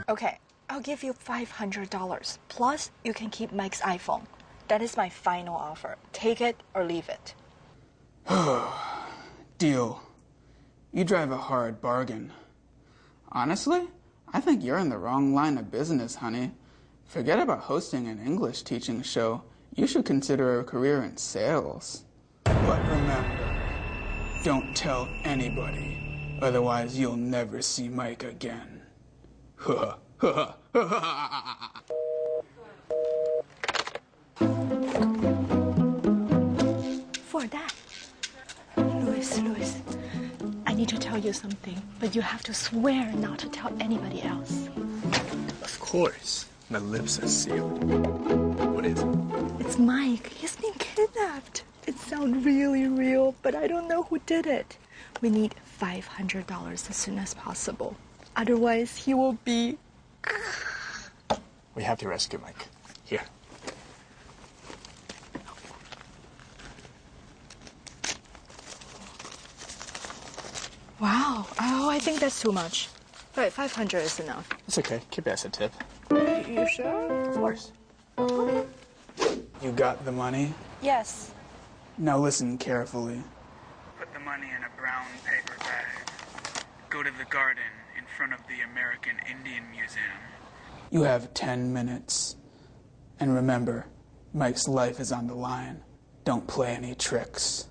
[0.10, 0.38] Okay,
[0.70, 2.38] I'll give you $500.
[2.50, 4.24] Plus, you can keep Mike's iPhone.
[4.68, 5.98] That is my final offer.
[6.12, 7.36] Take it or leave it.
[9.58, 10.02] Deal.
[10.92, 12.32] You drive a hard bargain.
[13.32, 13.88] Honestly,
[14.36, 16.52] I think you're in the wrong line of business, honey.
[17.06, 19.44] Forget about hosting an English teaching show.
[19.76, 22.04] You should consider a career in sales.
[22.44, 23.60] But remember,
[24.44, 26.40] don't tell anybody.
[26.42, 28.82] Otherwise, you'll never see Mike again.
[29.58, 29.96] For
[37.48, 37.74] that,
[38.78, 40.03] Louis, Louis, I
[40.84, 44.68] need to tell you something, but you have to swear not to tell anybody else.
[45.62, 46.46] Of course.
[46.70, 47.82] My lips are sealed.
[48.76, 49.08] What is it?
[49.62, 50.28] It's Mike.
[50.28, 51.64] He's been kidnapped.
[51.88, 54.76] It sounds really real, but I don't know who did it.
[55.22, 57.96] We need $500 as soon as possible.
[58.36, 59.78] Otherwise, he will be.
[61.76, 62.68] We have to rescue Mike.
[63.06, 63.24] Here,
[71.04, 71.46] Wow.
[71.60, 72.88] Oh, I think that's too much.
[73.36, 74.48] Right, 500 is enough.
[74.70, 75.02] It's okay.
[75.12, 75.74] Keep it as a tip.
[76.10, 77.28] You, you sure?
[77.28, 77.74] Of course.
[78.18, 78.66] Okay.
[79.62, 80.54] You got the money?
[80.82, 81.34] Yes.
[81.98, 83.22] Now listen carefully.
[84.00, 86.64] Put the money in a brown paper bag.
[86.90, 87.64] Go to the garden
[87.98, 90.22] in front of the American Indian Museum.
[90.90, 92.38] You have 10 minutes.
[93.20, 93.88] And remember,
[94.34, 95.84] Mike's life is on the line.
[96.24, 97.68] Don't play any tricks.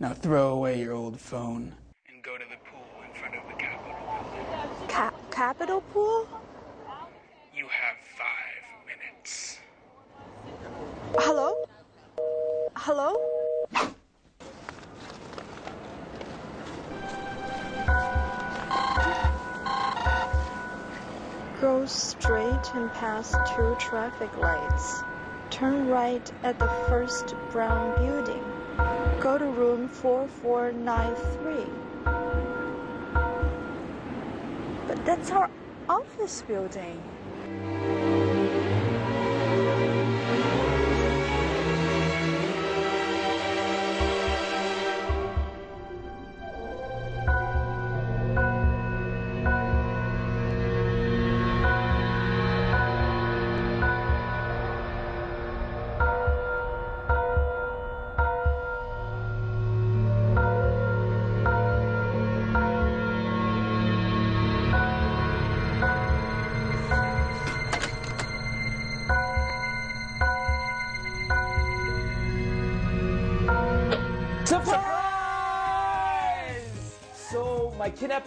[0.00, 1.74] Now throw away your old phone.
[2.08, 4.88] And go to the pool in front of the Capitol building.
[4.88, 6.26] Ca- Capitol Pool?
[7.54, 9.58] You have five minutes.
[11.18, 11.52] Hello?
[12.76, 13.14] Hello?
[21.60, 25.02] Go straight and pass two traffic lights.
[25.50, 28.59] Turn right at the first brown building.
[29.20, 31.66] Go to room 4493.
[34.88, 35.50] But that's our
[35.88, 37.00] office building.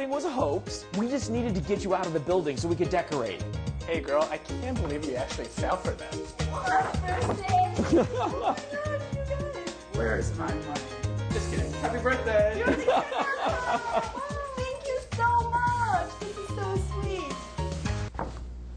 [0.04, 0.86] My was a hoax.
[0.98, 3.42] We just needed to get you out of the building so we could decorate.
[3.88, 6.14] Hey girl, I can't believe you actually fell for that.
[9.94, 10.82] Where's my money?
[11.32, 11.72] Just kidding.
[11.74, 12.64] Happy birthday!
[12.66, 12.74] Oh,
[14.58, 16.10] thank you so much.
[16.20, 17.34] This is so sweet.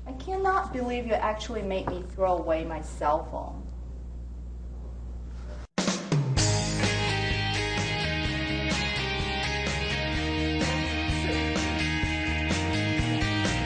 [0.07, 3.66] I cannot believe you actually made me throw away my cell phone.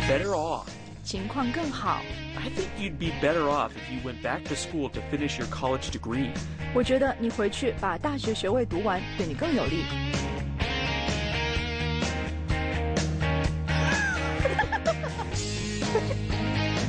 [0.09, 0.67] Better off.
[1.03, 2.01] 情况更好。
[2.35, 5.47] I think you'd be better off if you went back to school to finish your
[5.49, 6.29] college degree.
[6.73, 9.83] 我觉得你回去把大学学位读完，对你更有利。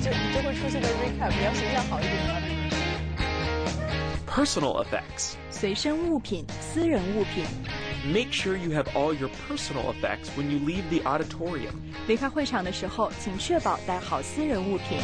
[0.02, 2.34] 就你就会出现个 recap， 你要形象好一点的。
[4.26, 5.34] Personal effects.
[5.50, 7.44] 随身物品、私人物品。
[8.12, 11.74] Make sure you have all your personal effects when you leave the auditorium.
[12.11, 14.97] 离开会场的时候，请确保带好私人物品。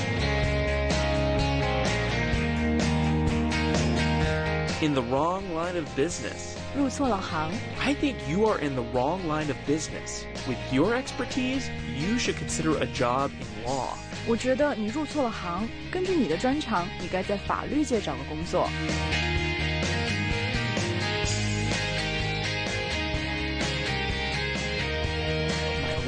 [4.82, 6.58] In the wrong line of business.
[6.76, 7.50] 入错了行。
[7.80, 10.26] I think you are in the wrong line of business.
[10.50, 13.94] With your expertise, you should consider a job in law.
[14.28, 15.66] 我觉得你入错了行。
[15.90, 18.70] 根据你的专长，你该在法律界找个工作。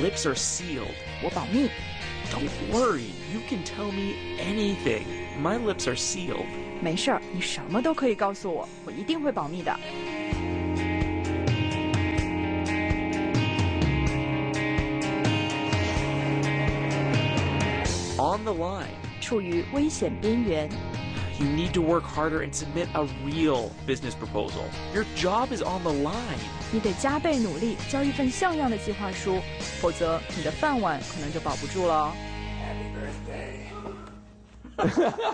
[0.01, 0.95] lips are sealed.
[1.23, 1.69] 我保密。
[2.31, 5.05] Don't worry, you can tell me anything.
[5.41, 6.47] My lips are sealed.
[6.81, 9.73] 没事儿，你什么都可以告诉我，我一定会保密的。
[18.17, 18.87] On the line.
[19.21, 20.69] 处于危险边缘。
[21.40, 24.66] You need to work harder and submit a real business proposal.
[24.94, 26.38] Your job is on the line.
[26.70, 29.40] 你得加倍努力，交一份像样的计划书，
[29.80, 32.12] 否则你的饭碗可能就保不住了哦。
[32.62, 32.92] Happy
[34.84, 35.30] birthday.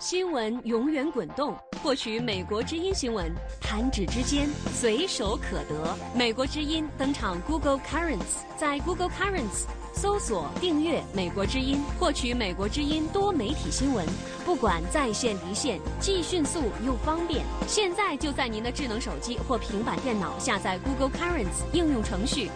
[0.00, 5.96] 新闻永远滚动，获取美国之音新闻，弹指之间，随手可得。
[6.12, 14.04] 美国之音登场 Google Currents，在 Google Currents 搜索订阅美国之音，获取美国之音多媒体新闻，
[14.44, 17.44] 不管在线离线，既迅速又方便。
[17.68, 22.50] 现在就在您的智能手机或平板电脑下载 Google Currents 应用程序。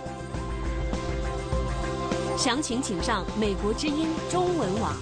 [2.38, 4.96] 详情请上美国之音中文网。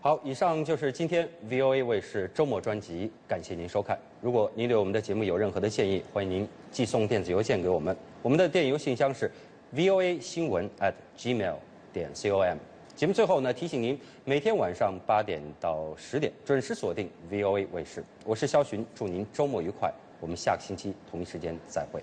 [0.00, 3.96] 好，以上就是今天 VOA 卫视周末专辑，感谢您收看。
[4.20, 7.96] 如果您对我们的节目有任何的建议，欢迎您寄送电子邮件给我们。
[8.20, 9.30] 我们的电邮信箱是
[9.74, 11.56] voa 新闻 at gmail
[11.94, 12.58] 点 com
[12.94, 18.04] 节目最后呢提醒您每天晚上八点到十点准时锁定 voa 卫视。
[18.22, 19.90] 我是肖寻祝您周末愉快
[20.20, 22.02] 我们下个星期同一时间再会。